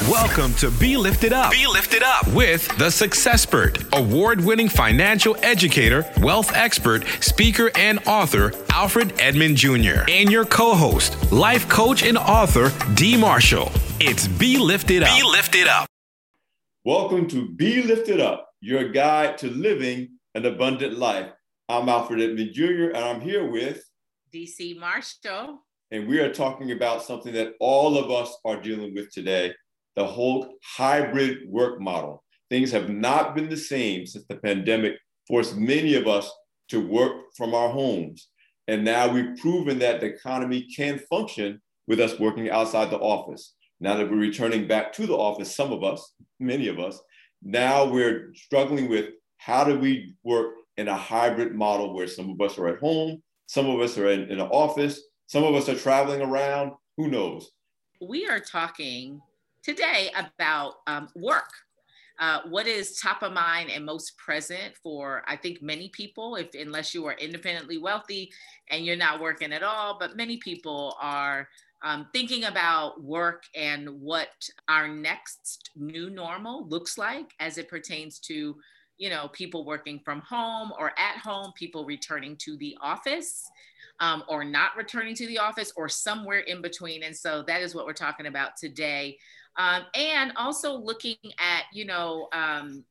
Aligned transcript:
Welcome 0.00 0.54
to 0.54 0.70
Be 0.70 0.96
Lifted 0.96 1.34
Up. 1.34 1.52
Be 1.52 1.66
Lifted 1.66 2.02
Up 2.02 2.26
with 2.28 2.66
the 2.78 2.86
Successpert, 2.86 3.92
award-winning 3.92 4.70
financial 4.70 5.36
educator, 5.42 6.10
wealth 6.22 6.50
expert, 6.56 7.06
speaker, 7.20 7.70
and 7.76 8.00
author 8.06 8.52
Alfred 8.70 9.12
Edmond 9.20 9.58
Jr. 9.58 10.04
and 10.08 10.32
your 10.32 10.46
co-host, 10.46 11.30
life 11.30 11.68
coach 11.68 12.02
and 12.02 12.16
author 12.16 12.72
D. 12.94 13.18
Marshall. 13.18 13.70
It's 14.00 14.26
Be 14.26 14.56
Lifted 14.56 15.02
Up. 15.02 15.14
Be 15.14 15.22
Lifted 15.22 15.68
Up. 15.68 15.86
Welcome 16.86 17.28
to 17.28 17.50
Be 17.50 17.82
Lifted 17.82 18.18
Up, 18.18 18.48
your 18.60 18.88
guide 18.88 19.36
to 19.38 19.50
living 19.50 20.18
an 20.34 20.46
abundant 20.46 20.98
life. 20.98 21.30
I'm 21.68 21.88
Alfred 21.90 22.22
Edmond 22.22 22.54
Jr. 22.54 22.88
and 22.94 23.04
I'm 23.04 23.20
here 23.20 23.48
with 23.48 23.84
DC 24.34 24.80
Marshall. 24.80 25.62
And 25.90 26.08
we 26.08 26.18
are 26.20 26.32
talking 26.32 26.72
about 26.72 27.02
something 27.02 27.34
that 27.34 27.52
all 27.60 27.98
of 27.98 28.10
us 28.10 28.34
are 28.46 28.58
dealing 28.60 28.94
with 28.94 29.12
today 29.12 29.52
the 29.96 30.06
whole 30.06 30.54
hybrid 30.62 31.48
work 31.48 31.80
model. 31.80 32.22
Things 32.50 32.70
have 32.72 32.88
not 32.88 33.34
been 33.34 33.48
the 33.48 33.56
same 33.56 34.06
since 34.06 34.26
the 34.26 34.36
pandemic 34.36 34.94
forced 35.26 35.56
many 35.56 35.94
of 35.94 36.06
us 36.06 36.30
to 36.68 36.86
work 36.86 37.34
from 37.36 37.54
our 37.54 37.68
homes. 37.68 38.28
And 38.68 38.84
now 38.84 39.08
we've 39.08 39.36
proven 39.38 39.78
that 39.80 40.00
the 40.00 40.06
economy 40.06 40.66
can 40.74 40.98
function 41.10 41.60
with 41.86 42.00
us 42.00 42.18
working 42.18 42.50
outside 42.50 42.90
the 42.90 42.98
office. 42.98 43.54
Now 43.80 43.96
that 43.96 44.10
we're 44.10 44.16
returning 44.16 44.68
back 44.68 44.92
to 44.94 45.06
the 45.06 45.16
office, 45.16 45.54
some 45.54 45.72
of 45.72 45.82
us, 45.82 46.14
many 46.38 46.68
of 46.68 46.78
us, 46.78 47.00
now 47.42 47.84
we're 47.84 48.32
struggling 48.34 48.88
with 48.88 49.10
how 49.38 49.64
do 49.64 49.78
we 49.78 50.14
work 50.22 50.54
in 50.76 50.88
a 50.88 50.96
hybrid 50.96 51.54
model 51.54 51.94
where 51.94 52.06
some 52.06 52.30
of 52.30 52.40
us 52.40 52.56
are 52.58 52.68
at 52.68 52.78
home, 52.78 53.22
some 53.46 53.68
of 53.68 53.80
us 53.80 53.98
are 53.98 54.08
in, 54.08 54.30
in 54.30 54.40
an 54.40 54.48
office, 54.48 55.00
some 55.26 55.42
of 55.42 55.54
us 55.54 55.68
are 55.68 55.74
traveling 55.74 56.22
around, 56.22 56.72
who 56.96 57.08
knows? 57.08 57.50
We 58.00 58.26
are 58.28 58.40
talking 58.40 59.20
today 59.62 60.10
about 60.14 60.74
um, 60.86 61.08
work. 61.16 61.50
Uh, 62.20 62.40
what 62.48 62.66
is 62.66 63.00
top 63.00 63.22
of 63.22 63.32
mind 63.32 63.70
and 63.70 63.84
most 63.84 64.16
present 64.16 64.76
for 64.82 65.22
I 65.26 65.36
think 65.36 65.62
many 65.62 65.88
people, 65.88 66.36
if 66.36 66.50
unless 66.54 66.94
you 66.94 67.06
are 67.06 67.14
independently 67.14 67.78
wealthy 67.78 68.30
and 68.70 68.84
you're 68.84 68.96
not 68.96 69.20
working 69.20 69.52
at 69.52 69.62
all, 69.62 69.96
but 69.98 70.16
many 70.16 70.36
people 70.36 70.96
are 71.00 71.48
um, 71.82 72.06
thinking 72.12 72.44
about 72.44 73.02
work 73.02 73.44
and 73.56 73.88
what 73.88 74.28
our 74.68 74.86
next 74.88 75.70
new 75.74 76.10
normal 76.10 76.68
looks 76.68 76.96
like 76.96 77.32
as 77.40 77.58
it 77.58 77.68
pertains 77.68 78.18
to 78.20 78.56
you 78.98 79.10
know 79.10 79.28
people 79.32 79.64
working 79.64 80.00
from 80.04 80.20
home 80.20 80.70
or 80.78 80.92
at 80.98 81.16
home 81.16 81.52
people 81.56 81.84
returning 81.84 82.36
to 82.36 82.56
the 82.58 82.76
office 82.80 83.50
um, 84.00 84.22
or 84.28 84.44
not 84.44 84.76
returning 84.76 85.14
to 85.14 85.26
the 85.26 85.38
office 85.38 85.72
or 85.76 85.88
somewhere 85.88 86.40
in 86.40 86.62
between 86.62 87.02
and 87.02 87.16
so 87.16 87.42
that 87.46 87.62
is 87.62 87.74
what 87.74 87.86
we're 87.86 87.92
talking 87.92 88.26
about 88.26 88.50
today 88.56 89.16
um, 89.56 89.82
and 89.94 90.32
also 90.36 90.74
looking 90.74 91.16
at 91.38 91.64
you 91.72 91.84
know 91.84 92.28
um, 92.32 92.84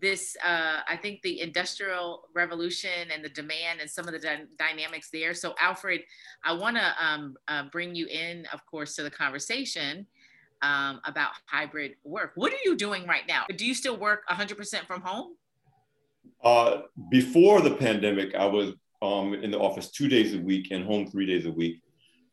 this 0.00 0.36
uh, 0.44 0.80
i 0.88 0.96
think 0.96 1.22
the 1.22 1.40
industrial 1.40 2.28
revolution 2.34 3.10
and 3.12 3.24
the 3.24 3.28
demand 3.28 3.80
and 3.80 3.88
some 3.88 4.06
of 4.06 4.12
the 4.12 4.18
dy- 4.18 4.46
dynamics 4.58 5.08
there. 5.12 5.34
So 5.34 5.54
alfred 5.60 6.02
i 6.44 6.52
want 6.52 6.76
to 6.76 6.94
um, 7.04 7.36
uh, 7.48 7.64
bring 7.70 7.94
you 7.94 8.06
in 8.06 8.46
of 8.52 8.64
course 8.66 8.94
to 8.96 9.02
the 9.02 9.10
conversation 9.10 10.06
um, 10.62 11.00
about 11.04 11.32
hybrid 11.46 11.96
work. 12.04 12.32
What 12.36 12.52
are 12.52 12.62
you 12.64 12.74
doing 12.74 13.06
right 13.06 13.24
now? 13.28 13.44
Do 13.54 13.66
you 13.66 13.74
still 13.74 13.98
work 13.98 14.22
100% 14.30 14.86
from 14.86 15.02
home? 15.02 15.34
Uh, 16.42 16.82
before 17.10 17.60
the 17.60 17.74
pandemic 17.74 18.34
i 18.34 18.46
was 18.46 18.72
um, 19.02 19.34
in 19.34 19.50
the 19.50 19.58
office 19.58 19.90
two 19.90 20.08
days 20.08 20.34
a 20.34 20.38
week 20.38 20.68
and 20.70 20.84
home 20.84 21.06
three 21.10 21.26
days 21.26 21.46
a 21.46 21.50
week. 21.50 21.82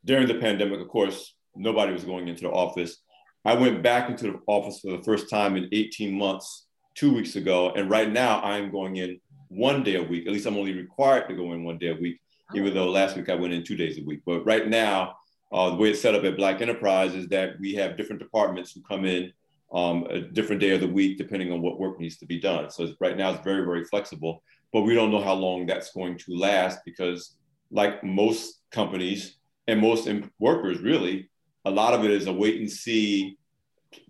During 0.05 0.27
the 0.27 0.35
pandemic 0.35 0.79
of 0.79 0.87
course 0.87 1.35
nobody 1.55 1.93
was 1.93 2.03
going 2.03 2.27
into 2.27 2.43
the 2.43 2.49
office 2.49 3.00
I 3.43 3.55
went 3.55 3.81
back 3.81 4.09
into 4.09 4.25
the 4.25 4.39
office 4.47 4.79
for 4.79 4.91
the 4.95 5.03
first 5.03 5.29
time 5.29 5.55
in 5.55 5.67
18 5.71 6.13
months 6.13 6.67
two 6.95 7.13
weeks 7.13 7.35
ago. 7.35 7.71
And 7.71 7.89
right 7.89 8.11
now 8.11 8.41
I'm 8.41 8.71
going 8.71 8.97
in 8.97 9.19
one 9.47 9.83
day 9.83 9.95
a 9.95 10.03
week. 10.03 10.27
At 10.27 10.33
least 10.33 10.45
I'm 10.45 10.57
only 10.57 10.73
required 10.73 11.27
to 11.27 11.35
go 11.35 11.53
in 11.53 11.63
one 11.63 11.77
day 11.77 11.87
a 11.87 11.95
week, 11.95 12.19
oh. 12.51 12.57
even 12.57 12.73
though 12.73 12.89
last 12.89 13.15
week 13.15 13.29
I 13.29 13.35
went 13.35 13.53
in 13.53 13.63
two 13.63 13.75
days 13.75 13.97
a 13.97 14.03
week. 14.03 14.21
But 14.25 14.45
right 14.45 14.67
now, 14.67 15.15
uh, 15.51 15.71
the 15.71 15.75
way 15.75 15.89
it's 15.89 16.01
set 16.01 16.15
up 16.15 16.23
at 16.23 16.37
Black 16.37 16.61
Enterprise 16.61 17.13
is 17.13 17.27
that 17.29 17.59
we 17.59 17.73
have 17.75 17.97
different 17.97 18.21
departments 18.21 18.71
who 18.71 18.81
come 18.83 19.05
in 19.05 19.33
um, 19.73 20.05
a 20.09 20.21
different 20.21 20.61
day 20.61 20.71
of 20.71 20.81
the 20.81 20.87
week, 20.87 21.17
depending 21.17 21.51
on 21.51 21.61
what 21.61 21.79
work 21.79 21.99
needs 21.99 22.17
to 22.17 22.25
be 22.25 22.39
done. 22.39 22.69
So 22.69 22.93
right 22.99 23.17
now 23.17 23.31
it's 23.31 23.43
very, 23.43 23.65
very 23.65 23.83
flexible, 23.85 24.43
but 24.71 24.81
we 24.81 24.93
don't 24.93 25.11
know 25.11 25.21
how 25.21 25.33
long 25.33 25.65
that's 25.65 25.91
going 25.93 26.17
to 26.19 26.35
last 26.37 26.79
because 26.85 27.35
like 27.71 28.03
most 28.03 28.61
companies 28.71 29.37
and 29.67 29.79
most 29.79 30.09
workers 30.39 30.79
really, 30.79 31.29
a 31.65 31.71
lot 31.71 31.93
of 31.93 32.03
it 32.03 32.11
is 32.11 32.27
a 32.27 32.33
wait 32.33 32.59
and 32.59 32.71
see 32.71 33.37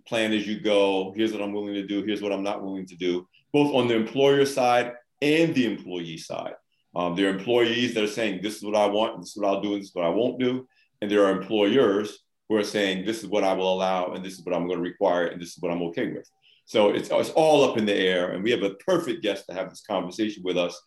plan 0.08 0.34
as 0.34 0.48
you 0.48 0.60
go. 0.60 1.14
Here's 1.16 1.32
what 1.32 1.42
I'm 1.42 1.54
willing 1.54 1.74
to 1.74 1.86
do. 1.86 2.04
Here's 2.04 2.22
what 2.22 2.32
I'm 2.32 2.44
not 2.44 2.64
willing 2.64 2.86
to 2.88 2.96
do, 2.96 3.28
both 3.54 3.74
on 3.74 3.88
the 3.88 3.96
employer 3.96 4.46
side 4.46 4.94
and 5.22 5.54
the 5.54 5.66
employee 5.66 6.18
side. 6.18 6.54
Um, 6.96 7.16
there 7.16 7.28
are 7.28 7.38
employees 7.38 7.94
that 7.94 8.04
are 8.04 8.08
saying, 8.08 8.42
this 8.42 8.58
is 8.58 8.64
what 8.64 8.76
I 8.76 8.86
want, 8.88 9.20
this 9.20 9.30
is 9.30 9.38
what 9.38 9.48
I'll 9.48 9.62
do, 9.62 9.74
and 9.74 9.82
this 9.82 9.90
is 9.90 9.96
what 9.96 10.06
I 10.06 10.10
won't 10.10 10.40
do. 10.40 10.68
And 11.02 11.10
there 11.10 11.26
are 11.26 11.32
employers 11.32 12.20
who 12.50 12.58
are 12.58 12.64
saying, 12.64 13.06
this 13.06 13.24
is 13.24 13.30
what 13.30 13.44
I 13.44 13.54
will 13.54 13.74
allow, 13.74 14.14
and 14.14 14.26
this 14.26 14.34
is 14.34 14.46
what 14.46 14.54
I'm 14.54 14.68
going 14.68 14.80
to 14.80 14.84
require, 14.84 15.28
and 15.28 15.42
this 15.42 15.50
is 15.50 15.58
what 15.62 15.72
I'm 15.72 15.82
okay 15.84 16.12
with. 16.12 16.30
So 16.66 16.90
it's, 16.90 17.10
it's 17.10 17.30
all 17.32 17.64
up 17.64 17.78
in 17.78 17.86
the 17.86 17.96
air. 17.96 18.32
And 18.32 18.44
we 18.44 18.52
have 18.52 18.64
a 18.64 18.76
perfect 18.76 19.24
guest 19.24 19.46
to 19.48 19.54
have 19.54 19.70
this 19.70 19.82
conversation 19.82 20.44
with 20.44 20.58
us. 20.58 20.80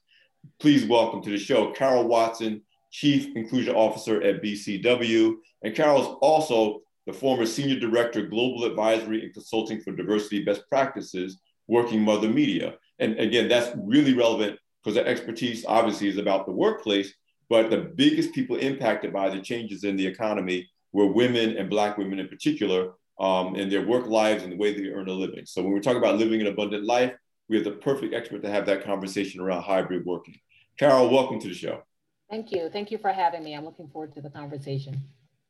Please 0.58 0.84
welcome 0.84 1.22
to 1.22 1.30
the 1.30 1.38
show, 1.38 1.72
Carol 1.72 2.06
Watson, 2.06 2.62
Chief 2.94 3.34
Inclusion 3.34 3.74
Officer 3.74 4.22
at 4.22 4.40
BCW. 4.40 5.34
And 5.64 5.74
Carol 5.74 6.00
is 6.00 6.16
also 6.20 6.82
the 7.06 7.12
former 7.12 7.44
Senior 7.44 7.80
Director, 7.80 8.24
Global 8.24 8.66
Advisory 8.66 9.24
and 9.24 9.34
Consulting 9.34 9.80
for 9.80 9.90
Diversity 9.90 10.44
Best 10.44 10.62
Practices, 10.68 11.40
Working 11.66 12.02
Mother 12.02 12.28
Media. 12.28 12.74
And 13.00 13.18
again, 13.18 13.48
that's 13.48 13.76
really 13.76 14.14
relevant 14.14 14.60
because 14.80 14.94
the 14.94 15.04
expertise 15.04 15.64
obviously 15.66 16.06
is 16.06 16.18
about 16.18 16.46
the 16.46 16.52
workplace, 16.52 17.12
but 17.48 17.68
the 17.68 17.78
biggest 17.78 18.32
people 18.32 18.58
impacted 18.58 19.12
by 19.12 19.28
the 19.28 19.40
changes 19.40 19.82
in 19.82 19.96
the 19.96 20.06
economy 20.06 20.70
were 20.92 21.06
women 21.06 21.56
and 21.56 21.68
Black 21.68 21.98
women 21.98 22.20
in 22.20 22.28
particular 22.28 22.92
um, 23.18 23.56
in 23.56 23.68
their 23.68 23.84
work 23.84 24.06
lives 24.06 24.44
and 24.44 24.52
the 24.52 24.56
way 24.56 24.72
they 24.72 24.90
earn 24.90 25.08
a 25.08 25.12
living. 25.12 25.46
So 25.46 25.62
when 25.62 25.72
we're 25.72 25.80
talking 25.80 25.98
about 25.98 26.18
living 26.18 26.40
an 26.40 26.46
abundant 26.46 26.84
life, 26.84 27.12
we 27.48 27.56
have 27.56 27.64
the 27.64 27.72
perfect 27.72 28.14
expert 28.14 28.42
to 28.42 28.50
have 28.50 28.66
that 28.66 28.84
conversation 28.84 29.40
around 29.40 29.62
hybrid 29.62 30.06
working. 30.06 30.38
Carol, 30.78 31.10
welcome 31.10 31.40
to 31.40 31.48
the 31.48 31.54
show. 31.54 31.82
Thank 32.30 32.52
you. 32.52 32.68
Thank 32.70 32.90
you 32.90 32.98
for 32.98 33.12
having 33.12 33.44
me. 33.44 33.54
I'm 33.54 33.64
looking 33.64 33.88
forward 33.88 34.14
to 34.14 34.20
the 34.20 34.30
conversation. 34.30 35.02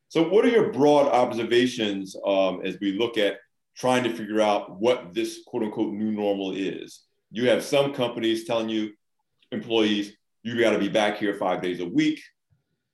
So, 0.09 0.29
what 0.29 0.45
are 0.45 0.49
your 0.49 0.73
broad 0.73 1.07
observations 1.09 2.17
um, 2.27 2.61
as 2.65 2.79
we 2.81 2.93
look 2.93 3.17
at 3.17 3.39
trying 3.77 4.05
to 4.05 4.15
figure 4.15 4.41
out 4.41 4.79
what 4.79 5.15
this 5.15 5.41
quote 5.47 5.63
unquote 5.63 5.95
new 5.95 6.13
normal 6.13 6.53
is? 6.55 7.05
You 7.31 7.49
have 7.49 7.65
some 7.65 7.93
companies 7.93 8.45
telling 8.45 8.69
you, 8.69 8.93
employees, 9.51 10.13
you 10.43 10.59
got 10.61 10.71
to 10.71 10.79
be 10.79 10.89
back 10.89 11.19
here 11.19 11.35
five 11.35 11.63
days 11.63 11.81
a 11.81 11.87
week, 11.87 12.21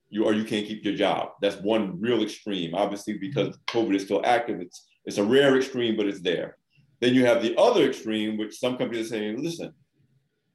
you 0.08 0.24
or 0.24 0.32
you 0.32 0.44
can't 0.44 0.66
keep 0.66 0.84
your 0.84 0.94
job. 0.94 1.30
That's 1.40 1.56
one 1.56 2.00
real 2.00 2.22
extreme. 2.22 2.74
Obviously, 2.74 3.18
because 3.18 3.58
COVID 3.68 3.94
is 3.94 4.04
still 4.04 4.22
active, 4.24 4.60
it's 4.60 4.86
it's 5.04 5.18
a 5.18 5.24
rare 5.24 5.56
extreme, 5.56 5.96
but 5.96 6.06
it's 6.06 6.20
there. 6.20 6.56
Then 7.00 7.14
you 7.14 7.24
have 7.24 7.42
the 7.42 7.56
other 7.56 7.88
extreme, 7.88 8.36
which 8.36 8.58
some 8.58 8.76
companies 8.76 9.06
are 9.06 9.16
saying, 9.16 9.42
listen, 9.42 9.72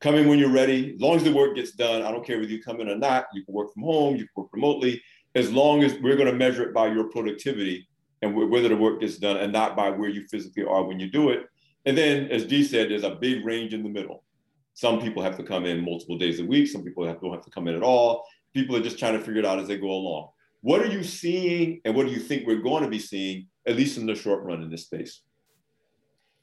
come 0.05 0.15
in 0.15 0.27
when 0.27 0.37
you're 0.37 0.51
ready. 0.51 0.93
As 0.93 1.01
long 1.01 1.15
as 1.15 1.23
the 1.23 1.33
work 1.33 1.55
gets 1.55 1.71
done, 1.71 2.03
I 2.03 2.11
don't 2.11 2.23
care 2.23 2.37
whether 2.39 2.51
you 2.51 2.61
come 2.61 2.79
in 2.79 2.89
or 2.89 2.95
not. 2.95 3.25
You 3.33 3.43
can 3.43 3.55
work 3.55 3.73
from 3.73 3.81
home, 3.81 4.15
you 4.15 4.25
can 4.25 4.43
work 4.43 4.53
remotely, 4.53 5.01
as 5.33 5.51
long 5.51 5.83
as 5.83 5.95
we're 5.99 6.15
going 6.15 6.31
to 6.31 6.37
measure 6.37 6.61
it 6.61 6.75
by 6.75 6.87
your 6.87 7.05
productivity 7.05 7.87
and 8.21 8.35
whether 8.35 8.69
the 8.69 8.77
work 8.77 9.01
gets 9.01 9.17
done 9.17 9.37
and 9.37 9.51
not 9.51 9.75
by 9.75 9.89
where 9.89 10.09
you 10.09 10.27
physically 10.27 10.63
are 10.63 10.83
when 10.83 10.99
you 10.99 11.09
do 11.09 11.29
it. 11.29 11.47
And 11.87 11.97
then, 11.97 12.27
as 12.29 12.45
Dee 12.45 12.63
said, 12.63 12.91
there's 12.91 13.03
a 13.03 13.15
big 13.15 13.43
range 13.43 13.73
in 13.73 13.81
the 13.81 13.89
middle. 13.89 14.23
Some 14.75 15.01
people 15.01 15.23
have 15.23 15.37
to 15.37 15.43
come 15.43 15.65
in 15.65 15.83
multiple 15.83 16.19
days 16.19 16.39
a 16.39 16.45
week. 16.45 16.67
Some 16.67 16.83
people 16.83 17.05
have, 17.07 17.19
don't 17.19 17.33
have 17.33 17.43
to 17.43 17.49
come 17.49 17.67
in 17.67 17.75
at 17.75 17.83
all. 17.83 18.25
People 18.53 18.75
are 18.75 18.81
just 18.81 18.99
trying 18.99 19.13
to 19.13 19.19
figure 19.19 19.39
it 19.39 19.45
out 19.45 19.57
as 19.57 19.67
they 19.67 19.77
go 19.77 19.89
along. 19.89 20.29
What 20.61 20.81
are 20.81 20.87
you 20.87 21.03
seeing 21.03 21.81
and 21.83 21.95
what 21.95 22.05
do 22.05 22.11
you 22.11 22.19
think 22.19 22.45
we're 22.45 22.61
going 22.61 22.83
to 22.83 22.89
be 22.89 22.99
seeing, 22.99 23.47
at 23.65 23.75
least 23.75 23.97
in 23.97 24.05
the 24.05 24.13
short 24.13 24.43
run 24.43 24.61
in 24.61 24.69
this 24.69 24.83
space? 24.83 25.21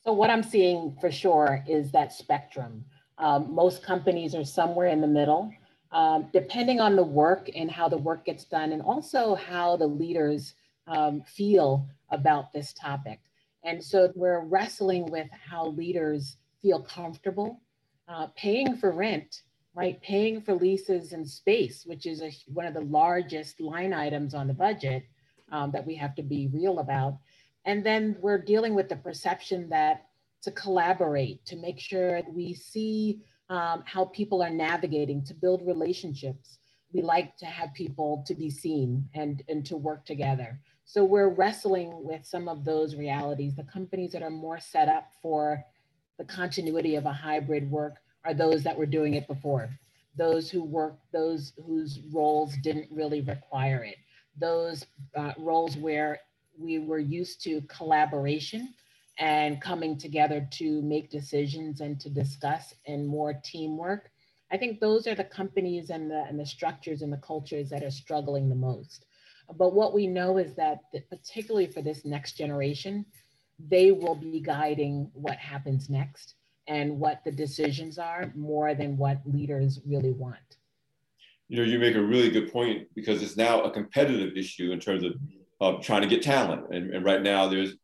So, 0.04 0.12
what 0.12 0.30
I'm 0.30 0.42
seeing 0.42 0.96
for 1.00 1.12
sure 1.12 1.64
is 1.68 1.92
that 1.92 2.12
spectrum. 2.12 2.84
Um, 3.22 3.54
most 3.54 3.82
companies 3.82 4.34
are 4.34 4.44
somewhere 4.44 4.88
in 4.88 5.00
the 5.00 5.06
middle 5.06 5.52
um, 5.92 6.28
depending 6.32 6.80
on 6.80 6.96
the 6.96 7.02
work 7.02 7.50
and 7.54 7.70
how 7.70 7.88
the 7.88 7.98
work 7.98 8.24
gets 8.24 8.44
done, 8.44 8.72
and 8.72 8.82
also 8.82 9.34
how 9.34 9.76
the 9.76 9.86
leaders 9.86 10.54
um, 10.86 11.22
feel 11.22 11.86
about 12.10 12.52
this 12.52 12.72
topic. 12.72 13.20
And 13.64 13.82
so 13.82 14.10
we're 14.14 14.40
wrestling 14.40 15.06
with 15.10 15.28
how 15.30 15.68
leaders 15.68 16.36
feel 16.60 16.82
comfortable 16.82 17.60
uh, 18.08 18.28
paying 18.34 18.76
for 18.76 18.92
rent, 18.92 19.42
right? 19.74 20.00
Paying 20.02 20.40
for 20.40 20.54
leases 20.54 21.12
and 21.12 21.28
space, 21.28 21.84
which 21.86 22.06
is 22.06 22.22
a, 22.22 22.32
one 22.52 22.66
of 22.66 22.74
the 22.74 22.80
largest 22.80 23.60
line 23.60 23.92
items 23.92 24.34
on 24.34 24.48
the 24.48 24.54
budget 24.54 25.04
um, 25.50 25.70
that 25.72 25.86
we 25.86 25.94
have 25.94 26.14
to 26.16 26.22
be 26.22 26.48
real 26.52 26.78
about. 26.78 27.18
And 27.64 27.84
then 27.84 28.16
we're 28.20 28.38
dealing 28.38 28.74
with 28.74 28.88
the 28.88 28.96
perception 28.96 29.68
that 29.68 30.06
to 30.42 30.50
collaborate, 30.50 31.44
to 31.46 31.56
make 31.56 31.78
sure 31.78 32.22
we 32.28 32.54
see 32.54 33.22
um, 33.48 33.82
how 33.86 34.06
people 34.06 34.42
are 34.42 34.50
navigating, 34.50 35.24
to 35.24 35.34
build 35.34 35.66
relationships. 35.66 36.58
We 36.92 37.02
like 37.02 37.36
to 37.38 37.46
have 37.46 37.72
people 37.74 38.24
to 38.26 38.34
be 38.34 38.50
seen 38.50 39.08
and, 39.14 39.42
and 39.48 39.64
to 39.66 39.76
work 39.76 40.04
together. 40.04 40.58
So 40.84 41.04
we're 41.04 41.28
wrestling 41.28 41.90
with 42.04 42.26
some 42.26 42.48
of 42.48 42.64
those 42.64 42.96
realities. 42.96 43.54
The 43.54 43.64
companies 43.64 44.12
that 44.12 44.22
are 44.22 44.30
more 44.30 44.58
set 44.58 44.88
up 44.88 45.08
for 45.22 45.64
the 46.18 46.24
continuity 46.24 46.96
of 46.96 47.06
a 47.06 47.12
hybrid 47.12 47.70
work 47.70 47.96
are 48.24 48.34
those 48.34 48.62
that 48.64 48.76
were 48.76 48.86
doing 48.86 49.14
it 49.14 49.26
before. 49.26 49.70
Those 50.16 50.50
who 50.50 50.62
work, 50.62 50.98
those 51.12 51.52
whose 51.64 52.00
roles 52.12 52.54
didn't 52.62 52.88
really 52.90 53.22
require 53.22 53.82
it. 53.84 53.96
Those 54.38 54.84
uh, 55.16 55.32
roles 55.38 55.76
where 55.76 56.20
we 56.58 56.78
were 56.78 56.98
used 56.98 57.42
to 57.44 57.62
collaboration 57.62 58.74
and 59.18 59.60
coming 59.60 59.98
together 59.98 60.46
to 60.52 60.82
make 60.82 61.10
decisions 61.10 61.80
and 61.80 62.00
to 62.00 62.08
discuss 62.08 62.74
and 62.86 63.06
more 63.06 63.34
teamwork. 63.44 64.10
I 64.50 64.56
think 64.56 64.80
those 64.80 65.06
are 65.06 65.14
the 65.14 65.24
companies 65.24 65.90
and 65.90 66.10
the, 66.10 66.24
and 66.28 66.38
the 66.38 66.46
structures 66.46 67.02
and 67.02 67.12
the 67.12 67.18
cultures 67.18 67.70
that 67.70 67.82
are 67.82 67.90
struggling 67.90 68.48
the 68.48 68.54
most. 68.54 69.06
But 69.56 69.74
what 69.74 69.94
we 69.94 70.06
know 70.06 70.38
is 70.38 70.54
that, 70.54 70.80
that 70.92 71.08
particularly 71.10 71.66
for 71.66 71.82
this 71.82 72.04
next 72.04 72.36
generation, 72.36 73.04
they 73.58 73.92
will 73.92 74.14
be 74.14 74.40
guiding 74.40 75.10
what 75.14 75.36
happens 75.36 75.90
next 75.90 76.34
and 76.68 76.98
what 76.98 77.22
the 77.24 77.30
decisions 77.30 77.98
are 77.98 78.32
more 78.34 78.74
than 78.74 78.96
what 78.96 79.20
leaders 79.26 79.80
really 79.86 80.12
want. 80.12 80.36
You 81.48 81.58
know, 81.58 81.64
you 81.64 81.78
make 81.78 81.96
a 81.96 82.02
really 82.02 82.30
good 82.30 82.52
point 82.52 82.88
because 82.94 83.22
it's 83.22 83.36
now 83.36 83.62
a 83.62 83.70
competitive 83.70 84.36
issue 84.36 84.72
in 84.72 84.80
terms 84.80 85.04
of 85.04 85.12
uh, 85.60 85.82
trying 85.82 86.02
to 86.02 86.08
get 86.08 86.22
talent. 86.22 86.72
And, 86.74 86.94
and 86.94 87.04
right 87.04 87.22
now, 87.22 87.48
there's 87.48 87.74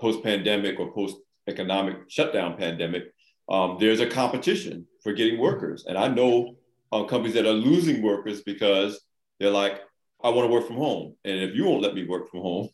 post 0.00 0.22
pandemic 0.22 0.78
or 0.78 0.92
post 0.92 1.16
economic 1.46 1.96
shutdown 2.08 2.56
pandemic, 2.56 3.04
um, 3.48 3.76
there's 3.78 4.00
a 4.00 4.06
competition 4.06 4.86
for 5.02 5.12
getting 5.12 5.38
workers. 5.38 5.84
And 5.86 5.98
I 5.98 6.08
know 6.08 6.56
uh, 6.92 7.04
companies 7.04 7.34
that 7.34 7.46
are 7.46 7.52
losing 7.52 8.02
workers 8.02 8.42
because 8.42 9.00
they're 9.38 9.50
like, 9.50 9.80
I 10.22 10.30
want 10.30 10.48
to 10.48 10.52
work 10.52 10.66
from 10.66 10.76
home. 10.76 11.16
And 11.24 11.40
if 11.40 11.54
you 11.54 11.64
won't 11.64 11.82
let 11.82 11.94
me 11.94 12.06
work 12.06 12.30
from 12.30 12.40
home, 12.40 12.68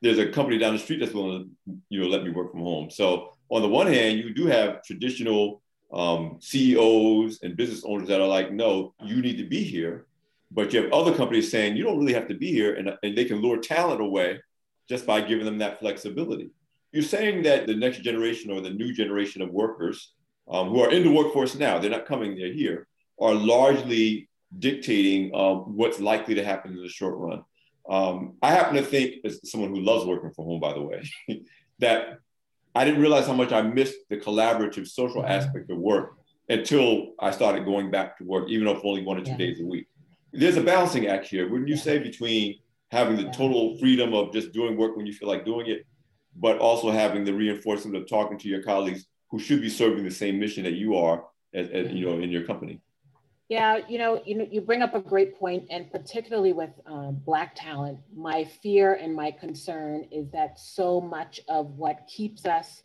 there's 0.00 0.18
a 0.18 0.28
company 0.28 0.58
down 0.58 0.74
the 0.74 0.78
street 0.78 1.00
that's 1.00 1.12
willing 1.12 1.50
to 1.66 1.76
you 1.88 2.00
know 2.00 2.08
let 2.08 2.24
me 2.24 2.30
work 2.30 2.50
from 2.50 2.60
home. 2.60 2.90
So 2.90 3.32
on 3.50 3.62
the 3.62 3.68
one 3.68 3.86
hand, 3.86 4.18
you 4.18 4.32
do 4.34 4.46
have 4.46 4.82
traditional 4.82 5.62
um, 5.92 6.38
CEOs 6.40 7.40
and 7.42 7.56
business 7.56 7.84
owners 7.84 8.08
that 8.08 8.20
are 8.20 8.26
like, 8.26 8.52
no, 8.52 8.94
you 9.02 9.20
need 9.20 9.36
to 9.36 9.46
be 9.46 9.62
here. 9.62 10.06
But 10.50 10.72
you 10.72 10.82
have 10.82 10.92
other 10.92 11.14
companies 11.14 11.50
saying 11.50 11.76
you 11.76 11.84
don't 11.84 11.98
really 11.98 12.12
have 12.14 12.28
to 12.28 12.34
be 12.34 12.52
here, 12.52 12.74
and, 12.74 12.92
and 13.02 13.16
they 13.16 13.24
can 13.24 13.40
lure 13.40 13.58
talent 13.58 14.00
away 14.00 14.40
just 14.92 15.06
by 15.06 15.22
giving 15.22 15.46
them 15.46 15.56
that 15.56 15.78
flexibility. 15.78 16.50
You're 16.92 17.02
saying 17.02 17.44
that 17.44 17.66
the 17.66 17.74
next 17.74 18.02
generation 18.02 18.50
or 18.50 18.60
the 18.60 18.68
new 18.68 18.92
generation 18.92 19.40
of 19.40 19.48
workers 19.48 20.12
um, 20.50 20.68
who 20.68 20.80
are 20.82 20.90
in 20.90 21.02
the 21.02 21.10
workforce 21.10 21.54
now, 21.54 21.78
they're 21.78 21.90
not 21.90 22.04
coming, 22.04 22.36
they're 22.36 22.52
here, 22.52 22.86
are 23.18 23.32
largely 23.32 24.28
dictating 24.58 25.34
um, 25.34 25.78
what's 25.78 25.98
likely 25.98 26.34
to 26.34 26.44
happen 26.44 26.72
in 26.72 26.82
the 26.82 26.90
short 26.90 27.16
run. 27.16 27.42
Um, 27.88 28.34
I 28.42 28.50
happen 28.50 28.74
to 28.74 28.82
think, 28.82 29.24
as 29.24 29.40
someone 29.50 29.70
who 29.70 29.80
loves 29.80 30.04
working 30.04 30.30
from 30.30 30.44
home, 30.44 30.60
by 30.60 30.74
the 30.74 30.82
way, 30.82 31.02
that 31.78 32.18
I 32.74 32.84
didn't 32.84 33.00
realize 33.00 33.26
how 33.26 33.32
much 33.32 33.50
I 33.50 33.62
missed 33.62 33.96
the 34.10 34.18
collaborative 34.18 34.86
social 34.86 35.24
aspect 35.24 35.70
of 35.70 35.78
work 35.78 36.18
until 36.50 37.14
I 37.18 37.30
started 37.30 37.64
going 37.64 37.90
back 37.90 38.18
to 38.18 38.24
work, 38.24 38.50
even 38.50 38.68
if 38.68 38.84
only 38.84 39.02
one 39.02 39.16
or 39.16 39.24
two 39.24 39.30
yeah. 39.30 39.38
days 39.38 39.60
a 39.62 39.64
week. 39.64 39.86
There's 40.34 40.58
a 40.58 40.62
balancing 40.62 41.06
act 41.06 41.28
here, 41.28 41.48
wouldn't 41.48 41.70
you 41.70 41.76
yeah. 41.76 41.82
say, 41.82 41.98
between 41.98 42.58
having 42.92 43.16
the 43.16 43.30
total 43.30 43.76
freedom 43.78 44.12
of 44.12 44.32
just 44.32 44.52
doing 44.52 44.76
work 44.76 44.94
when 44.96 45.06
you 45.06 45.14
feel 45.14 45.26
like 45.26 45.46
doing 45.46 45.66
it, 45.66 45.86
but 46.36 46.58
also 46.58 46.90
having 46.90 47.24
the 47.24 47.32
reinforcement 47.32 47.96
of 47.96 48.06
talking 48.06 48.38
to 48.38 48.48
your 48.48 48.62
colleagues 48.62 49.06
who 49.30 49.38
should 49.38 49.62
be 49.62 49.70
serving 49.70 50.04
the 50.04 50.10
same 50.10 50.38
mission 50.38 50.62
that 50.62 50.74
you 50.74 50.94
are, 50.94 51.24
as, 51.54 51.68
as 51.70 51.90
you 51.90 52.04
know, 52.04 52.20
in 52.20 52.30
your 52.30 52.44
company. 52.44 52.80
Yeah, 53.48 53.80
you 53.88 53.98
know, 53.98 54.22
you 54.26 54.36
know, 54.36 54.46
you 54.50 54.60
bring 54.60 54.82
up 54.82 54.94
a 54.94 55.00
great 55.00 55.38
point, 55.38 55.64
and 55.70 55.90
particularly 55.90 56.52
with 56.52 56.70
um, 56.86 57.20
Black 57.24 57.54
talent, 57.54 57.98
my 58.14 58.44
fear 58.62 58.94
and 58.94 59.14
my 59.14 59.30
concern 59.30 60.06
is 60.12 60.30
that 60.32 60.58
so 60.58 61.00
much 61.00 61.40
of 61.48 61.66
what 61.78 62.06
keeps 62.14 62.44
us 62.44 62.82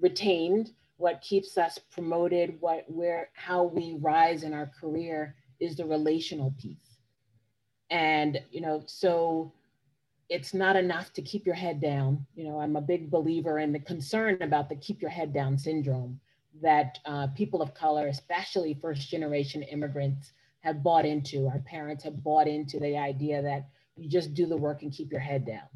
retained, 0.00 0.72
what 0.96 1.20
keeps 1.22 1.56
us 1.56 1.78
promoted, 1.92 2.56
what 2.60 2.84
where 2.88 3.30
how 3.34 3.62
we 3.64 3.96
rise 4.00 4.42
in 4.42 4.52
our 4.52 4.70
career 4.80 5.36
is 5.60 5.76
the 5.76 5.84
relational 5.84 6.52
piece. 6.60 6.85
And 7.90 8.40
you 8.50 8.60
know, 8.60 8.82
so 8.86 9.52
it's 10.28 10.54
not 10.54 10.76
enough 10.76 11.12
to 11.12 11.22
keep 11.22 11.46
your 11.46 11.54
head 11.54 11.80
down. 11.80 12.26
You 12.34 12.44
know, 12.44 12.60
I'm 12.60 12.76
a 12.76 12.80
big 12.80 13.10
believer 13.10 13.58
in 13.58 13.72
the 13.72 13.78
concern 13.78 14.42
about 14.42 14.68
the 14.68 14.76
keep 14.76 15.00
your 15.00 15.10
head 15.10 15.32
down 15.32 15.56
syndrome 15.56 16.20
that 16.62 16.98
uh, 17.04 17.28
people 17.28 17.62
of 17.62 17.74
color, 17.74 18.08
especially 18.08 18.74
first 18.74 19.08
generation 19.08 19.62
immigrants, 19.62 20.32
have 20.60 20.82
bought 20.82 21.04
into. 21.04 21.46
Our 21.46 21.60
parents 21.60 22.02
have 22.04 22.22
bought 22.24 22.48
into 22.48 22.80
the 22.80 22.96
idea 22.96 23.42
that 23.42 23.68
you 23.96 24.08
just 24.08 24.34
do 24.34 24.46
the 24.46 24.56
work 24.56 24.82
and 24.82 24.92
keep 24.92 25.12
your 25.12 25.20
head 25.20 25.46
down, 25.46 25.68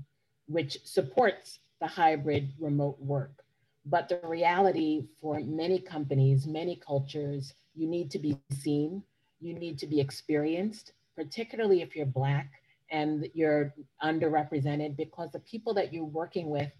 which 0.46 0.78
supports 0.84 1.60
the 1.80 1.86
hybrid 1.86 2.52
remote 2.58 2.98
work. 3.00 3.44
But 3.86 4.08
the 4.08 4.20
reality 4.24 5.06
for 5.20 5.40
many 5.40 5.78
companies, 5.78 6.46
many 6.46 6.76
cultures, 6.76 7.54
you 7.74 7.86
need 7.86 8.10
to 8.10 8.18
be 8.18 8.36
seen, 8.52 9.02
you 9.40 9.54
need 9.54 9.78
to 9.78 9.86
be 9.86 10.00
experienced, 10.00 10.92
particularly 11.20 11.82
if 11.82 11.94
you're 11.94 12.06
Black 12.06 12.50
and 12.90 13.28
you're 13.34 13.74
underrepresented, 14.02 14.96
because 14.96 15.30
the 15.32 15.40
people 15.40 15.74
that 15.74 15.92
you're 15.92 16.04
working 16.22 16.48
with 16.48 16.70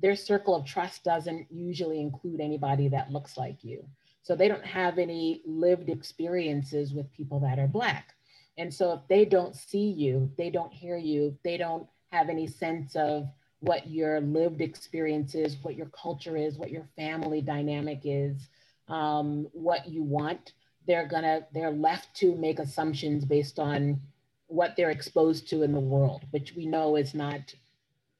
their 0.00 0.16
circle 0.16 0.54
of 0.54 0.64
trust 0.64 1.04
doesn't 1.04 1.46
usually 1.50 2.00
include 2.00 2.40
anybody 2.40 2.88
that 2.88 3.12
looks 3.12 3.36
like 3.36 3.62
you. 3.62 3.86
So 4.22 4.34
they 4.34 4.48
don't 4.48 4.64
have 4.64 4.98
any 4.98 5.42
lived 5.44 5.90
experiences 5.90 6.94
with 6.94 7.12
people 7.12 7.40
that 7.40 7.58
are 7.58 7.68
Black. 7.68 8.14
And 8.56 8.72
so 8.72 8.92
if 8.94 9.00
they 9.08 9.26
don't 9.26 9.54
see 9.54 9.90
you, 9.90 10.30
they 10.38 10.48
don't 10.48 10.72
hear 10.72 10.96
you, 10.96 11.36
they 11.44 11.58
don't 11.58 11.86
have 12.10 12.30
any 12.30 12.46
sense 12.46 12.96
of 12.96 13.28
what 13.58 13.86
your 13.86 14.22
lived 14.22 14.62
experience 14.62 15.34
is, 15.34 15.58
what 15.62 15.76
your 15.76 15.90
culture 16.02 16.36
is, 16.38 16.56
what 16.56 16.70
your 16.70 16.88
family 16.96 17.42
dynamic 17.42 18.00
is, 18.04 18.48
um, 18.88 19.46
what 19.52 19.86
you 19.88 20.02
want, 20.02 20.54
they're 20.86 21.06
gonna, 21.06 21.46
they're 21.52 21.70
left 21.70 22.14
to 22.16 22.34
make 22.36 22.58
assumptions 22.58 23.24
based 23.24 23.58
on 23.58 24.00
what 24.46 24.74
they're 24.76 24.90
exposed 24.90 25.48
to 25.48 25.62
in 25.62 25.72
the 25.72 25.80
world, 25.80 26.22
which 26.30 26.54
we 26.56 26.66
know 26.66 26.96
is 26.96 27.14
not 27.14 27.54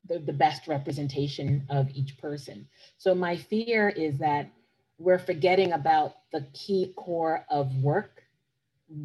the, 0.07 0.19
the 0.19 0.33
best 0.33 0.69
representation 0.69 1.67
of 1.69 1.89
each 1.95 2.17
person. 2.19 2.69
So 2.99 3.15
my 3.15 3.37
fear 3.37 3.89
is 3.89 4.19
that 4.19 4.51
we're 4.99 5.19
forgetting 5.19 5.73
about 5.73 6.17
the 6.33 6.47
key 6.53 6.93
core 6.97 7.45
of 7.49 7.75
work. 7.77 8.23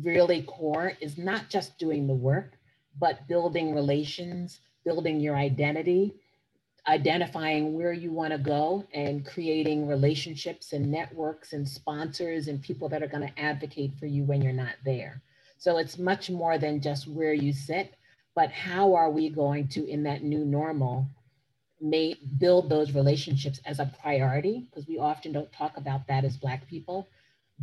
Really 0.04 0.44
core 0.44 0.94
is 1.00 1.18
not 1.18 1.50
just 1.50 1.78
doing 1.80 2.06
the 2.06 2.14
work, 2.14 2.54
but 3.00 3.28
building 3.28 3.74
relations, 3.74 4.60
building 4.84 5.20
your 5.20 5.36
identity, 5.36 6.16
identifying 6.88 7.74
where 7.74 7.94
you 7.94 8.12
want 8.12 8.32
to 8.32 8.38
go 8.38 8.86
and 8.94 9.26
creating 9.26 9.88
relationships 9.88 10.74
and 10.74 10.92
networks 10.92 11.54
and 11.54 11.68
sponsors 11.68 12.48
and 12.48 12.62
people 12.62 12.88
that 12.90 13.02
are 13.02 13.08
going 13.08 13.28
to 13.28 13.40
advocate 13.40 13.92
for 14.00 14.06
you 14.06 14.24
when 14.24 14.42
you're 14.42 14.54
not 14.54 14.76
there. 14.84 15.22
So 15.58 15.78
it's 15.78 15.98
much 15.98 16.30
more 16.30 16.58
than 16.58 16.82
just 16.82 17.08
where 17.08 17.34
you 17.34 17.54
sit, 17.54 17.96
but 18.36 18.52
how 18.52 18.94
are 18.94 19.10
we 19.10 19.30
going 19.30 19.68
to, 19.70 19.88
in 19.88 20.04
that 20.04 20.24
new 20.24 20.46
normal, 20.46 21.08
may 21.82 22.16
build 22.38 22.70
those 22.70 22.94
relationships 22.94 23.60
as 23.66 23.80
a 23.80 23.92
priority? 24.02 24.68
Because 24.70 24.88
we 24.88 25.00
often 25.00 25.32
don't 25.32 25.52
talk 25.52 25.78
about 25.78 26.08
that 26.08 26.24
as 26.24 26.38
Black 26.38 26.68
people. 26.68 27.08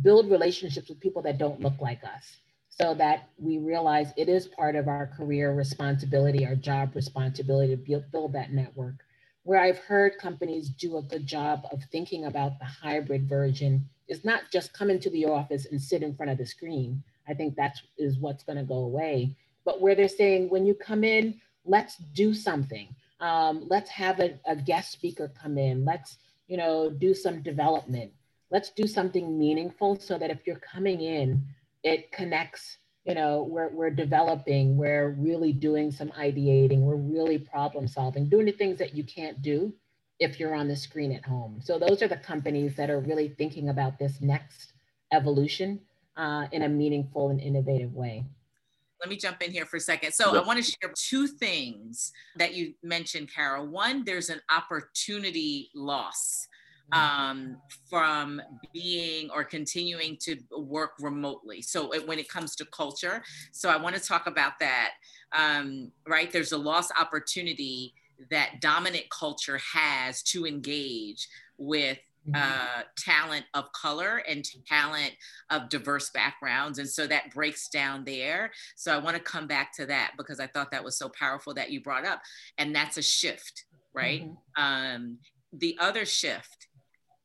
Build 0.01 0.29
relationships 0.29 0.89
with 0.89 0.99
people 0.99 1.21
that 1.21 1.37
don't 1.37 1.61
look 1.61 1.79
like 1.79 2.03
us 2.03 2.37
so 2.69 2.95
that 2.95 3.29
we 3.37 3.59
realize 3.59 4.11
it 4.17 4.27
is 4.27 4.47
part 4.47 4.75
of 4.75 4.87
our 4.87 5.07
career 5.15 5.53
responsibility, 5.53 6.45
our 6.45 6.55
job 6.55 6.95
responsibility 6.95 7.75
to 7.75 7.81
build, 7.81 8.11
build 8.11 8.33
that 8.33 8.51
network. 8.51 8.95
Where 9.43 9.59
I've 9.59 9.79
heard 9.79 10.17
companies 10.17 10.69
do 10.69 10.97
a 10.97 11.01
good 11.01 11.25
job 11.27 11.63
of 11.71 11.83
thinking 11.91 12.25
about 12.25 12.59
the 12.59 12.65
hybrid 12.65 13.27
version 13.27 13.87
is 14.07 14.23
not 14.25 14.43
just 14.51 14.73
come 14.73 14.89
into 14.89 15.09
the 15.09 15.25
office 15.25 15.65
and 15.65 15.81
sit 15.81 16.03
in 16.03 16.15
front 16.15 16.31
of 16.31 16.37
the 16.37 16.45
screen. 16.45 17.03
I 17.27 17.33
think 17.33 17.55
that 17.55 17.77
is 17.97 18.19
what's 18.19 18.43
going 18.43 18.57
to 18.57 18.63
go 18.63 18.79
away 18.79 19.35
but 19.65 19.81
where 19.81 19.95
they're 19.95 20.07
saying, 20.07 20.49
when 20.49 20.65
you 20.65 20.73
come 20.73 21.03
in, 21.03 21.39
let's 21.65 21.97
do 21.97 22.33
something. 22.33 22.87
Um, 23.19 23.65
let's 23.69 23.89
have 23.89 24.19
a, 24.19 24.39
a 24.45 24.55
guest 24.55 24.91
speaker 24.91 25.31
come 25.41 25.57
in. 25.57 25.85
Let's, 25.85 26.17
you 26.47 26.57
know, 26.57 26.89
do 26.89 27.13
some 27.13 27.41
development. 27.41 28.11
Let's 28.51 28.69
do 28.69 28.87
something 28.87 29.39
meaningful 29.39 29.99
so 29.99 30.17
that 30.17 30.29
if 30.29 30.45
you're 30.45 30.57
coming 30.57 31.01
in, 31.01 31.45
it 31.83 32.11
connects 32.11 32.77
you 33.05 33.13
know 33.13 33.43
we're, 33.43 33.69
we're 33.69 33.89
developing 33.89 34.77
we're 34.77 35.09
really 35.11 35.51
doing 35.51 35.91
some 35.91 36.09
ideating 36.11 36.79
we're 36.79 36.95
really 36.95 37.37
problem 37.37 37.87
solving 37.87 38.29
doing 38.29 38.45
the 38.45 38.51
things 38.51 38.77
that 38.79 38.95
you 38.95 39.03
can't 39.03 39.41
do 39.41 39.73
if 40.19 40.39
you're 40.39 40.55
on 40.55 40.67
the 40.67 40.75
screen 40.75 41.11
at 41.11 41.25
home. 41.25 41.59
So 41.61 41.77
those 41.77 42.01
are 42.01 42.07
the 42.07 42.17
companies 42.17 42.75
that 42.75 42.89
are 42.89 42.99
really 42.99 43.29
thinking 43.29 43.69
about 43.69 43.99
this 43.99 44.21
next 44.21 44.73
evolution 45.11 45.79
uh, 46.17 46.47
in 46.51 46.63
a 46.63 46.69
meaningful 46.69 47.29
and 47.29 47.39
innovative 47.39 47.93
way. 47.93 48.25
Let 48.99 49.09
me 49.09 49.17
jump 49.17 49.41
in 49.41 49.51
here 49.51 49.65
for 49.65 49.77
a 49.77 49.81
second. 49.81 50.13
So 50.13 50.37
I 50.37 50.45
want 50.45 50.63
to 50.63 50.71
share 50.71 50.93
two 50.95 51.27
things 51.27 52.13
that 52.37 52.53
you 52.53 52.73
mentioned, 52.83 53.29
Carol. 53.33 53.67
One, 53.67 54.05
there's 54.05 54.29
an 54.29 54.39
opportunity 54.49 55.69
loss 55.75 56.47
um, 56.91 57.57
from 57.89 58.41
being 58.73 59.29
or 59.31 59.43
continuing 59.43 60.17
to 60.21 60.37
work 60.57 60.91
remotely. 60.99 61.61
So 61.61 61.93
it, 61.93 62.07
when 62.07 62.19
it 62.19 62.29
comes 62.29 62.55
to 62.57 62.65
culture, 62.65 63.23
so 63.51 63.69
I 63.69 63.77
want 63.77 63.95
to 63.95 64.01
talk 64.01 64.27
about 64.27 64.59
that. 64.59 64.91
Um, 65.31 65.91
right, 66.07 66.31
there's 66.31 66.51
a 66.51 66.57
lost 66.57 66.91
opportunity 66.99 67.93
that 68.29 68.61
dominant 68.61 69.05
culture 69.09 69.59
has 69.73 70.21
to 70.23 70.45
engage 70.45 71.27
with 71.57 71.99
mm-hmm. 72.27 72.35
uh, 72.35 72.83
talent 72.97 73.45
of 73.53 73.71
color 73.73 74.17
and 74.27 74.45
talent 74.67 75.11
of 75.49 75.69
diverse 75.69 76.09
backgrounds. 76.11 76.79
And 76.79 76.89
so 76.89 77.07
that 77.07 77.33
breaks 77.33 77.69
down 77.69 78.03
there. 78.05 78.51
So 78.75 78.93
I 78.93 78.97
want 78.99 79.17
to 79.17 79.23
come 79.23 79.47
back 79.47 79.73
to 79.77 79.85
that 79.87 80.13
because 80.17 80.39
I 80.39 80.47
thought 80.47 80.71
that 80.71 80.83
was 80.83 80.97
so 80.97 81.09
powerful 81.09 81.53
that 81.55 81.71
you 81.71 81.81
brought 81.81 82.05
up. 82.05 82.21
And 82.57 82.75
that's 82.75 82.97
a 82.97 83.01
shift, 83.01 83.65
right? 83.93 84.23
Mm-hmm. 84.23 84.63
Um, 84.63 85.17
the 85.51 85.77
other 85.79 86.05
shift 86.05 86.67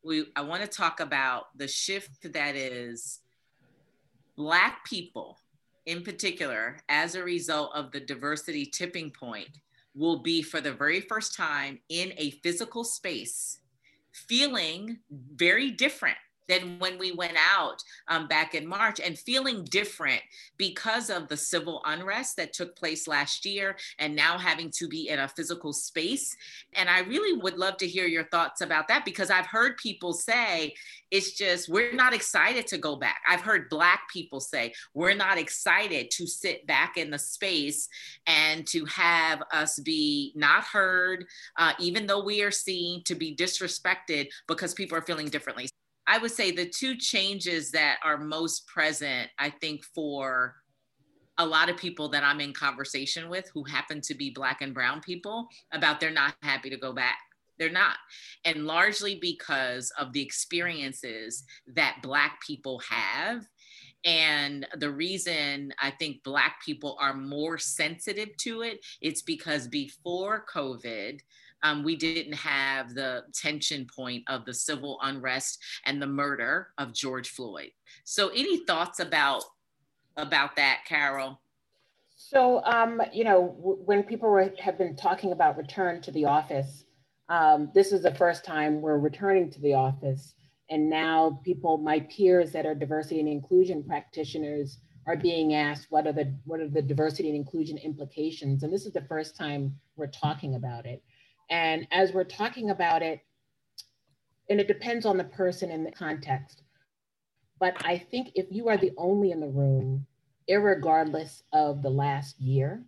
we 0.05 0.27
I 0.37 0.43
want 0.43 0.63
to 0.63 0.69
talk 0.69 1.01
about 1.01 1.57
the 1.57 1.69
shift 1.69 2.33
that 2.33 2.57
is 2.57 3.21
black 4.37 4.85
people 4.85 5.39
in 5.87 6.03
particular 6.03 6.79
as 6.89 7.15
a 7.15 7.25
result 7.25 7.73
of 7.75 7.91
the 7.91 8.01
diversity 8.01 8.67
tipping 8.67 9.11
point 9.11 9.49
will 9.95 10.23
be 10.23 10.43
for 10.43 10.61
the 10.61 10.73
very 10.73 11.01
first 11.01 11.35
time 11.35 11.79
in 11.89 12.13
a 12.17 12.31
physical 12.43 12.85
space 12.85 13.61
feeling 14.13 14.99
very 15.35 15.71
different 15.71 16.17
than 16.49 16.79
when 16.79 16.99
we 16.99 17.13
went 17.13 17.37
out 17.37 17.83
um, 18.09 18.27
back 18.27 18.55
in 18.55 18.67
March 18.67 19.01
and 19.01 19.19
feeling 19.19 19.65
different 19.65 20.21
because 20.57 21.11
of 21.11 21.29
the 21.29 21.37
civil 21.37 21.83
unrest 21.85 22.37
that 22.37 22.53
took 22.53 22.77
place 22.77 23.07
last 23.07 23.45
year 23.45 23.77
and 23.99 24.15
now 24.17 24.39
having 24.39 24.71
to 24.71 24.89
be 24.89 25.09
in 25.09 25.19
a 25.19 25.29
physical 25.29 25.73
space. 25.73 26.37
And 26.75 26.89
I 26.89 27.01
really 27.01 27.39
would 27.39 27.59
love 27.59 27.77
to 27.79 27.87
hear 27.87 28.07
your 28.07 28.25
thoughts 28.25 28.61
about 28.61 28.89
that 28.89 29.05
because 29.05 29.31
I've 29.31 29.47
heard 29.47 29.77
people 29.77 30.13
say 30.13 30.75
it's 31.11 31.33
just, 31.33 31.69
we're 31.69 31.93
not 31.93 32.13
excited 32.13 32.67
to 32.69 32.79
go 32.79 32.97
back. 32.97 33.21
I've 33.29 33.41
heard 33.41 33.71
Black 33.71 34.03
people 34.13 34.41
say, 34.41 34.73
we're 34.95 35.15
not 35.15 35.39
excited 35.39 36.11
to 36.13 36.27
sit 36.27 36.67
back 36.67 36.97
in 36.97 37.11
the 37.11 37.19
space 37.19 37.89
and 38.27 38.67
to 38.69 38.85
have 38.87 39.43
us 39.53 39.79
be 39.79 40.33
not 40.35 40.65
heard, 40.65 41.25
uh, 41.57 41.73
even 41.79 42.07
though 42.07 42.23
we 42.23 42.43
are 42.43 42.51
seen 42.51 43.03
to 43.05 43.15
be 43.15 43.35
disrespected 43.35 44.29
because 44.47 44.75
people 44.75 44.99
are 44.99 45.03
feeling 45.03 45.29
differently. 45.29 45.69
I 46.09 46.17
would 46.17 46.33
say 46.33 46.51
the 46.51 46.67
two 46.67 46.97
changes 46.97 47.71
that 47.73 47.99
are 48.03 48.17
most 48.17 48.67
present, 48.67 49.29
I 49.39 49.51
think, 49.51 49.85
for 49.95 50.57
a 51.37 51.47
lot 51.47 51.69
of 51.69 51.77
people 51.77 52.09
that 52.09 52.25
I'm 52.25 52.41
in 52.41 52.55
conversation 52.55 53.29
with 53.29 53.49
who 53.53 53.63
happen 53.63 54.01
to 54.01 54.15
be 54.15 54.31
Black 54.31 54.63
and 54.63 54.75
Brown 54.75 55.01
people 55.03 55.49
about 55.71 56.01
they're 56.01 56.11
not 56.11 56.35
happy 56.43 56.71
to 56.71 56.79
go 56.79 56.95
back. 56.95 57.19
They're 57.59 57.71
not. 57.71 57.97
And 58.45 58.67
largely 58.67 59.19
because 59.21 59.93
of 59.99 60.13
the 60.13 60.23
experiences 60.23 61.45
that 61.75 61.99
Black 62.03 62.41
people 62.45 62.81
have. 62.89 63.47
And 64.05 64.67
the 64.77 64.91
reason 64.91 65.73
I 65.81 65.91
think 65.91 66.23
Black 66.25 66.57
people 66.65 66.97
are 67.01 67.15
more 67.15 67.59
sensitive 67.59 68.35
to 68.39 68.63
it, 68.63 68.79
it's 69.03 69.23
because 69.23 69.69
before 69.69 70.47
COVID, 70.53 71.21
um, 71.63 71.83
we 71.83 71.97
didn't 71.97 72.35
have 72.35 72.95
the 72.95 73.23
tension 73.35 73.87
point 73.95 74.25
of 74.29 74.45
the 74.45 74.55
civil 74.55 74.99
unrest 75.03 75.63
and 75.85 76.01
the 76.01 76.07
murder 76.07 76.69
of 76.79 76.95
George 76.95 77.31
Floyd. 77.31 77.71
So, 78.05 78.29
any 78.29 78.65
thoughts 78.65 79.01
about 79.01 79.43
about 80.17 80.57
that, 80.57 80.81
Carol? 80.87 81.41
So, 82.17 82.63
um, 82.65 83.01
you 83.13 83.25
know, 83.25 83.55
w- 83.59 83.79
when 83.85 84.03
people 84.03 84.29
were, 84.29 84.53
have 84.59 84.77
been 84.77 84.97
talking 84.97 85.31
about 85.31 85.57
return 85.57 86.03
to 86.03 86.11
the 86.11 86.25
office, 86.25 86.85
um, 87.29 87.71
this 87.75 87.93
is 87.93 88.03
the 88.03 88.15
first 88.15 88.45
time 88.45 88.81
we're 88.81 88.99
returning 88.99 89.51
to 89.53 89.61
the 89.61 89.75
office. 89.75 90.35
And 90.71 90.91
now 90.91 91.41
people, 91.45 91.79
my 91.79 92.01
peers 92.01 92.51
that 92.53 92.67
are 92.67 92.75
diversity 92.75 93.21
and 93.21 93.29
inclusion 93.29 93.85
practitioners 93.85 94.79
are 95.09 95.17
being 95.17 95.55
asked 95.55 95.87
what 95.89 96.07
are 96.07 96.13
the 96.13 96.33
what 96.45 96.61
are 96.61 96.69
the 96.69 96.83
diversity 96.83 97.29
and 97.29 97.37
inclusion 97.37 97.79
implications 97.79 98.63
and 98.63 98.73
this 98.73 98.85
is 98.85 98.93
the 98.93 99.07
first 99.09 99.37
time 99.37 99.75
we're 99.97 100.07
talking 100.07 100.55
about 100.55 100.85
it 100.85 101.03
and 101.51 101.87
as 101.91 102.13
we're 102.13 102.25
talking 102.25 102.71
about 102.71 103.03
it, 103.03 103.21
and 104.51 104.61
it 104.61 104.69
depends 104.69 105.05
on 105.07 105.17
the 105.17 105.25
person 105.25 105.71
and 105.71 105.85
the 105.85 105.93
context, 105.93 106.63
but 107.59 107.75
I 107.85 107.99
think 107.99 108.33
if 108.35 108.47
you 108.51 108.69
are 108.69 108.77
the 108.77 108.93
only 108.97 109.31
in 109.31 109.41
the 109.41 109.49
room, 109.49 110.07
regardless 110.49 111.43
of 111.53 111.83
the 111.83 111.91
last 111.91 112.41
year, 112.41 112.83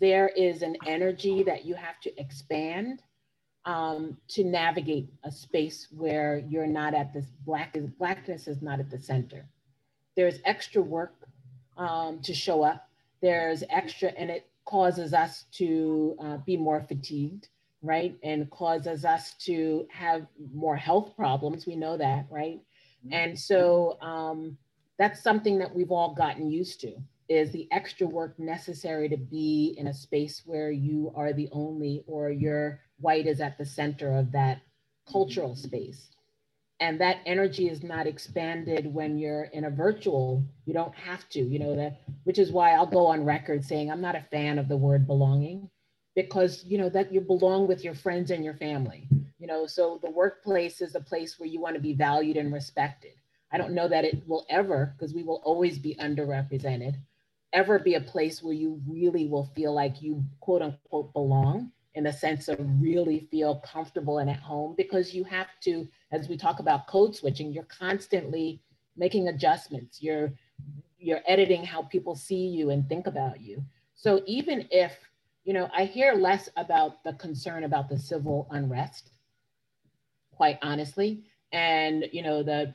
there 0.00 0.28
is 0.28 0.62
an 0.62 0.76
energy 0.86 1.42
that 1.44 1.64
you 1.64 1.74
have 1.74 2.00
to 2.00 2.20
expand 2.20 3.02
um, 3.64 4.16
to 4.28 4.42
navigate 4.42 5.08
a 5.24 5.30
space 5.30 5.86
where 5.92 6.42
you're 6.48 6.66
not 6.66 6.94
at 6.94 7.12
this 7.12 7.26
black 7.44 7.76
blackness 7.98 8.48
is 8.48 8.60
not 8.62 8.80
at 8.80 8.90
the 8.90 8.98
center. 8.98 9.46
There's 10.16 10.40
extra 10.44 10.82
work 10.82 11.14
um, 11.76 12.20
to 12.22 12.34
show 12.34 12.62
up. 12.62 12.88
There's 13.20 13.62
extra, 13.70 14.08
and 14.10 14.30
it 14.30 14.48
causes 14.64 15.14
us 15.14 15.44
to 15.52 16.16
uh, 16.20 16.36
be 16.38 16.56
more 16.56 16.80
fatigued 16.80 17.48
right? 17.82 18.16
And 18.22 18.50
causes 18.50 19.04
us 19.04 19.34
to 19.44 19.86
have 19.90 20.26
more 20.54 20.76
health 20.76 21.16
problems. 21.16 21.66
We 21.66 21.76
know 21.76 21.96
that, 21.96 22.26
right? 22.30 22.60
Mm-hmm. 23.04 23.12
And 23.12 23.38
so 23.38 23.98
um, 24.00 24.56
that's 24.98 25.22
something 25.22 25.58
that 25.58 25.74
we've 25.74 25.90
all 25.90 26.14
gotten 26.14 26.50
used 26.50 26.80
to 26.82 26.94
is 27.28 27.50
the 27.50 27.68
extra 27.72 28.06
work 28.06 28.38
necessary 28.38 29.08
to 29.08 29.16
be 29.16 29.74
in 29.78 29.88
a 29.88 29.94
space 29.94 30.42
where 30.44 30.70
you 30.70 31.12
are 31.16 31.32
the 31.32 31.48
only 31.50 32.04
or 32.06 32.30
your 32.30 32.80
white 33.00 33.26
is 33.26 33.40
at 33.40 33.58
the 33.58 33.64
center 33.64 34.16
of 34.16 34.30
that 34.32 34.60
cultural 35.10 35.50
mm-hmm. 35.50 35.66
space. 35.66 36.08
And 36.80 37.00
that 37.00 37.18
energy 37.26 37.68
is 37.68 37.84
not 37.84 38.08
expanded 38.08 38.92
when 38.92 39.16
you're 39.16 39.44
in 39.44 39.66
a 39.66 39.70
virtual, 39.70 40.44
you 40.64 40.74
don't 40.74 40.94
have 40.96 41.28
to, 41.28 41.40
you 41.40 41.60
know, 41.60 41.76
that 41.76 42.00
which 42.24 42.40
is 42.40 42.50
why 42.50 42.72
I'll 42.72 42.86
go 42.86 43.06
on 43.06 43.24
record 43.24 43.64
saying 43.64 43.90
I'm 43.90 44.00
not 44.00 44.16
a 44.16 44.26
fan 44.32 44.58
of 44.58 44.68
the 44.68 44.76
word 44.76 45.06
belonging 45.06 45.70
because 46.14 46.64
you 46.66 46.78
know 46.78 46.88
that 46.88 47.12
you 47.12 47.20
belong 47.20 47.66
with 47.66 47.84
your 47.84 47.94
friends 47.94 48.30
and 48.30 48.44
your 48.44 48.54
family 48.54 49.08
you 49.42 49.48
know? 49.48 49.66
So 49.66 49.98
the 50.00 50.10
workplace 50.10 50.80
is 50.80 50.94
a 50.94 51.00
place 51.00 51.38
where 51.38 51.48
you 51.48 51.60
want 51.60 51.74
to 51.74 51.82
be 51.82 51.94
valued 51.94 52.36
and 52.36 52.52
respected. 52.52 53.14
I 53.50 53.58
don't 53.58 53.74
know 53.74 53.88
that 53.88 54.04
it 54.04 54.22
will 54.26 54.46
ever 54.48 54.94
because 54.96 55.12
we 55.12 55.24
will 55.24 55.42
always 55.44 55.78
be 55.78 55.96
underrepresented 55.96 56.94
ever 57.52 57.78
be 57.78 57.94
a 57.94 58.00
place 58.00 58.42
where 58.42 58.54
you 58.54 58.80
really 58.88 59.26
will 59.26 59.44
feel 59.54 59.74
like 59.74 60.00
you 60.00 60.24
quote 60.40 60.62
unquote 60.62 61.12
belong 61.12 61.70
in 61.94 62.04
the 62.04 62.12
sense 62.12 62.48
of 62.48 62.56
really 62.80 63.28
feel 63.30 63.56
comfortable 63.56 64.20
and 64.20 64.30
at 64.30 64.40
home 64.40 64.74
because 64.74 65.12
you 65.12 65.22
have 65.22 65.48
to 65.60 65.86
as 66.12 66.30
we 66.30 66.36
talk 66.38 66.60
about 66.60 66.86
code 66.86 67.14
switching 67.14 67.52
you're 67.52 67.64
constantly 67.64 68.62
making 68.96 69.28
adjustments. 69.28 70.00
You're 70.00 70.32
you're 70.98 71.20
editing 71.26 71.64
how 71.64 71.82
people 71.82 72.14
see 72.14 72.46
you 72.46 72.70
and 72.70 72.88
think 72.88 73.06
about 73.06 73.40
you. 73.40 73.62
So 73.94 74.22
even 74.26 74.66
if 74.70 74.96
you 75.44 75.52
know, 75.52 75.68
I 75.76 75.84
hear 75.84 76.14
less 76.14 76.48
about 76.56 77.02
the 77.04 77.14
concern 77.14 77.64
about 77.64 77.88
the 77.88 77.98
civil 77.98 78.46
unrest, 78.50 79.10
quite 80.32 80.58
honestly, 80.62 81.24
and 81.52 82.08
you 82.12 82.22
know 82.22 82.42
the 82.42 82.74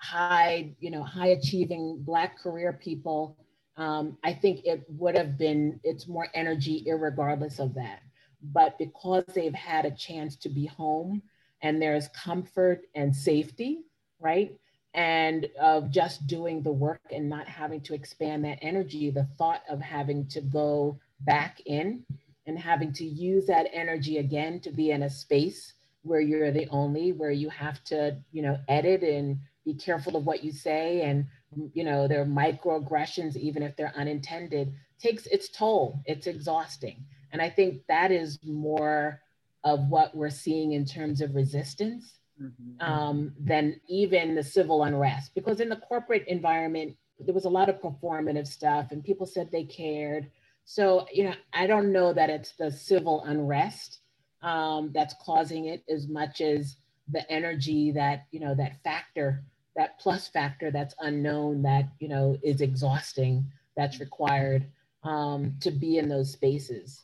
high, 0.00 0.74
you 0.80 0.90
know, 0.90 1.02
high 1.02 1.28
achieving 1.28 2.02
Black 2.02 2.38
career 2.38 2.72
people. 2.72 3.36
Um, 3.76 4.18
I 4.22 4.32
think 4.32 4.64
it 4.64 4.84
would 4.88 5.16
have 5.16 5.38
been 5.38 5.80
it's 5.84 6.08
more 6.08 6.28
energy, 6.34 6.84
regardless 6.86 7.58
of 7.58 7.74
that. 7.74 8.00
But 8.42 8.78
because 8.78 9.24
they've 9.34 9.54
had 9.54 9.86
a 9.86 9.90
chance 9.90 10.36
to 10.36 10.48
be 10.48 10.66
home, 10.66 11.22
and 11.62 11.80
there's 11.80 12.08
comfort 12.08 12.82
and 12.94 13.14
safety, 13.14 13.80
right? 14.20 14.58
and 14.94 15.48
of 15.60 15.90
just 15.90 16.26
doing 16.28 16.62
the 16.62 16.72
work 16.72 17.00
and 17.10 17.28
not 17.28 17.48
having 17.48 17.80
to 17.80 17.94
expand 17.94 18.44
that 18.44 18.58
energy, 18.62 19.10
the 19.10 19.26
thought 19.36 19.62
of 19.68 19.80
having 19.80 20.24
to 20.28 20.40
go 20.40 20.98
back 21.20 21.60
in 21.66 22.04
and 22.46 22.58
having 22.58 22.92
to 22.92 23.04
use 23.04 23.46
that 23.46 23.68
energy 23.72 24.18
again 24.18 24.60
to 24.60 24.70
be 24.70 24.90
in 24.90 25.04
a 25.04 25.10
space 25.10 25.74
where 26.02 26.20
you're 26.20 26.50
the 26.50 26.68
only, 26.68 27.12
where 27.12 27.30
you 27.30 27.48
have 27.48 27.82
to, 27.84 28.16
you 28.32 28.42
know, 28.42 28.58
edit 28.68 29.02
and 29.02 29.38
be 29.64 29.74
careful 29.74 30.16
of 30.16 30.26
what 30.26 30.44
you 30.44 30.52
say. 30.52 31.02
And, 31.02 31.26
you 31.72 31.84
know, 31.84 32.06
there 32.06 32.20
are 32.20 32.26
microaggressions, 32.26 33.36
even 33.36 33.62
if 33.62 33.74
they're 33.76 33.96
unintended, 33.96 34.74
takes 34.98 35.26
its 35.26 35.48
toll. 35.48 36.00
It's 36.04 36.26
exhausting. 36.26 37.04
And 37.32 37.40
I 37.40 37.48
think 37.48 37.82
that 37.88 38.12
is 38.12 38.38
more 38.44 39.20
of 39.64 39.88
what 39.88 40.14
we're 40.14 40.30
seeing 40.30 40.72
in 40.72 40.84
terms 40.84 41.22
of 41.22 41.34
resistance 41.34 42.18
mm-hmm. 42.40 42.80
um, 42.86 43.32
than 43.40 43.80
even 43.88 44.34
the 44.34 44.42
civil 44.42 44.84
unrest. 44.84 45.34
Because 45.34 45.60
in 45.60 45.70
the 45.70 45.76
corporate 45.76 46.28
environment, 46.28 46.96
there 47.18 47.34
was 47.34 47.46
a 47.46 47.50
lot 47.50 47.70
of 47.70 47.80
performative 47.80 48.46
stuff 48.46 48.88
and 48.90 49.02
people 49.02 49.24
said 49.24 49.50
they 49.50 49.64
cared 49.64 50.30
so, 50.64 51.06
you 51.12 51.24
know, 51.24 51.34
I 51.52 51.66
don't 51.66 51.92
know 51.92 52.12
that 52.12 52.30
it's 52.30 52.52
the 52.52 52.70
civil 52.70 53.22
unrest 53.24 54.00
um, 54.42 54.90
that's 54.94 55.14
causing 55.24 55.66
it 55.66 55.82
as 55.88 56.08
much 56.08 56.40
as 56.40 56.76
the 57.10 57.30
energy 57.30 57.90
that 57.92 58.26
you 58.30 58.40
know 58.40 58.54
that 58.54 58.82
factor 58.82 59.44
that 59.76 59.98
plus 59.98 60.28
factor 60.28 60.70
that's 60.70 60.94
unknown 61.00 61.62
that 61.62 61.88
you 61.98 62.08
know 62.08 62.36
is 62.42 62.60
exhausting 62.60 63.44
that's 63.76 64.00
required 64.00 64.66
um, 65.02 65.54
to 65.60 65.70
be 65.70 65.98
in 65.98 66.08
those 66.08 66.32
spaces 66.32 67.02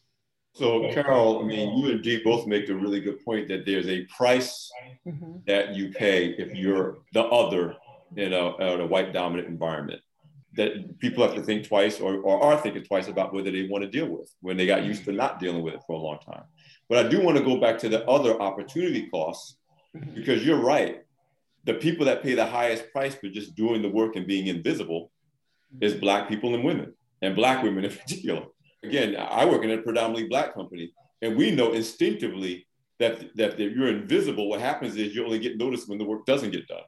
so 0.55 0.91
carol 0.93 1.41
i 1.41 1.43
mean 1.43 1.77
you 1.79 1.91
and 1.91 2.03
dee 2.03 2.23
both 2.25 2.47
make 2.47 2.69
a 2.69 2.75
really 2.75 3.01
good 3.01 3.23
point 3.25 3.47
that 3.47 3.67
there's 3.67 3.89
a 3.89 4.05
price 4.07 4.71
mm-hmm. 5.07 5.37
that 5.47 5.75
you 5.75 5.91
pay 5.93 6.29
if 6.31 6.55
you're 6.55 6.99
the 7.13 7.23
other 7.25 7.77
in 8.17 8.33
a, 8.33 8.57
in 8.57 8.81
a 8.81 8.87
white 8.87 9.13
dominant 9.13 9.49
environment 9.49 10.01
that 10.57 10.99
people 10.99 11.25
have 11.25 11.37
to 11.37 11.43
think 11.43 11.67
twice 11.67 12.01
or, 12.01 12.17
or 12.17 12.43
are 12.43 12.61
thinking 12.61 12.83
twice 12.83 13.09
about 13.09 13.33
whether 13.33 13.51
they 13.51 13.69
want 13.69 13.85
to 13.85 13.91
deal 13.91 14.09
with 14.09 14.33
when 14.41 14.57
they 14.57 14.67
got 14.67 14.85
used 14.85 15.05
to 15.05 15.13
not 15.13 15.39
dealing 15.39 15.63
with 15.63 15.75
it 15.75 15.81
for 15.87 15.95
a 15.95 15.99
long 15.99 16.19
time. 16.19 16.43
But 16.89 17.07
i 17.07 17.09
do 17.09 17.21
want 17.21 17.39
to 17.39 17.45
go 17.45 17.59
back 17.59 17.79
to 17.79 17.89
the 17.89 18.05
other 18.09 18.41
opportunity 18.41 19.09
costs 19.11 19.57
because 20.15 20.45
you're 20.45 20.61
right. 20.61 21.03
The 21.65 21.75
people 21.75 22.07
that 22.07 22.23
pay 22.23 22.35
the 22.35 22.47
highest 22.47 22.91
price 22.91 23.15
for 23.15 23.29
just 23.29 23.55
doing 23.55 23.83
the 23.83 23.89
work 23.89 24.17
and 24.17 24.27
being 24.27 24.49
invisible 24.49 25.13
is 25.81 25.95
black 25.95 26.29
people 26.29 26.55
and 26.55 26.65
women 26.65 26.95
and 27.23 27.37
black 27.37 27.63
women 27.63 27.85
in 27.85 27.91
particular. 27.97 28.45
Again 28.83 29.17
i 29.17 29.45
work 29.45 29.63
in 29.63 29.71
a 29.71 29.79
predominantly 29.79 30.29
black 30.29 30.55
company 30.55 30.93
and 31.23 31.37
we 31.37 31.51
know 31.51 31.73
instinctively 31.73 32.67
that, 32.99 33.37
that 33.37 33.61
if 33.61 33.77
you're 33.77 33.89
invisible. 33.89 34.49
What 34.49 34.61
happens 34.61 34.97
is 34.97 35.15
you 35.15 35.25
only 35.25 35.39
get 35.39 35.57
noticed 35.57 35.89
when 35.89 35.99
the 35.99 36.05
work 36.05 36.27
doesn't 36.27 36.51
get 36.51 36.67
done. 36.67 36.83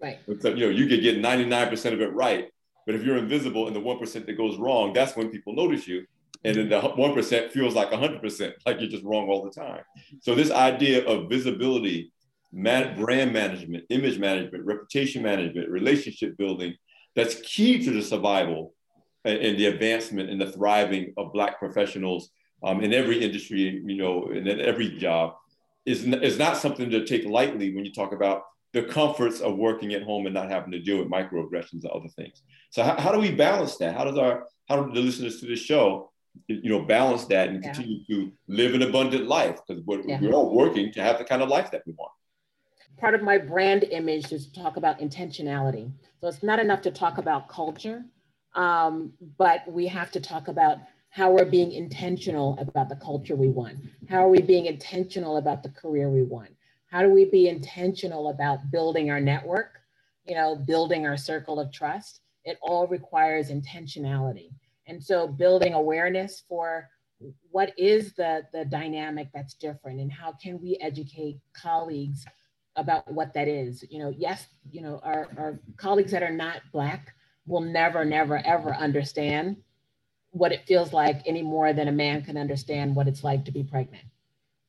Right. 0.00 0.18
So, 0.40 0.50
you 0.50 0.66
know 0.66 0.70
you 0.70 0.86
could 0.86 1.02
get 1.02 1.20
99% 1.20 1.92
of 1.92 2.00
it 2.00 2.12
right 2.12 2.48
but 2.88 2.94
if 2.94 3.04
you're 3.04 3.18
invisible 3.18 3.66
and 3.66 3.76
the 3.76 3.80
1% 3.80 4.24
that 4.24 4.38
goes 4.38 4.56
wrong 4.56 4.94
that's 4.94 5.14
when 5.14 5.28
people 5.28 5.52
notice 5.52 5.86
you. 5.86 6.06
And 6.42 6.56
then 6.56 6.68
the 6.70 6.80
1% 6.80 7.50
feels 7.50 7.74
like 7.74 7.90
100% 7.90 8.52
like 8.66 8.80
you're 8.80 8.88
just 8.88 9.04
wrong 9.04 9.28
all 9.28 9.44
the 9.44 9.50
time. 9.50 9.82
So 10.22 10.34
this 10.34 10.50
idea 10.50 11.06
of 11.06 11.28
visibility 11.28 12.10
brand 12.50 13.34
management, 13.34 13.84
image 13.90 14.18
management, 14.18 14.64
reputation 14.64 15.22
management, 15.22 15.68
relationship 15.68 16.38
building, 16.38 16.76
that's 17.14 17.42
key 17.42 17.84
to 17.84 17.90
the 17.90 18.00
survival 18.00 18.72
and, 19.26 19.36
and 19.38 19.58
the 19.58 19.66
advancement 19.66 20.30
and 20.30 20.40
the 20.40 20.50
thriving 20.50 21.12
of 21.18 21.34
Black 21.34 21.58
professionals 21.58 22.30
um, 22.64 22.82
in 22.82 22.94
every 22.94 23.22
industry, 23.22 23.82
you 23.84 23.96
know, 23.98 24.28
and 24.32 24.48
in 24.48 24.62
every 24.62 24.96
job, 24.96 25.34
is, 25.84 26.04
is 26.04 26.38
not 26.38 26.56
something 26.56 26.88
to 26.88 27.04
take 27.04 27.26
lightly 27.26 27.74
when 27.74 27.84
you 27.84 27.92
talk 27.92 28.12
about 28.12 28.44
the 28.72 28.82
comforts 28.82 29.40
of 29.40 29.56
working 29.56 29.94
at 29.94 30.02
home 30.02 30.26
and 30.26 30.34
not 30.34 30.50
having 30.50 30.70
to 30.72 30.78
deal 30.78 30.98
with 30.98 31.10
microaggressions 31.10 31.84
and 31.84 31.86
other 31.86 32.08
things. 32.08 32.42
So 32.70 32.82
how, 32.82 32.98
how 33.00 33.12
do 33.12 33.18
we 33.18 33.32
balance 33.32 33.76
that? 33.78 33.96
How 33.96 34.04
does 34.04 34.18
our 34.18 34.46
how 34.68 34.82
do 34.82 34.92
the 34.92 35.00
listeners 35.00 35.40
to 35.40 35.46
this 35.46 35.60
show, 35.60 36.10
you 36.46 36.68
know, 36.68 36.82
balance 36.82 37.24
that 37.26 37.48
and 37.48 37.62
yeah. 37.62 37.72
continue 37.72 38.04
to 38.04 38.32
live 38.46 38.74
an 38.74 38.82
abundant 38.82 39.26
life? 39.26 39.58
Because 39.66 39.82
we're, 39.84 40.02
yeah. 40.02 40.20
we're 40.20 40.34
all 40.34 40.54
working 40.54 40.92
to 40.92 41.02
have 41.02 41.18
the 41.18 41.24
kind 41.24 41.42
of 41.42 41.48
life 41.48 41.70
that 41.70 41.82
we 41.86 41.94
want 41.94 42.12
part 42.98 43.14
of 43.14 43.22
my 43.22 43.38
brand 43.38 43.84
image 43.84 44.32
is 44.32 44.48
to 44.48 44.60
talk 44.60 44.76
about 44.76 44.98
intentionality. 44.98 45.90
So 46.20 46.28
it's 46.28 46.42
not 46.42 46.58
enough 46.58 46.82
to 46.82 46.90
talk 46.90 47.18
about 47.18 47.48
culture, 47.48 48.04
um, 48.54 49.12
but 49.38 49.62
we 49.70 49.86
have 49.86 50.10
to 50.12 50.20
talk 50.20 50.48
about 50.48 50.78
how 51.10 51.30
we're 51.30 51.44
being 51.44 51.72
intentional 51.72 52.58
about 52.58 52.88
the 52.88 52.96
culture 52.96 53.34
we 53.34 53.48
want. 53.48 53.78
How 54.08 54.24
are 54.24 54.28
we 54.28 54.42
being 54.42 54.66
intentional 54.66 55.38
about 55.38 55.62
the 55.62 55.70
career 55.70 56.10
we 56.10 56.22
want? 56.22 56.50
How 56.88 57.02
do 57.02 57.10
we 57.10 57.26
be 57.26 57.48
intentional 57.48 58.30
about 58.30 58.70
building 58.70 59.10
our 59.10 59.20
network, 59.20 59.80
you 60.24 60.34
know, 60.34 60.56
building 60.56 61.06
our 61.06 61.16
circle 61.16 61.60
of 61.60 61.70
trust? 61.70 62.20
It 62.44 62.58
all 62.62 62.86
requires 62.86 63.50
intentionality. 63.50 64.50
And 64.86 65.02
so 65.02 65.28
building 65.28 65.74
awareness 65.74 66.42
for 66.48 66.88
what 67.50 67.72
is 67.78 68.14
the, 68.14 68.42
the 68.52 68.64
dynamic 68.64 69.28
that's 69.34 69.54
different 69.54 70.00
and 70.00 70.10
how 70.10 70.32
can 70.32 70.60
we 70.60 70.78
educate 70.80 71.40
colleagues 71.52 72.24
about 72.76 73.12
what 73.12 73.34
that 73.34 73.48
is. 73.48 73.84
You 73.90 73.98
know, 73.98 74.14
yes, 74.16 74.46
you 74.70 74.80
know, 74.80 75.00
our, 75.02 75.28
our 75.36 75.60
colleagues 75.76 76.12
that 76.12 76.22
are 76.22 76.32
not 76.32 76.62
Black 76.72 77.14
will 77.46 77.60
never, 77.60 78.04
never, 78.04 78.38
ever 78.46 78.74
understand 78.74 79.56
what 80.30 80.52
it 80.52 80.66
feels 80.66 80.92
like 80.92 81.22
any 81.26 81.42
more 81.42 81.72
than 81.72 81.88
a 81.88 81.92
man 81.92 82.22
can 82.22 82.38
understand 82.38 82.94
what 82.94 83.08
it's 83.08 83.24
like 83.24 83.44
to 83.44 83.52
be 83.52 83.64
pregnant. 83.64 84.04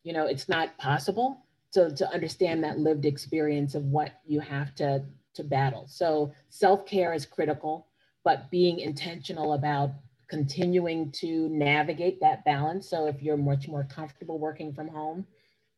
You 0.03 0.13
know, 0.13 0.25
it's 0.25 0.49
not 0.49 0.77
possible 0.77 1.45
to, 1.73 1.93
to 1.95 2.09
understand 2.11 2.63
that 2.63 2.79
lived 2.79 3.05
experience 3.05 3.75
of 3.75 3.83
what 3.85 4.13
you 4.25 4.39
have 4.39 4.73
to, 4.75 5.03
to 5.35 5.43
battle. 5.43 5.85
So 5.87 6.33
self-care 6.49 7.13
is 7.13 7.25
critical, 7.25 7.87
but 8.23 8.49
being 8.49 8.79
intentional 8.79 9.53
about 9.53 9.91
continuing 10.29 11.11
to 11.11 11.49
navigate 11.49 12.19
that 12.21 12.45
balance. 12.45 12.89
So 12.89 13.07
if 13.07 13.21
you're 13.21 13.37
much 13.37 13.67
more 13.67 13.83
comfortable 13.83 14.39
working 14.39 14.73
from 14.73 14.87
home, 14.87 15.25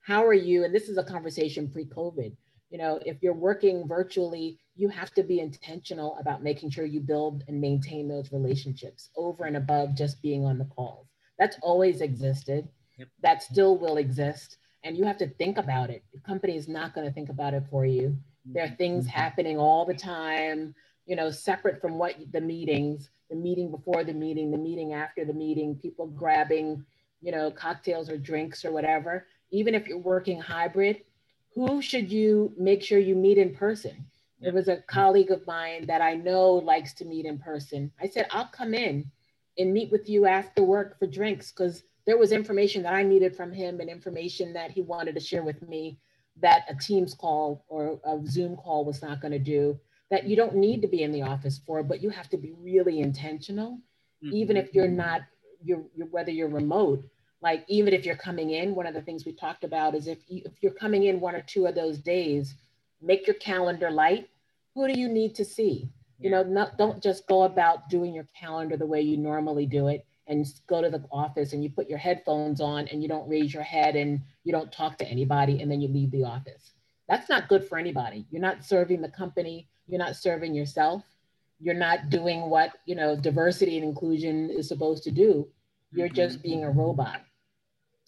how 0.02 0.26
are 0.26 0.34
you 0.34 0.66
and 0.66 0.74
this 0.74 0.90
is 0.90 0.98
a 0.98 1.04
conversation 1.04 1.70
pre-covid 1.70 2.36
you 2.70 2.78
know 2.78 3.00
if 3.06 3.22
you're 3.22 3.34
working 3.34 3.88
virtually 3.88 4.60
you 4.76 4.90
have 4.90 5.12
to 5.14 5.24
be 5.24 5.40
intentional 5.40 6.18
about 6.20 6.44
making 6.44 6.70
sure 6.70 6.86
you 6.86 7.00
build 7.00 7.44
and 7.48 7.62
maintain 7.62 8.08
those 8.08 8.32
relationships 8.32 9.10
over 9.16 9.46
and 9.46 9.56
above 9.56 9.96
just 9.96 10.22
being 10.22 10.44
on 10.44 10.58
the 10.58 10.66
calls 10.66 11.08
that's 11.38 11.58
always 11.62 12.02
existed 12.02 12.68
yep. 12.98 13.08
that 13.22 13.44
still 13.44 13.78
will 13.78 13.98
exist 13.98 14.58
and 14.84 14.98
you 14.98 15.06
have 15.06 15.18
to 15.18 15.28
think 15.28 15.58
about 15.58 15.90
it 15.90 16.04
the 16.14 16.20
company 16.20 16.56
is 16.56 16.68
not 16.68 16.94
going 16.94 17.06
to 17.06 17.14
think 17.14 17.30
about 17.30 17.54
it 17.54 17.64
for 17.70 17.86
you 17.86 18.16
there 18.46 18.66
are 18.66 18.76
things 18.76 19.06
mm-hmm. 19.06 19.18
happening 19.18 19.58
all 19.58 19.86
the 19.86 19.94
time 19.94 20.74
you 21.06 21.16
know 21.16 21.30
separate 21.30 21.82
from 21.82 21.98
what 21.98 22.16
the 22.32 22.42
meetings 22.42 23.10
the 23.30 23.36
meeting 23.36 23.72
before 23.72 24.04
the 24.04 24.14
meeting 24.14 24.52
the 24.52 24.58
meeting 24.58 24.94
after 24.94 25.26
the 25.26 25.34
meeting 25.34 25.76
people 25.76 26.08
grabbing 26.08 26.84
you 27.22 27.32
know 27.32 27.52
cocktails 27.52 28.10
or 28.10 28.18
drinks 28.18 28.66
or 28.66 28.72
whatever 28.72 29.26
even 29.52 29.76
if 29.76 29.88
you're 29.88 29.98
working 29.98 30.40
hybrid, 30.40 31.02
who 31.54 31.82
should 31.82 32.12
you 32.12 32.54
make 32.58 32.82
sure 32.82 32.98
you 32.98 33.16
meet 33.16 33.38
in 33.38 33.54
person? 33.54 34.06
There 34.40 34.54
was 34.54 34.70
a 34.70 34.78
colleague 34.78 35.30
of 35.30 35.46
mine 35.46 35.86
that 35.88 36.02
I 36.02 36.16
know 36.16 36.54
likes 36.54 36.94
to 36.96 37.06
meet 37.06 37.26
in 37.26 37.38
person. 37.38 37.92
I 38.02 38.08
said, 38.08 38.28
I'll 38.32 38.48
come 38.48 38.74
in 38.74 39.12
and 39.58 39.74
meet 39.74 39.92
with 39.92 40.10
you 40.10 40.26
after 40.26 40.64
work 40.64 40.98
for 40.98 41.06
drinks 41.06 41.52
because 41.52 41.84
there 42.06 42.18
was 42.18 42.32
information 42.32 42.84
that 42.84 42.94
I 42.94 43.04
needed 43.04 43.36
from 43.36 43.52
him 43.52 43.80
and 43.80 43.90
information 43.90 44.54
that 44.54 44.72
he 44.72 44.82
wanted 44.82 45.16
to 45.16 45.22
share 45.22 45.44
with 45.44 45.62
me 45.68 46.00
that 46.42 46.64
a 46.70 46.76
Teams 46.76 47.14
call 47.14 47.66
or 47.68 48.00
a 48.06 48.20
Zoom 48.28 48.56
call 48.56 48.86
was 48.86 49.02
not 49.02 49.22
going 49.22 49.34
to 49.34 49.40
do 49.40 49.80
that 50.10 50.26
you 50.26 50.36
don't 50.36 50.56
need 50.56 50.82
to 50.82 50.88
be 50.88 51.04
in 51.04 51.12
the 51.12 51.22
office 51.22 51.62
for, 51.66 51.84
but 51.84 52.02
you 52.02 52.10
have 52.10 52.30
to 52.30 52.38
be 52.38 52.54
really 52.60 53.00
intentional, 53.00 53.80
mm-hmm. 54.24 54.34
even 54.34 54.58
if 54.58 54.74
you're 54.74 54.88
not, 54.88 55.22
you're, 55.64 55.84
you're, 55.96 56.08
whether 56.08 56.32
you're 56.32 56.50
remote, 56.50 57.06
like 57.42 57.64
even 57.70 57.94
if 57.94 58.06
you're 58.06 58.16
coming 58.16 58.52
in 58.52 58.76
one 58.76 58.86
of 58.86 58.94
the 58.94 59.02
things 59.02 59.26
we 59.26 59.34
talked 59.34 59.64
about 59.64 59.96
is 59.96 60.08
if, 60.08 60.20
you, 60.28 60.42
if 60.46 60.52
you're 60.62 60.74
coming 60.74 61.06
in 61.06 61.22
one 61.22 61.36
or 61.36 61.42
two 61.42 61.66
of 61.66 61.76
those 61.76 61.98
days 61.98 62.56
make 63.02 63.28
your 63.28 63.36
calendar 63.36 63.90
light. 63.90 64.30
Who 64.76 64.88
do 64.88 64.98
you 65.00 65.10
need 65.10 65.36
to 65.36 65.46
see? 65.46 65.90
You 66.20 66.30
know 66.30 66.44
not, 66.44 66.78
don't 66.78 67.02
just 67.02 67.28
go 67.28 67.44
about 67.44 67.90
doing 67.90 68.14
your 68.14 68.28
calendar 68.40 68.78
the 68.78 68.86
way 68.86 69.02
you 69.02 69.18
normally 69.18 69.66
do 69.66 69.88
it 69.88 70.06
and 70.32 70.48
go 70.66 70.82
to 70.82 70.90
the 70.90 71.04
office 71.12 71.52
and 71.52 71.62
you 71.62 71.70
put 71.70 71.90
your 71.90 71.98
headphones 71.98 72.62
on 72.62 72.88
and 72.88 73.04
you 73.04 73.10
don't 73.10 73.28
raise 73.28 73.54
your 73.54 73.64
head 73.64 73.98
and 73.98 74.22
you 74.46 74.52
don't 74.54 74.72
talk 74.72 74.98
to 74.98 75.08
anybody 75.08 75.62
and 75.62 75.70
then 75.70 75.82
you 75.82 75.90
leave 75.90 76.10
the 76.12 76.24
office. 76.24 76.72
That's 77.10 77.30
not 77.30 77.50
good 77.50 77.66
for 77.66 77.78
anybody. 77.78 78.26
You're 78.32 78.42
not 78.42 78.64
serving 78.64 79.02
the 79.02 79.10
company. 79.10 79.68
You're 79.88 80.00
not 80.00 80.16
serving 80.16 80.56
yourself. 80.56 81.04
You're 81.60 81.76
not 81.76 82.10
doing 82.10 82.50
what 82.50 82.72
you 82.86 82.96
know 82.96 83.16
diversity 83.16 83.78
and 83.78 83.86
inclusion 83.86 84.50
is 84.50 84.68
supposed 84.70 85.04
to 85.04 85.12
do. 85.12 85.48
You're 85.92 86.08
mm-hmm. 86.08 86.16
just 86.16 86.42
being 86.42 86.64
a 86.64 86.72
robot. 86.72 87.22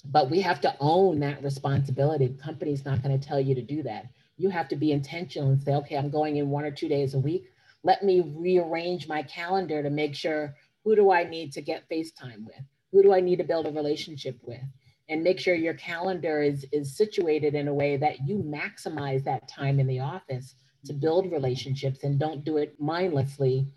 But 0.05 0.29
we 0.29 0.41
have 0.41 0.61
to 0.61 0.75
own 0.79 1.19
that 1.19 1.43
responsibility. 1.43 2.27
The 2.27 2.41
company's 2.41 2.85
not 2.85 3.03
going 3.03 3.19
to 3.19 3.27
tell 3.27 3.39
you 3.39 3.53
to 3.55 3.61
do 3.61 3.83
that. 3.83 4.07
You 4.37 4.49
have 4.49 4.69
to 4.69 4.75
be 4.75 4.91
intentional 4.91 5.49
and 5.49 5.61
say, 5.61 5.73
okay, 5.75 5.97
I'm 5.97 6.09
going 6.09 6.37
in 6.37 6.49
one 6.49 6.65
or 6.65 6.71
two 6.71 6.87
days 6.87 7.13
a 7.13 7.19
week. 7.19 7.51
Let 7.83 8.03
me 8.03 8.21
rearrange 8.21 9.07
my 9.07 9.23
calendar 9.23 9.83
to 9.83 9.89
make 9.89 10.15
sure 10.15 10.55
who 10.83 10.95
do 10.95 11.11
I 11.11 11.23
need 11.23 11.51
to 11.53 11.61
get 11.61 11.89
FaceTime 11.89 12.45
with? 12.45 12.63
Who 12.91 13.01
do 13.03 13.13
I 13.13 13.19
need 13.19 13.37
to 13.37 13.43
build 13.43 13.67
a 13.67 13.71
relationship 13.71 14.37
with? 14.43 14.61
And 15.09 15.23
make 15.23 15.39
sure 15.39 15.55
your 15.55 15.73
calendar 15.73 16.41
is, 16.41 16.65
is 16.71 16.95
situated 16.95 17.55
in 17.55 17.67
a 17.67 17.73
way 17.73 17.97
that 17.97 18.27
you 18.27 18.37
maximize 18.37 19.23
that 19.25 19.47
time 19.47 19.79
in 19.79 19.87
the 19.87 19.99
office 19.99 20.55
to 20.85 20.93
build 20.93 21.31
relationships 21.31 22.03
and 22.03 22.19
don't 22.19 22.43
do 22.43 22.57
it 22.57 22.79
mindlessly 22.79 23.67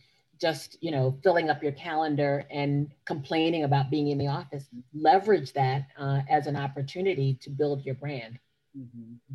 just 0.41 0.77
you 0.83 0.91
know 0.91 1.19
filling 1.23 1.49
up 1.49 1.63
your 1.63 1.73
calendar 1.73 2.45
and 2.51 2.93
complaining 3.05 3.65
about 3.65 3.91
being 3.91 4.09
in 4.09 4.19
the 4.19 4.27
office 4.27 4.69
leverage 4.95 5.53
that 5.53 5.87
uh, 5.99 6.21
as 6.29 6.47
an 6.47 6.57
opportunity 6.57 7.39
to 7.41 7.51
build 7.51 7.85
your 7.85 7.95
brand 7.95 8.39
mm-hmm. 8.79 9.35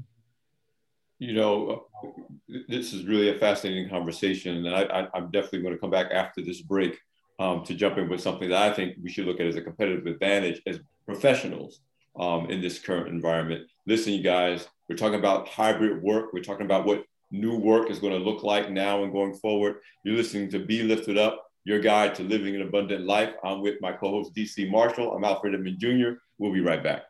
you 1.20 1.34
know 1.34 1.86
this 2.68 2.94
is 2.94 3.06
really 3.06 3.30
a 3.30 3.40
fascinating 3.40 3.90
conversation 3.90 4.66
and 4.66 4.76
I, 4.76 5.08
am 5.16 5.32
definitely 5.32 5.62
going 5.62 5.74
to 5.74 5.80
come 5.80 5.90
back 5.90 6.12
after 6.12 6.42
this 6.42 6.62
break 6.62 7.00
um, 7.42 7.64
to 7.66 7.74
jump 7.74 7.98
in 7.98 8.10
with 8.10 8.22
something 8.22 8.50
that 8.50 8.72
i 8.72 8.74
think 8.74 8.96
we 9.02 9.10
should 9.10 9.26
look 9.26 9.40
at 9.40 9.48
as 9.48 9.56
a 9.56 9.62
competitive 9.62 10.06
advantage 10.06 10.62
as 10.68 10.80
professionals 11.06 11.82
um, 12.20 12.50
in 12.50 12.62
this 12.62 12.80
current 12.80 13.08
environment 13.08 13.68
listen 13.86 14.14
you 14.14 14.24
guys 14.24 14.68
we're 14.88 14.96
talking 14.96 15.20
about 15.20 15.48
hybrid 15.48 16.02
work 16.02 16.34
we're 16.34 16.44
talking 16.44 16.66
about 16.66 16.86
what 16.86 17.04
new 17.32 17.58
work 17.58 17.90
is 17.90 18.00
going 18.00 18.14
to 18.14 18.20
look 18.20 18.44
like 18.44 18.70
now 18.70 19.04
and 19.04 19.12
going 19.12 19.34
forward. 19.34 19.78
You're 20.04 20.16
listening 20.16 20.50
to 20.52 20.60
Be 20.60 20.84
Lifted 20.84 21.18
Up, 21.18 21.46
your 21.64 21.80
guide 21.80 22.16
to 22.16 22.24
living 22.24 22.56
an 22.56 22.62
abundant 22.62 23.06
life. 23.06 23.34
I'm 23.44 23.62
with 23.62 23.82
my 23.82 23.94
co 23.94 24.10
host, 24.10 24.36
DC 24.36 24.70
Marshall. 24.70 25.14
I'm 25.14 25.24
Alfred 25.24 25.56
Edmond 25.56 25.80
Jr. 25.80 26.20
We'll 26.38 26.54
be 26.54 26.62
right 26.62 26.84
back. 26.84 27.04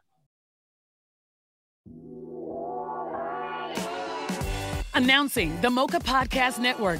Announcing 4.94 5.60
the 5.62 5.70
Mocha 5.70 6.00
Podcast 6.00 6.60
Network, 6.60 7.00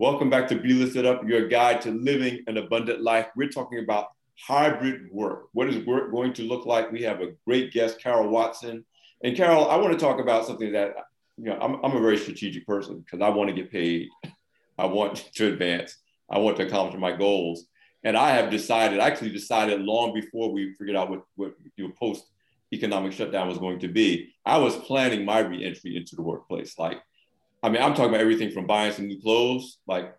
Welcome 0.00 0.28
back 0.28 0.48
to 0.48 0.56
Be 0.56 0.72
Lifted 0.72 1.06
Up, 1.06 1.22
your 1.24 1.46
guide 1.46 1.80
to 1.82 1.92
living 1.92 2.42
an 2.48 2.56
abundant 2.56 3.00
life. 3.00 3.28
We're 3.36 3.48
talking 3.48 3.78
about 3.78 4.08
hybrid 4.36 5.08
work. 5.12 5.44
What 5.52 5.68
is 5.68 5.86
work 5.86 6.10
going 6.10 6.32
to 6.32 6.42
look 6.42 6.66
like? 6.66 6.90
We 6.90 7.02
have 7.02 7.20
a 7.20 7.34
great 7.46 7.72
guest, 7.72 8.00
Carol 8.00 8.28
Watson. 8.28 8.84
And 9.22 9.36
Carol, 9.36 9.70
I 9.70 9.76
want 9.76 9.92
to 9.92 9.98
talk 10.04 10.18
about 10.18 10.46
something 10.46 10.72
that, 10.72 10.96
you 11.36 11.44
know, 11.44 11.58
I'm, 11.60 11.74
I'm 11.84 11.96
a 11.96 12.00
very 12.00 12.18
strategic 12.18 12.66
person 12.66 13.02
because 13.02 13.20
I 13.20 13.28
want 13.28 13.50
to 13.50 13.54
get 13.54 13.70
paid. 13.70 14.08
I 14.76 14.86
want 14.86 15.30
to 15.32 15.46
advance. 15.46 15.96
I 16.28 16.38
want 16.38 16.56
to 16.56 16.66
accomplish 16.66 17.00
my 17.00 17.12
goals. 17.12 17.66
And 18.02 18.16
I 18.16 18.30
have 18.30 18.50
decided, 18.50 18.98
actually 18.98 19.30
decided 19.30 19.80
long 19.80 20.12
before 20.12 20.50
we 20.50 20.74
figured 20.74 20.96
out 20.96 21.08
what, 21.08 21.22
what 21.36 21.54
your 21.76 21.90
post 21.90 22.26
economic 22.72 23.12
shutdown 23.12 23.46
was 23.46 23.58
going 23.58 23.78
to 23.78 23.88
be, 23.88 24.34
I 24.44 24.58
was 24.58 24.74
planning 24.74 25.24
my 25.24 25.38
reentry 25.38 25.96
into 25.96 26.16
the 26.16 26.22
workplace. 26.22 26.80
Like 26.80 27.00
I 27.64 27.70
mean, 27.70 27.80
I'm 27.80 27.94
talking 27.94 28.10
about 28.10 28.20
everything 28.20 28.50
from 28.50 28.66
buying 28.66 28.92
some 28.92 29.06
new 29.06 29.18
clothes, 29.22 29.78
like, 29.86 30.14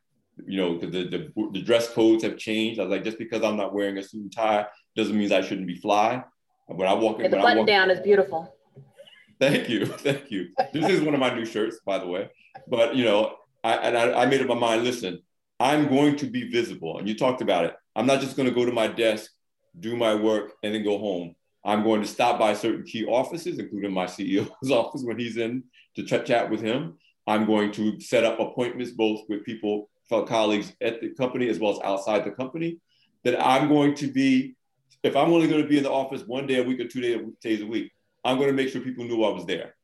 you 0.48 0.58
know, 0.58 0.80
the, 0.80 0.88
the, 0.88 1.50
the 1.54 1.62
dress 1.62 1.88
codes 1.88 2.24
have 2.24 2.38
changed. 2.38 2.80
I 2.80 2.84
was 2.84 2.92
like, 2.92 3.04
just 3.04 3.20
because 3.20 3.44
I'm 3.44 3.56
not 3.56 3.72
wearing 3.72 4.00
a 4.00 4.04
suit 4.04 4.24
and 4.24 4.36
tie 4.36 4.66
doesn't 4.96 5.16
mean 5.16 5.32
I 5.32 5.42
shouldn't 5.42 5.68
be 5.68 5.76
fly. 5.76 6.24
When 6.66 6.88
I 6.88 6.94
walk 6.94 7.20
in, 7.20 7.30
the 7.30 7.38
button 7.38 7.60
walk, 7.60 7.68
down 7.68 7.92
is 7.92 8.00
beautiful. 8.00 8.52
Thank 9.40 9.70
you, 9.70 9.86
thank 10.08 10.32
you. 10.32 10.48
This 10.74 10.90
is 10.90 11.02
one 11.02 11.14
of 11.14 11.20
my 11.20 11.32
new 11.36 11.46
shirts, 11.46 11.78
by 11.86 12.00
the 12.00 12.08
way. 12.08 12.30
But 12.70 12.96
you 12.96 13.04
know, 13.04 13.36
I 13.66 13.74
and 13.74 13.98
I, 13.98 14.24
I 14.24 14.26
made 14.28 14.40
up 14.40 14.48
my 14.48 14.56
mind. 14.56 14.86
Listen, 14.86 15.20
I'm 15.60 15.90
going 15.90 16.16
to 16.16 16.26
be 16.26 16.50
visible, 16.50 16.98
and 16.98 17.08
you 17.08 17.16
talked 17.16 17.42
about 17.42 17.66
it. 17.66 17.76
I'm 17.98 18.06
not 18.06 18.22
just 18.22 18.38
going 18.38 18.48
to 18.48 18.56
go 18.56 18.66
to 18.66 18.72
my 18.72 18.88
desk, 18.88 19.30
do 19.78 19.98
my 19.98 20.16
work, 20.16 20.54
and 20.64 20.74
then 20.74 20.86
go 20.86 20.98
home. 20.98 21.36
I'm 21.66 21.84
going 21.84 22.02
to 22.02 22.08
stop 22.08 22.40
by 22.40 22.54
certain 22.54 22.86
key 22.86 23.06
offices, 23.06 23.60
including 23.60 23.92
my 23.92 24.06
CEO's 24.06 24.72
office 24.72 25.04
when 25.04 25.20
he's 25.20 25.36
in 25.36 25.66
to 25.98 26.04
ch- 26.04 26.26
chat 26.26 26.50
with 26.50 26.62
him. 26.62 26.98
I'm 27.28 27.46
going 27.46 27.72
to 27.74 28.00
set 28.00 28.24
up 28.24 28.40
appointments 28.40 28.92
both 28.92 29.22
with 29.28 29.44
people, 29.44 29.90
fellow 30.08 30.26
colleagues 30.26 30.72
at 30.82 31.02
the 31.02 31.10
company 31.10 31.50
as 31.50 31.60
well 31.60 31.74
as 31.74 31.80
outside 31.84 32.24
the 32.24 32.32
company. 32.32 32.80
That 33.24 33.44
I'm 33.44 33.68
going 33.68 33.96
to 33.96 34.08
be, 34.12 34.56
if 35.02 35.16
I'm 35.16 35.34
only 35.34 35.48
going 35.48 35.64
to 35.64 35.68
be 35.68 35.78
in 35.78 35.84
the 35.84 35.92
office 35.92 36.22
one 36.28 36.46
day 36.46 36.60
a 36.60 36.64
week 36.64 36.80
or 36.80 36.88
two 36.88 37.02
days 37.42 37.62
a 37.62 37.66
week, 37.66 37.92
I'm 38.24 38.38
going 38.38 38.50
to 38.50 38.54
make 38.54 38.70
sure 38.70 38.82
people 38.82 39.06
knew 39.06 39.24
I 39.24 39.32
was 39.32 39.46
there. 39.46 39.76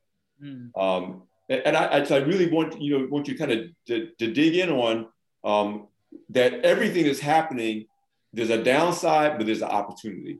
Mm. 0.43 0.69
Um, 0.77 1.23
and 1.49 1.75
I, 1.75 1.99
I, 1.99 2.17
really 2.17 2.49
want 2.49 2.81
you 2.81 2.97
know 2.97 3.07
want 3.09 3.27
you 3.27 3.37
kind 3.37 3.51
of 3.51 3.65
to, 3.87 4.09
to, 4.19 4.31
dig 4.31 4.55
in 4.55 4.69
on 4.69 5.07
um, 5.43 5.87
that 6.29 6.53
everything 6.65 7.05
that's 7.05 7.19
happening. 7.19 7.87
There's 8.33 8.49
a 8.49 8.63
downside, 8.63 9.37
but 9.37 9.45
there's 9.45 9.61
an 9.61 9.69
opportunity, 9.69 10.39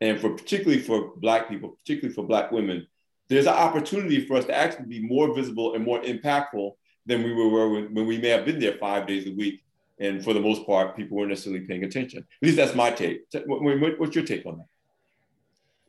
and 0.00 0.20
for 0.20 0.30
particularly 0.30 0.82
for 0.82 1.12
Black 1.16 1.48
people, 1.48 1.70
particularly 1.70 2.14
for 2.14 2.24
Black 2.24 2.52
women, 2.52 2.86
there's 3.32 3.46
an 3.46 3.54
opportunity 3.54 4.26
for 4.26 4.36
us 4.36 4.44
to 4.46 4.54
actually 4.54 4.86
be 4.86 5.00
more 5.00 5.34
visible 5.34 5.74
and 5.74 5.84
more 5.84 6.00
impactful 6.02 6.72
than 7.06 7.22
we 7.22 7.32
were 7.32 7.68
when, 7.68 7.94
when 7.94 8.06
we 8.06 8.18
may 8.18 8.28
have 8.28 8.44
been 8.44 8.60
there 8.60 8.76
five 8.78 9.06
days 9.06 9.26
a 9.26 9.32
week. 9.32 9.62
And 9.98 10.22
for 10.24 10.32
the 10.32 10.40
most 10.40 10.66
part, 10.66 10.96
people 10.96 11.16
weren't 11.16 11.30
necessarily 11.30 11.60
paying 11.60 11.84
attention. 11.84 12.20
At 12.20 12.46
least 12.46 12.56
that's 12.56 12.74
my 12.74 12.90
take. 12.90 13.22
What's 13.46 14.14
your 14.14 14.24
take 14.24 14.44
on 14.46 14.58
that? 14.58 14.66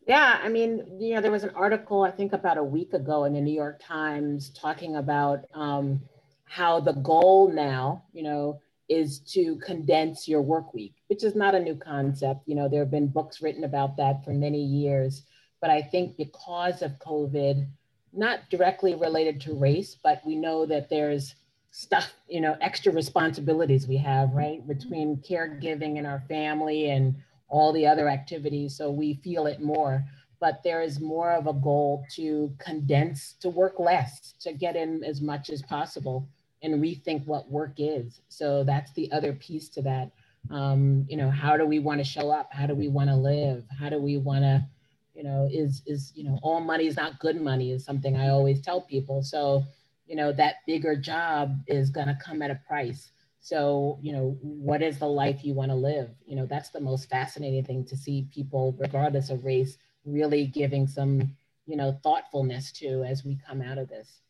Yeah, 0.08 0.40
I 0.44 0.50
mean, 0.50 0.98
you 1.00 1.16
know, 1.16 1.22
there 1.22 1.32
was 1.32 1.44
an 1.44 1.52
article 1.56 2.04
I 2.04 2.12
think 2.12 2.34
about 2.34 2.58
a 2.58 2.64
week 2.64 2.94
ago 2.94 3.24
in 3.24 3.34
the 3.34 3.42
New 3.42 3.54
York 3.54 3.82
Times 3.82 4.50
talking 4.50 4.98
about 4.98 5.46
um, 5.54 6.02
how 6.44 6.82
the 6.82 6.94
goal 6.94 7.50
now, 7.50 8.04
you 8.14 8.22
know, 8.22 8.60
is 8.90 9.20
to 9.20 9.56
condense 9.58 10.28
your 10.28 10.42
work 10.42 10.74
week, 10.74 10.94
which 11.08 11.24
is 11.24 11.36
not 11.36 11.56
a 11.56 11.60
new 11.60 11.76
concept. 11.76 12.42
You 12.46 12.56
know, 12.56 12.68
there 12.68 12.82
have 12.82 12.92
been 12.92 13.08
books 13.08 13.42
written 13.42 13.64
about 13.64 13.96
that 13.98 14.24
for 14.26 14.34
many 14.34 14.62
years. 14.62 15.24
But 15.64 15.70
I 15.70 15.82
think 15.82 16.18
because 16.18 16.82
of 16.82 17.00
COVID, 17.00 17.66
not 18.12 18.50
directly 18.50 18.96
related 18.96 19.40
to 19.44 19.54
race, 19.54 19.96
but 20.04 20.22
we 20.26 20.36
know 20.36 20.66
that 20.66 20.90
there's 20.90 21.36
stuff, 21.72 22.12
you 22.28 22.42
know, 22.42 22.58
extra 22.60 22.92
responsibilities 22.92 23.88
we 23.88 23.96
have, 23.96 24.34
right, 24.34 24.68
between 24.68 25.24
caregiving 25.26 26.00
and 26.00 26.06
our 26.06 26.22
family 26.28 26.90
and 26.90 27.16
all 27.48 27.72
the 27.72 27.88
other 27.88 28.10
activities. 28.10 28.76
So 28.76 28.92
we 28.92 29.14
feel 29.24 29.48
it 29.48 29.62
more. 29.62 30.04
But 30.42 30.62
there 30.66 30.82
is 30.82 31.00
more 31.00 31.32
of 31.32 31.48
a 31.48 31.54
goal 31.54 32.04
to 32.16 32.54
condense, 32.60 33.36
to 33.40 33.50
work 33.50 33.80
less, 33.80 34.34
to 34.42 34.52
get 34.52 34.76
in 34.76 35.02
as 35.06 35.22
much 35.22 35.50
as 35.50 35.62
possible 35.62 36.28
and 36.62 36.84
rethink 36.84 37.26
what 37.26 37.50
work 37.50 37.76
is. 37.78 38.20
So 38.28 38.66
that's 38.66 38.92
the 38.92 39.10
other 39.14 39.32
piece 39.32 39.70
to 39.70 39.82
that. 39.84 40.12
Um, 40.52 41.06
you 41.08 41.16
know, 41.16 41.32
how 41.32 41.56
do 41.56 41.66
we 41.66 41.80
want 41.80 42.02
to 42.02 42.04
show 42.04 42.32
up? 42.32 42.52
How 42.52 42.68
do 42.68 42.76
we 42.76 42.90
want 42.90 43.10
to 43.10 43.16
live? 43.16 43.64
How 43.80 43.88
do 43.88 43.98
we 43.98 44.18
want 44.18 44.42
to 44.42 44.68
you 45.14 45.24
know, 45.24 45.48
is 45.52 45.82
is 45.86 46.12
you 46.16 46.24
know, 46.24 46.40
all 46.42 46.60
money 46.60 46.88
is 46.88 46.98
not 46.98 47.20
good 47.20 47.40
money 47.40 47.72
is 47.72 47.86
something 47.86 48.18
I 48.18 48.30
always 48.30 48.62
tell 48.62 48.82
people. 48.82 49.22
So, 49.22 49.64
you 50.08 50.16
know, 50.16 50.32
that 50.34 50.56
bigger 50.66 50.96
job 50.96 51.60
is 51.68 51.90
going 51.90 52.08
to 52.08 52.18
come 52.24 52.42
at 52.42 52.52
a 52.52 52.60
price. 52.68 53.12
So, 53.40 54.00
you 54.02 54.14
know, 54.14 54.38
what 54.42 54.82
is 54.82 55.00
the 55.00 55.08
life 55.08 55.44
you 55.44 55.54
want 55.54 55.70
to 55.72 55.76
live? 55.76 56.10
You 56.26 56.38
know, 56.38 56.46
that's 56.46 56.70
the 56.70 56.80
most 56.80 57.10
fascinating 57.10 57.66
thing 57.66 57.86
to 57.86 57.98
see 57.98 58.28
people, 58.34 58.76
regardless 58.80 59.30
of 59.30 59.44
race, 59.44 59.78
really 60.06 60.48
giving 60.48 60.88
some, 60.88 61.36
you 61.66 61.76
know, 61.76 62.00
thoughtfulness 62.04 62.72
to 62.74 63.04
as 63.04 63.26
we 63.26 63.38
come 63.46 63.62
out 63.62 63.78
of 63.78 63.90
this. 63.90 64.22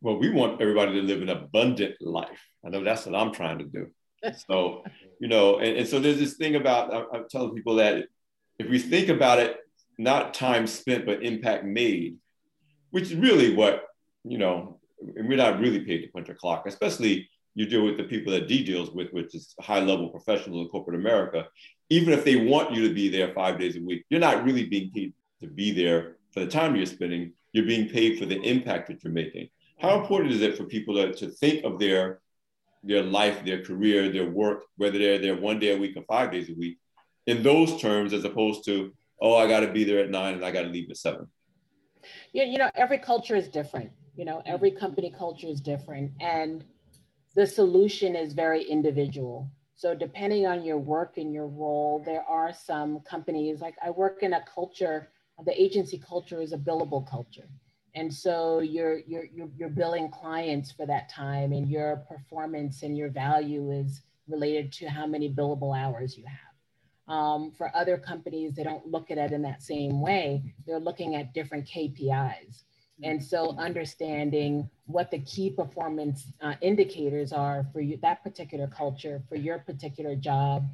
Well, 0.00 0.18
we 0.18 0.30
want 0.30 0.60
everybody 0.60 0.92
to 0.92 1.02
live 1.02 1.22
an 1.22 1.30
abundant 1.30 1.96
life. 2.00 2.48
I 2.64 2.68
know 2.68 2.84
that's 2.84 3.06
what 3.06 3.14
I'm 3.14 3.32
trying 3.32 3.58
to 3.58 3.64
do. 3.64 3.90
So, 4.48 4.82
you 5.20 5.28
know, 5.28 5.58
and, 5.58 5.76
and 5.76 5.86
so 5.86 6.00
there's 6.00 6.18
this 6.18 6.38
thing 6.38 6.56
about 6.56 6.94
I, 6.94 7.04
I'm 7.14 7.26
telling 7.28 7.54
people 7.54 7.74
that 7.74 8.06
if 8.58 8.70
we 8.70 8.78
think 8.78 9.10
about 9.10 9.38
it 9.38 9.58
not 9.98 10.34
time 10.34 10.66
spent, 10.66 11.06
but 11.06 11.22
impact 11.22 11.64
made, 11.64 12.16
which 12.90 13.04
is 13.04 13.14
really 13.14 13.54
what, 13.54 13.84
you 14.24 14.38
know, 14.38 14.80
and 15.16 15.28
we're 15.28 15.36
not 15.36 15.60
really 15.60 15.80
paid 15.80 16.02
to 16.02 16.08
punch 16.08 16.28
a 16.28 16.34
clock, 16.34 16.64
especially 16.66 17.28
you 17.54 17.66
deal 17.66 17.84
with 17.84 17.96
the 17.96 18.04
people 18.04 18.32
that 18.32 18.48
D 18.48 18.64
deals 18.64 18.90
with, 18.90 19.12
which 19.12 19.34
is 19.34 19.54
high 19.60 19.80
level 19.80 20.08
professionals 20.08 20.62
in 20.62 20.68
corporate 20.68 20.98
America. 20.98 21.46
Even 21.90 22.12
if 22.12 22.24
they 22.24 22.46
want 22.46 22.72
you 22.72 22.88
to 22.88 22.94
be 22.94 23.08
there 23.08 23.32
five 23.32 23.58
days 23.58 23.76
a 23.76 23.80
week, 23.80 24.04
you're 24.08 24.20
not 24.20 24.44
really 24.44 24.66
being 24.66 24.90
paid 24.90 25.12
to 25.40 25.46
be 25.46 25.70
there 25.70 26.16
for 26.32 26.40
the 26.40 26.50
time 26.50 26.74
you're 26.74 26.86
spending. 26.86 27.32
You're 27.52 27.66
being 27.66 27.88
paid 27.88 28.18
for 28.18 28.26
the 28.26 28.40
impact 28.40 28.88
that 28.88 29.04
you're 29.04 29.12
making. 29.12 29.48
How 29.78 30.00
important 30.00 30.32
is 30.32 30.42
it 30.42 30.56
for 30.56 30.64
people 30.64 30.94
to, 30.94 31.12
to 31.14 31.28
think 31.28 31.64
of 31.64 31.78
their 31.78 32.20
their 32.86 33.02
life, 33.02 33.44
their 33.44 33.62
career, 33.62 34.10
their 34.10 34.28
work, 34.28 34.64
whether 34.76 34.98
they're 34.98 35.18
there 35.18 35.36
one 35.36 35.58
day 35.58 35.74
a 35.74 35.78
week 35.78 35.96
or 35.96 36.02
five 36.02 36.30
days 36.30 36.50
a 36.50 36.54
week, 36.54 36.78
in 37.26 37.42
those 37.42 37.80
terms, 37.80 38.12
as 38.12 38.24
opposed 38.24 38.64
to, 38.66 38.92
oh, 39.20 39.36
I 39.36 39.48
got 39.48 39.60
to 39.60 39.72
be 39.72 39.84
there 39.84 40.00
at 40.00 40.10
nine 40.10 40.34
and 40.34 40.44
I 40.44 40.50
got 40.50 40.62
to 40.62 40.68
leave 40.68 40.90
at 40.90 40.96
seven? 40.96 41.28
Yeah, 42.32 42.44
you 42.44 42.58
know, 42.58 42.70
every 42.74 42.98
culture 42.98 43.36
is 43.36 43.48
different. 43.48 43.90
You 44.16 44.24
know, 44.24 44.42
every 44.46 44.70
company 44.70 45.12
culture 45.16 45.48
is 45.48 45.60
different. 45.60 46.12
And 46.20 46.64
the 47.34 47.46
solution 47.46 48.14
is 48.14 48.32
very 48.32 48.62
individual. 48.62 49.50
So 49.76 49.94
depending 49.94 50.46
on 50.46 50.64
your 50.64 50.78
work 50.78 51.18
and 51.18 51.32
your 51.32 51.48
role, 51.48 52.02
there 52.04 52.22
are 52.28 52.52
some 52.52 53.00
companies, 53.00 53.60
like 53.60 53.74
I 53.84 53.90
work 53.90 54.22
in 54.22 54.34
a 54.34 54.44
culture, 54.52 55.08
the 55.44 55.60
agency 55.60 55.98
culture 55.98 56.40
is 56.40 56.52
a 56.52 56.58
billable 56.58 57.08
culture. 57.08 57.48
And 57.96 58.12
so 58.12 58.60
you're, 58.60 58.98
you're, 59.06 59.26
you're, 59.32 59.48
you're 59.56 59.68
billing 59.68 60.10
clients 60.10 60.70
for 60.72 60.86
that 60.86 61.08
time 61.08 61.52
and 61.52 61.68
your 61.68 62.04
performance 62.08 62.82
and 62.82 62.96
your 62.96 63.08
value 63.10 63.70
is 63.72 64.02
related 64.28 64.72
to 64.72 64.86
how 64.86 65.06
many 65.06 65.32
billable 65.32 65.76
hours 65.76 66.16
you 66.16 66.24
have. 66.26 66.53
Um, 67.06 67.52
for 67.52 67.74
other 67.76 67.98
companies, 67.98 68.54
they 68.54 68.62
don't 68.62 68.86
look 68.86 69.10
at 69.10 69.18
it 69.18 69.32
in 69.32 69.42
that 69.42 69.62
same 69.62 70.00
way. 70.00 70.54
They're 70.66 70.80
looking 70.80 71.14
at 71.14 71.34
different 71.34 71.68
KPIs. 71.68 72.62
And 73.02 73.22
so 73.22 73.56
understanding 73.58 74.70
what 74.86 75.10
the 75.10 75.18
key 75.20 75.50
performance 75.50 76.26
uh, 76.40 76.54
indicators 76.60 77.32
are 77.32 77.66
for 77.72 77.80
you, 77.80 77.98
that 78.02 78.22
particular 78.22 78.68
culture, 78.68 79.22
for 79.28 79.34
your 79.34 79.58
particular 79.58 80.14
job, 80.14 80.68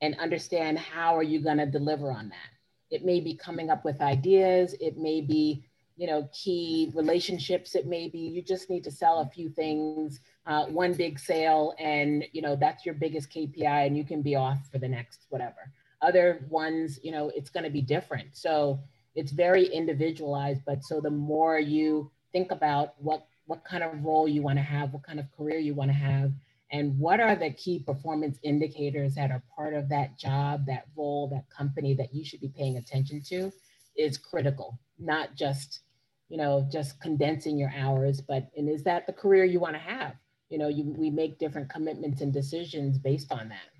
and 0.00 0.18
understand 0.18 0.78
how 0.78 1.16
are 1.16 1.22
you 1.22 1.40
going 1.40 1.58
to 1.58 1.66
deliver 1.66 2.10
on 2.10 2.28
that. 2.30 2.50
It 2.90 3.04
may 3.04 3.20
be 3.20 3.34
coming 3.34 3.70
up 3.70 3.84
with 3.84 4.00
ideas. 4.00 4.74
It 4.80 4.96
may 4.96 5.20
be, 5.20 5.64
you 5.96 6.06
know, 6.06 6.28
key 6.32 6.92
relationships. 6.94 7.74
It 7.74 7.86
may 7.86 8.08
be 8.08 8.20
you 8.20 8.42
just 8.42 8.70
need 8.70 8.84
to 8.84 8.90
sell 8.90 9.20
a 9.20 9.28
few 9.28 9.48
things, 9.48 10.20
uh, 10.46 10.66
one 10.66 10.92
big 10.92 11.18
sale, 11.18 11.74
and 11.78 12.24
you 12.32 12.42
know 12.42 12.56
that's 12.56 12.86
your 12.86 12.94
biggest 12.94 13.30
KPI, 13.30 13.86
and 13.86 13.96
you 13.96 14.04
can 14.04 14.22
be 14.22 14.36
off 14.36 14.58
for 14.70 14.78
the 14.78 14.88
next 14.88 15.26
whatever. 15.28 15.72
Other 16.02 16.46
ones, 16.48 17.00
you 17.02 17.10
know, 17.10 17.32
it's 17.34 17.50
going 17.50 17.64
to 17.64 17.70
be 17.70 17.80
different. 17.80 18.36
So 18.36 18.80
it's 19.14 19.32
very 19.32 19.66
individualized. 19.66 20.62
But 20.66 20.84
so 20.84 21.00
the 21.00 21.10
more 21.10 21.58
you 21.58 22.10
think 22.32 22.52
about 22.52 22.94
what 22.98 23.26
what 23.46 23.64
kind 23.64 23.82
of 23.82 24.04
role 24.04 24.28
you 24.28 24.42
want 24.42 24.58
to 24.58 24.62
have, 24.62 24.92
what 24.92 25.04
kind 25.04 25.20
of 25.20 25.26
career 25.36 25.58
you 25.58 25.74
want 25.74 25.90
to 25.90 25.96
have, 25.96 26.32
and 26.72 26.98
what 26.98 27.20
are 27.20 27.36
the 27.36 27.50
key 27.52 27.78
performance 27.78 28.38
indicators 28.42 29.14
that 29.14 29.30
are 29.30 29.42
part 29.54 29.74
of 29.74 29.88
that 29.88 30.18
job, 30.18 30.66
that 30.66 30.86
role, 30.96 31.28
that 31.28 31.48
company 31.48 31.94
that 31.94 32.12
you 32.12 32.24
should 32.24 32.40
be 32.40 32.48
paying 32.48 32.76
attention 32.76 33.22
to 33.28 33.52
is 33.96 34.18
critical, 34.18 34.78
not 34.98 35.34
just, 35.36 35.80
you 36.28 36.36
know, 36.36 36.66
just 36.70 37.00
condensing 37.00 37.56
your 37.56 37.72
hours, 37.76 38.20
but 38.20 38.48
and 38.56 38.68
is 38.68 38.82
that 38.82 39.06
the 39.06 39.12
career 39.12 39.44
you 39.44 39.60
want 39.60 39.74
to 39.74 39.80
have? 39.80 40.14
You 40.48 40.58
know, 40.58 40.68
you, 40.68 40.84
we 40.96 41.10
make 41.10 41.38
different 41.38 41.68
commitments 41.68 42.20
and 42.20 42.32
decisions 42.32 42.98
based 42.98 43.32
on 43.32 43.48
that. 43.48 43.70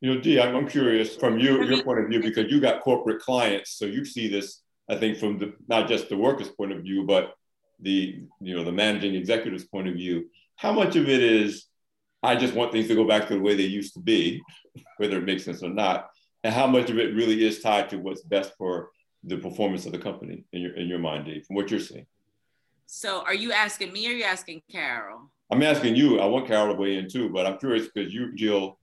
You 0.00 0.14
know, 0.14 0.20
Dee, 0.20 0.40
I'm, 0.40 0.54
I'm 0.54 0.68
curious 0.68 1.16
from 1.16 1.38
you, 1.38 1.64
your 1.64 1.82
point 1.82 2.00
of 2.00 2.08
view, 2.08 2.20
because 2.20 2.50
you 2.50 2.60
got 2.60 2.82
corporate 2.82 3.20
clients, 3.20 3.72
so 3.78 3.86
you 3.86 4.04
see 4.04 4.28
this, 4.28 4.62
I 4.90 4.96
think, 4.96 5.16
from 5.16 5.38
the 5.38 5.54
not 5.68 5.88
just 5.88 6.10
the 6.10 6.16
workers' 6.16 6.50
point 6.50 6.72
of 6.72 6.82
view, 6.82 7.04
but 7.04 7.32
the 7.80 8.22
you 8.40 8.56
know 8.56 8.64
the 8.64 8.72
managing 8.72 9.14
executive's 9.14 9.64
point 9.64 9.88
of 9.88 9.94
view. 9.94 10.28
How 10.56 10.72
much 10.72 10.96
of 10.96 11.08
it 11.08 11.22
is 11.22 11.66
I 12.22 12.36
just 12.36 12.54
want 12.54 12.72
things 12.72 12.88
to 12.88 12.94
go 12.94 13.06
back 13.06 13.28
to 13.28 13.34
the 13.34 13.40
way 13.40 13.54
they 13.54 13.64
used 13.64 13.94
to 13.94 14.00
be, 14.00 14.42
whether 14.98 15.18
it 15.18 15.24
makes 15.24 15.44
sense 15.44 15.62
or 15.62 15.70
not, 15.70 16.10
and 16.44 16.52
how 16.52 16.66
much 16.66 16.90
of 16.90 16.98
it 16.98 17.14
really 17.14 17.44
is 17.44 17.60
tied 17.60 17.88
to 17.90 17.98
what's 17.98 18.22
best 18.22 18.52
for 18.58 18.90
the 19.24 19.38
performance 19.38 19.86
of 19.86 19.92
the 19.92 19.98
company 19.98 20.44
in 20.52 20.60
your 20.60 20.74
in 20.76 20.88
your 20.88 20.98
mind, 20.98 21.26
Dave, 21.26 21.46
from 21.46 21.56
what 21.56 21.70
you're 21.70 21.80
seeing. 21.80 22.06
So, 22.86 23.22
are 23.22 23.34
you 23.34 23.52
asking 23.52 23.92
me 23.92 24.06
or 24.06 24.10
are 24.10 24.14
you 24.14 24.24
asking 24.24 24.62
Carol? 24.70 25.30
I'm 25.50 25.62
asking 25.62 25.96
you. 25.96 26.20
I 26.20 26.26
want 26.26 26.46
Carol 26.46 26.74
to 26.74 26.80
weigh 26.80 26.96
in 26.96 27.08
too, 27.08 27.28
but 27.28 27.46
I'm 27.46 27.58
curious 27.58 27.88
because 27.92 28.12
you 28.12 28.34
Jill, 28.34 28.78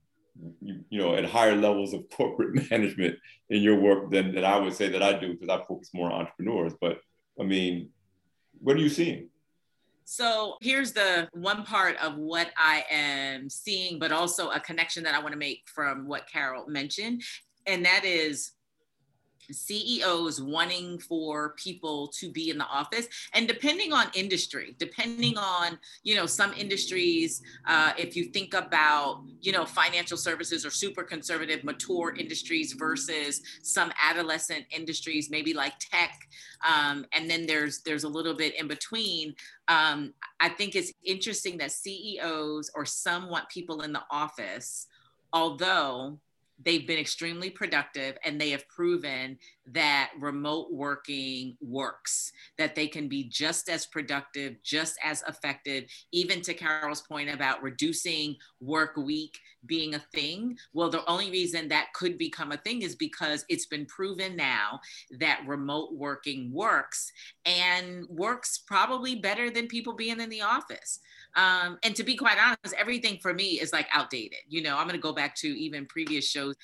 you, 0.60 0.84
you, 0.88 0.98
know, 0.98 1.14
at 1.14 1.24
higher 1.24 1.56
levels 1.56 1.92
of 1.92 2.08
corporate 2.16 2.70
management 2.70 3.18
in 3.50 3.62
your 3.62 3.80
work 3.80 4.10
than, 4.10 4.34
than 4.34 4.44
I 4.44 4.58
would 4.58 4.74
say 4.74 4.88
that 4.88 5.02
I 5.02 5.18
do 5.18 5.32
because 5.32 5.48
I 5.48 5.64
focus 5.66 5.90
more 5.92 6.10
on 6.10 6.20
entrepreneurs. 6.20 6.72
But 6.80 6.98
I 7.40 7.44
mean, 7.44 7.90
what 8.60 8.76
are 8.76 8.80
you 8.80 8.88
seeing? 8.88 9.28
So 10.06 10.56
here's 10.60 10.92
the 10.92 11.28
one 11.32 11.64
part 11.64 11.96
of 11.96 12.16
what 12.16 12.50
I 12.58 12.84
am 12.90 13.48
seeing, 13.48 13.98
but 13.98 14.12
also 14.12 14.50
a 14.50 14.60
connection 14.60 15.02
that 15.04 15.14
I 15.14 15.18
want 15.18 15.32
to 15.32 15.38
make 15.38 15.62
from 15.66 16.06
what 16.06 16.28
Carol 16.30 16.66
mentioned. 16.68 17.22
And 17.66 17.84
that 17.86 18.04
is 18.04 18.52
CEOs 19.50 20.40
wanting 20.40 20.98
for 20.98 21.50
people 21.50 22.08
to 22.08 22.30
be 22.30 22.50
in 22.50 22.58
the 22.58 22.66
office 22.66 23.06
and 23.32 23.46
depending 23.46 23.92
on 23.92 24.06
industry, 24.14 24.74
depending 24.78 25.36
on, 25.36 25.78
you 26.02 26.14
know, 26.14 26.26
some 26.26 26.52
industries, 26.54 27.42
uh, 27.66 27.92
if 27.98 28.16
you 28.16 28.24
think 28.24 28.54
about, 28.54 29.22
you 29.40 29.52
know, 29.52 29.64
financial 29.64 30.16
services 30.16 30.64
or 30.64 30.70
super 30.70 31.02
conservative, 31.02 31.64
mature 31.64 32.14
industries 32.16 32.72
versus 32.72 33.42
some 33.62 33.92
adolescent 34.00 34.64
industries, 34.70 35.30
maybe 35.30 35.54
like 35.54 35.78
tech. 35.78 36.20
Um, 36.66 37.06
and 37.12 37.28
then 37.28 37.46
there's, 37.46 37.82
there's 37.82 38.04
a 38.04 38.08
little 38.08 38.34
bit 38.34 38.58
in 38.58 38.68
between. 38.68 39.34
Um, 39.68 40.14
I 40.40 40.48
think 40.48 40.74
it's 40.74 40.92
interesting 41.04 41.58
that 41.58 41.72
CEOs 41.72 42.70
or 42.74 42.84
some 42.84 43.30
want 43.30 43.48
people 43.48 43.82
in 43.82 43.92
the 43.92 44.02
office, 44.10 44.86
although 45.32 46.18
they've 46.62 46.86
been 46.86 46.98
extremely 46.98 47.50
productive 47.50 48.16
and 48.24 48.40
they 48.40 48.50
have 48.50 48.68
proven 48.68 49.38
that 49.66 50.10
remote 50.20 50.70
working 50.70 51.56
works, 51.60 52.32
that 52.58 52.74
they 52.74 52.86
can 52.86 53.08
be 53.08 53.24
just 53.24 53.68
as 53.68 53.86
productive, 53.86 54.62
just 54.62 54.96
as 55.02 55.22
effective, 55.26 55.84
even 56.12 56.40
to 56.42 56.54
Carol's 56.54 57.02
point 57.02 57.30
about 57.30 57.62
reducing 57.62 58.36
work 58.60 58.96
week 58.96 59.38
being 59.66 59.94
a 59.94 60.04
thing. 60.14 60.56
Well, 60.72 60.90
the 60.90 61.08
only 61.08 61.30
reason 61.30 61.68
that 61.68 61.92
could 61.94 62.18
become 62.18 62.52
a 62.52 62.58
thing 62.58 62.82
is 62.82 62.94
because 62.94 63.44
it's 63.48 63.66
been 63.66 63.86
proven 63.86 64.36
now 64.36 64.80
that 65.18 65.42
remote 65.46 65.94
working 65.94 66.52
works 66.52 67.10
and 67.46 68.04
works 68.08 68.62
probably 68.66 69.16
better 69.16 69.50
than 69.50 69.66
people 69.66 69.94
being 69.94 70.20
in 70.20 70.28
the 70.28 70.42
office. 70.42 71.00
Um, 71.36 71.78
and 71.82 71.96
to 71.96 72.04
be 72.04 72.16
quite 72.16 72.38
honest, 72.38 72.74
everything 72.78 73.18
for 73.20 73.34
me 73.34 73.60
is 73.60 73.72
like 73.72 73.88
outdated. 73.92 74.38
You 74.48 74.62
know, 74.62 74.76
I'm 74.76 74.86
going 74.86 74.98
to 74.98 75.02
go 75.02 75.12
back 75.12 75.34
to 75.36 75.48
even 75.48 75.86
previous 75.86 76.26
shows 76.26 76.54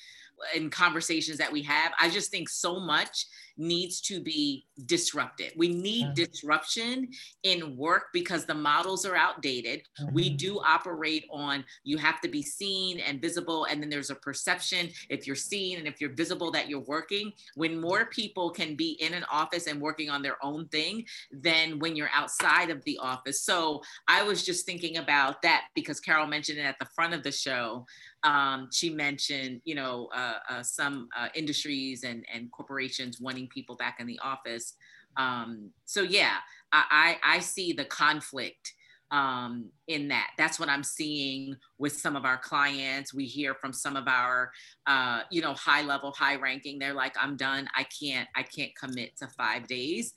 and 0.55 0.71
conversations 0.71 1.37
that 1.37 1.51
we 1.51 1.61
have. 1.63 1.91
I 1.99 2.09
just 2.09 2.31
think 2.31 2.49
so 2.49 2.79
much 2.79 3.25
needs 3.57 4.01
to 4.01 4.19
be 4.19 4.65
disrupted. 4.85 5.53
We 5.55 5.69
need 5.69 6.05
mm-hmm. 6.07 6.13
disruption 6.13 7.09
in 7.43 7.77
work 7.77 8.05
because 8.13 8.45
the 8.45 8.53
models 8.53 9.05
are 9.05 9.15
outdated. 9.15 9.81
Mm-hmm. 9.99 10.13
We 10.13 10.29
do 10.29 10.59
operate 10.59 11.25
on 11.31 11.63
you 11.83 11.97
have 11.97 12.21
to 12.21 12.29
be 12.29 12.41
seen 12.41 12.99
and 12.99 13.21
visible, 13.21 13.65
and 13.65 13.81
then 13.81 13.89
there's 13.89 14.09
a 14.09 14.15
perception 14.15 14.89
if 15.09 15.27
you're 15.27 15.35
seen 15.35 15.77
and 15.77 15.87
if 15.87 16.01
you're 16.01 16.13
visible 16.13 16.51
that 16.51 16.69
you're 16.69 16.81
working. 16.81 17.33
When 17.55 17.79
more 17.79 18.05
people 18.05 18.49
can 18.49 18.75
be 18.75 18.91
in 19.01 19.13
an 19.13 19.25
office 19.31 19.67
and 19.67 19.79
working 19.81 20.09
on 20.09 20.21
their 20.21 20.37
own 20.43 20.67
thing 20.69 21.05
than 21.31 21.79
when 21.79 21.95
you're 21.95 22.09
outside 22.13 22.69
of 22.69 22.83
the 22.85 22.97
office. 22.99 23.43
So 23.43 23.81
I 24.07 24.23
was 24.23 24.43
just 24.43 24.65
thinking 24.65 24.97
about 24.97 25.41
that 25.43 25.65
because 25.75 25.99
Carol 25.99 26.27
mentioned 26.27 26.57
it 26.57 26.63
at 26.63 26.79
the 26.79 26.87
front 26.95 27.13
of 27.13 27.23
the 27.23 27.31
show. 27.31 27.85
Um, 28.23 28.69
she 28.71 28.89
mentioned, 28.89 29.61
you 29.63 29.75
know, 29.75 30.09
uh, 30.15 30.37
uh, 30.49 30.63
some 30.63 31.09
uh, 31.17 31.29
industries 31.33 32.03
and, 32.03 32.23
and 32.33 32.51
corporations 32.51 33.19
wanting 33.19 33.47
people 33.47 33.75
back 33.75 33.97
in 33.99 34.05
the 34.05 34.19
office. 34.23 34.75
Um, 35.17 35.71
so 35.85 36.01
yeah, 36.01 36.35
I, 36.71 37.17
I, 37.23 37.35
I, 37.35 37.39
see 37.39 37.73
the 37.73 37.85
conflict 37.85 38.73
um, 39.11 39.69
in 39.87 40.07
that. 40.07 40.31
That's 40.37 40.59
what 40.59 40.69
I'm 40.69 40.83
seeing 40.83 41.55
with 41.77 41.93
some 41.93 42.15
of 42.15 42.23
our 42.23 42.37
clients. 42.37 43.13
We 43.13 43.25
hear 43.25 43.53
from 43.53 43.73
some 43.73 43.97
of 43.97 44.07
our, 44.07 44.51
uh, 44.87 45.21
you 45.29 45.41
know, 45.41 45.53
high 45.53 45.81
level, 45.81 46.11
high 46.11 46.35
ranking. 46.35 46.79
They're 46.79 46.93
like, 46.93 47.15
I'm 47.19 47.35
done. 47.35 47.67
I 47.75 47.83
can't, 47.83 48.27
I 48.35 48.43
can't 48.43 48.71
commit 48.75 49.17
to 49.17 49.27
five 49.37 49.67
days. 49.67 50.13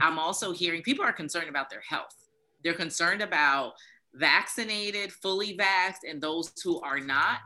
I'm 0.00 0.18
also 0.18 0.52
hearing 0.52 0.82
people 0.82 1.04
are 1.04 1.12
concerned 1.12 1.48
about 1.48 1.70
their 1.70 1.82
health. 1.88 2.14
They're 2.62 2.74
concerned 2.74 3.22
about 3.22 3.72
vaccinated, 4.18 5.12
fully 5.12 5.56
vaxxed, 5.56 6.08
and 6.08 6.20
those 6.20 6.52
who 6.62 6.80
are 6.80 7.00
not. 7.00 7.38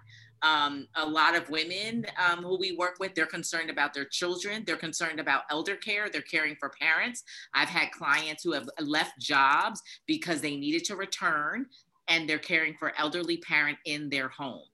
Um, 0.42 0.88
a 0.96 1.06
lot 1.06 1.36
of 1.36 1.50
women 1.50 2.06
um, 2.18 2.42
who 2.42 2.58
we 2.58 2.74
work 2.74 2.96
with, 2.98 3.14
they're 3.14 3.26
concerned 3.26 3.68
about 3.68 3.92
their 3.92 4.06
children. 4.06 4.64
They're 4.66 4.76
concerned 4.76 5.20
about 5.20 5.42
elder 5.50 5.76
care. 5.76 6.08
They're 6.08 6.22
caring 6.22 6.56
for 6.58 6.72
parents. 6.80 7.22
I've 7.52 7.68
had 7.68 7.90
clients 7.90 8.42
who 8.42 8.52
have 8.52 8.66
left 8.80 9.20
jobs 9.20 9.82
because 10.06 10.40
they 10.40 10.56
needed 10.56 10.84
to 10.84 10.96
return 10.96 11.66
and 12.08 12.28
they're 12.28 12.38
caring 12.38 12.74
for 12.78 12.92
elderly 12.98 13.36
parent 13.36 13.76
in 13.84 14.08
their 14.08 14.28
home. 14.28 14.64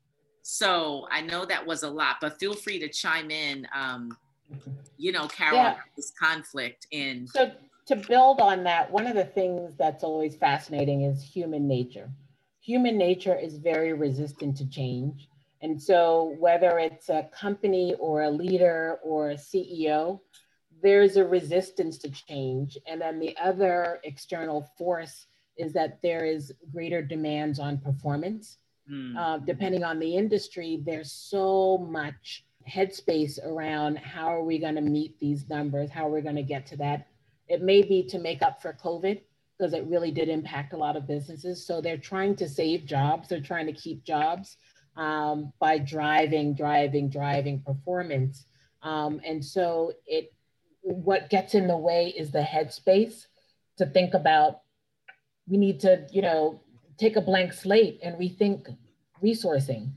So 0.43 1.09
I 1.11 1.23
know 1.23 1.45
that 1.45 1.67
was 1.67 1.83
a 1.83 1.91
lot, 1.91 2.17
but 2.21 2.39
feel 2.39 2.55
free 2.55 2.79
to 2.79 2.89
chime 2.89 3.33
in. 3.33 3.67
Um, 3.75 4.17
you 4.97 5.11
know, 5.11 5.27
Carol, 5.27 5.57
yeah. 5.57 5.77
this 5.97 6.13
conflict 6.19 6.87
in. 6.93 7.27
So 7.27 7.51
to 7.87 7.96
build 7.96 8.40
on 8.40 8.64
that, 8.64 8.90
one 8.90 9.07
of 9.07 9.14
the 9.14 9.25
things 9.25 9.75
that's 9.77 10.05
always 10.05 10.37
fascinating 10.37 11.03
is 11.03 11.22
human 11.22 11.66
nature 11.66 12.11
human 12.66 12.99
nature 12.99 13.38
is 13.38 13.59
very 13.59 13.92
resistant 13.92 14.57
to 14.57 14.68
change. 14.68 15.29
And 15.62 15.81
so, 15.81 16.35
whether 16.38 16.79
it's 16.79 17.09
a 17.09 17.29
company 17.33 17.94
or 17.99 18.22
a 18.22 18.31
leader 18.31 18.99
or 19.03 19.31
a 19.31 19.37
CEO, 19.37 20.20
there's 20.83 21.16
a 21.16 21.25
resistance 21.25 21.96
to 21.99 22.11
change. 22.11 22.77
And 22.87 23.01
then 23.01 23.18
the 23.20 23.37
other 23.38 24.01
external 24.05 24.68
force 24.77 25.27
is 25.57 25.72
that 25.72 26.03
there 26.03 26.27
is 26.27 26.53
greater 26.72 27.01
demands 27.01 27.59
on 27.59 27.79
performance. 27.79 28.59
Mm. 28.90 29.16
Uh, 29.16 29.38
depending 29.38 29.85
on 29.85 29.99
the 29.99 30.16
industry, 30.16 30.83
there's 30.85 31.12
so 31.12 31.79
much 31.79 32.44
headspace 32.68 33.42
around 33.44 33.96
how 33.96 34.27
are 34.27 34.44
we 34.44 34.59
going 34.59 34.75
to 34.75 34.81
meet 34.81 35.18
these 35.20 35.49
numbers? 35.49 35.88
How 35.88 36.09
are 36.09 36.12
we 36.12 36.20
going 36.20 36.37
to 36.37 36.42
get 36.42 36.66
to 36.66 36.77
that? 36.79 37.07
It 37.49 37.63
may 37.63 37.83
be 37.83 38.03
to 38.05 38.19
make 38.19 38.43
up 38.43 38.61
for 38.61 38.77
COVID 38.83 39.21
because 39.57 39.73
it 39.73 39.87
really 39.87 40.11
did 40.11 40.29
impact 40.29 40.73
a 40.73 40.77
lot 40.77 40.97
of 40.97 41.07
businesses. 41.07 41.67
So 41.67 41.81
they're 41.81 41.97
trying 41.97 42.37
to 42.37 42.49
save 42.49 42.85
jobs, 42.85 43.29
they're 43.29 43.41
trying 43.41 43.67
to 43.67 43.73
keep 43.73 44.05
jobs 44.05 44.57
um, 44.97 45.53
by 45.59 45.79
driving, 45.79 46.55
driving, 46.55 47.09
driving 47.09 47.61
performance. 47.61 48.45
Um, 48.83 49.21
and 49.25 49.45
so 49.45 49.93
it 50.07 50.33
what 50.83 51.31
gets 51.31 51.55
in 51.55 51.67
the 51.67 51.77
way 51.77 52.15
is 52.17 52.31
the 52.31 52.43
headspace 52.43 53.27
to 53.77 53.87
think 53.87 54.15
about 54.15 54.61
we 55.49 55.57
need 55.57 55.81
to, 55.81 56.07
you 56.13 56.23
know, 56.23 56.61
take 56.97 57.17
a 57.17 57.21
blank 57.21 57.53
slate 57.53 57.99
and 58.03 58.17
rethink 58.17 58.77
resourcing 59.23 59.91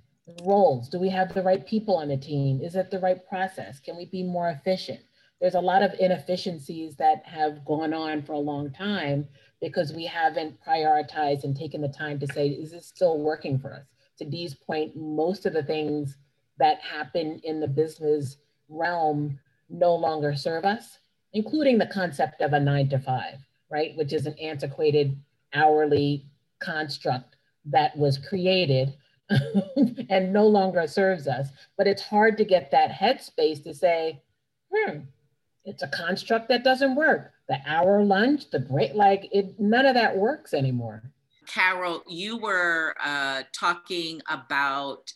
roles. 0.44 0.90
Do 0.90 1.00
we 1.00 1.10
have 1.10 1.34
the 1.34 1.44
right 1.44 1.66
people 1.66 1.98
on 1.98 2.08
the 2.08 2.18
team? 2.18 2.62
Is 2.62 2.76
it 2.76 2.92
the 2.92 3.00
right 3.00 3.26
process? 3.28 3.80
Can 3.80 3.98
we 3.98 4.06
be 4.06 4.24
more 4.24 4.50
efficient? 4.50 5.00
There's 5.42 5.56
a 5.56 5.62
lot 5.62 5.84
of 5.84 5.94
inefficiencies 6.00 6.96
that 6.98 7.26
have 7.26 7.64
gone 7.66 7.94
on 7.94 8.24
for 8.24 8.34
a 8.34 8.40
long 8.40 8.72
time 8.72 9.28
because 9.62 9.94
we 9.94 10.06
haven't 10.06 10.60
prioritized 10.66 11.44
and 11.44 11.56
taken 11.56 11.82
the 11.82 11.88
time 11.88 12.20
to 12.20 12.28
say, 12.28 12.48
is 12.48 12.72
this 12.72 12.88
still 12.88 13.20
working 13.20 13.58
for 13.58 13.74
us? 13.74 13.86
To 14.18 14.26
Dee's 14.26 14.54
point, 14.54 14.96
most 14.96 15.46
of 15.46 15.54
the 15.54 15.64
things 15.64 16.18
that 16.58 16.82
happen 16.82 17.40
in 17.44 17.60
the 17.60 17.68
business 17.68 18.38
realm 18.68 19.40
no 19.70 19.96
longer 19.96 20.36
serve 20.36 20.66
us, 20.66 21.00
including 21.34 21.78
the 21.78 21.88
concept 21.88 22.42
of 22.42 22.54
a 22.54 22.60
nine 22.60 22.90
to 22.90 23.00
five, 23.00 23.38
right? 23.70 23.96
Which 23.96 24.14
is 24.14 24.26
an 24.26 24.38
antiquated 24.40 25.18
hourly 25.54 26.26
construct 26.60 27.38
that 27.66 27.98
was 27.98 28.18
created 28.18 28.96
and 30.10 30.34
no 30.34 30.48
longer 30.48 30.86
serves 30.88 31.28
us. 31.28 31.48
But 31.78 31.88
it's 31.88 32.02
hard 32.02 32.38
to 32.38 32.46
get 32.46 32.72
that 32.72 32.92
headspace 32.92 33.64
to 33.64 33.74
say, 33.74 34.22
hmm, 34.74 35.00
it's 35.70 35.84
a 35.84 35.88
construct 35.88 36.50
that 36.50 36.64
doesn't 36.64 36.96
work. 36.96 37.32
The 37.48 37.60
hour 37.68 38.04
lunch, 38.04 38.50
the 38.50 38.60
break, 38.60 38.96
like 38.96 39.30
it, 39.32 39.60
none 39.60 39.86
of 39.86 39.94
that 39.94 40.18
works 40.18 40.54
anymore. 40.54 41.04
Carol, 41.46 42.04
you 42.08 42.38
were 42.38 42.96
uh, 43.04 43.44
talking 43.54 44.22
about 44.28 45.14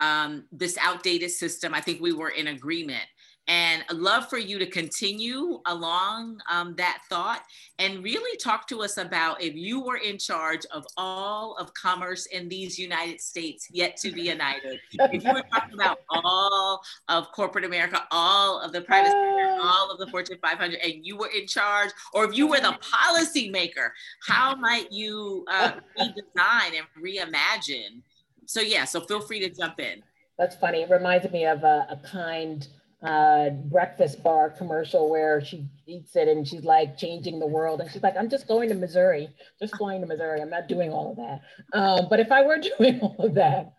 um, 0.00 0.44
this 0.52 0.76
outdated 0.78 1.30
system. 1.30 1.74
I 1.74 1.80
think 1.80 2.00
we 2.00 2.12
were 2.12 2.28
in 2.28 2.48
agreement 2.48 3.04
and 3.48 3.82
I'd 3.88 3.96
love 3.96 4.28
for 4.28 4.36
you 4.36 4.58
to 4.58 4.66
continue 4.66 5.60
along 5.64 6.38
um, 6.50 6.74
that 6.76 7.00
thought 7.08 7.42
and 7.78 8.04
really 8.04 8.36
talk 8.36 8.68
to 8.68 8.82
us 8.82 8.98
about 8.98 9.42
if 9.42 9.54
you 9.54 9.80
were 9.80 9.96
in 9.96 10.18
charge 10.18 10.66
of 10.70 10.86
all 10.98 11.56
of 11.56 11.72
commerce 11.72 12.26
in 12.26 12.50
these 12.50 12.78
United 12.78 13.22
States 13.22 13.66
yet 13.70 13.96
to 13.96 14.12
be 14.12 14.22
united. 14.22 14.78
if 14.92 15.24
you 15.24 15.32
were 15.32 15.42
talking 15.50 15.72
about 15.74 16.00
all 16.10 16.82
of 17.08 17.32
corporate 17.32 17.64
America, 17.64 18.06
all 18.10 18.60
of 18.60 18.72
the 18.72 18.82
private 18.82 19.12
sector, 19.12 19.58
all 19.62 19.90
of 19.90 19.98
the 19.98 20.06
Fortune 20.08 20.36
500, 20.42 20.78
and 20.84 21.06
you 21.06 21.16
were 21.16 21.30
in 21.34 21.46
charge, 21.46 21.90
or 22.12 22.26
if 22.26 22.36
you 22.36 22.46
were 22.46 22.60
the 22.60 22.76
policy 22.80 23.48
maker, 23.48 23.94
how 24.26 24.54
might 24.56 24.92
you 24.92 25.46
uh, 25.50 25.72
redesign 25.98 26.72
and 26.76 26.86
reimagine? 27.02 28.02
So 28.44 28.60
yeah, 28.60 28.84
so 28.84 29.00
feel 29.00 29.22
free 29.22 29.40
to 29.40 29.48
jump 29.48 29.80
in. 29.80 30.02
That's 30.38 30.54
funny. 30.54 30.82
It 30.82 30.90
reminds 30.90 31.30
me 31.32 31.46
of 31.46 31.64
a, 31.64 31.86
a 31.90 31.96
kind 32.06 32.66
uh, 33.02 33.50
breakfast 33.50 34.22
bar 34.22 34.50
commercial 34.50 35.08
where 35.08 35.44
she 35.44 35.68
eats 35.86 36.16
it 36.16 36.26
and 36.26 36.46
she's 36.46 36.64
like 36.64 36.96
changing 36.96 37.38
the 37.38 37.46
world. 37.46 37.80
And 37.80 37.90
she's 37.90 38.02
like, 38.02 38.16
I'm 38.16 38.28
just 38.28 38.48
going 38.48 38.68
to 38.70 38.74
Missouri, 38.74 39.28
just 39.60 39.76
flying 39.76 40.00
to 40.00 40.06
Missouri. 40.06 40.40
I'm 40.40 40.50
not 40.50 40.68
doing 40.68 40.90
all 40.90 41.12
of 41.12 41.16
that. 41.16 41.40
Um, 41.78 42.06
but 42.10 42.20
if 42.20 42.32
I 42.32 42.42
were 42.42 42.58
doing 42.78 43.00
all 43.00 43.16
of 43.18 43.34
that, 43.34 43.74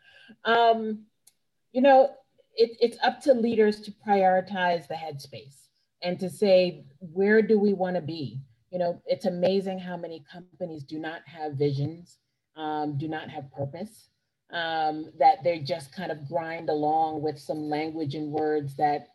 um, 0.45 1.05
you 1.71 1.81
know, 1.81 2.11
it, 2.55 2.71
it's 2.79 2.97
up 3.03 3.21
to 3.21 3.33
leaders 3.33 3.81
to 3.81 3.93
prioritize 4.07 4.87
the 4.87 4.95
headspace 4.95 5.67
and 6.01 6.19
to 6.19 6.29
say, 6.29 6.85
where 6.99 7.41
do 7.41 7.59
we 7.59 7.73
want 7.73 7.95
to 7.95 8.01
be? 8.01 8.39
You 8.71 8.79
know, 8.79 9.01
it's 9.05 9.25
amazing 9.25 9.79
how 9.79 9.97
many 9.97 10.23
companies 10.31 10.83
do 10.83 10.99
not 10.99 11.21
have 11.25 11.53
visions, 11.53 12.19
um, 12.55 12.97
do 12.97 13.07
not 13.07 13.29
have 13.29 13.51
purpose 13.51 14.08
um, 14.51 15.11
that 15.19 15.43
they 15.43 15.59
just 15.59 15.93
kind 15.93 16.11
of 16.11 16.27
grind 16.27 16.69
along 16.69 17.21
with 17.21 17.39
some 17.39 17.69
language 17.69 18.15
and 18.15 18.31
words 18.31 18.75
that 18.77 19.09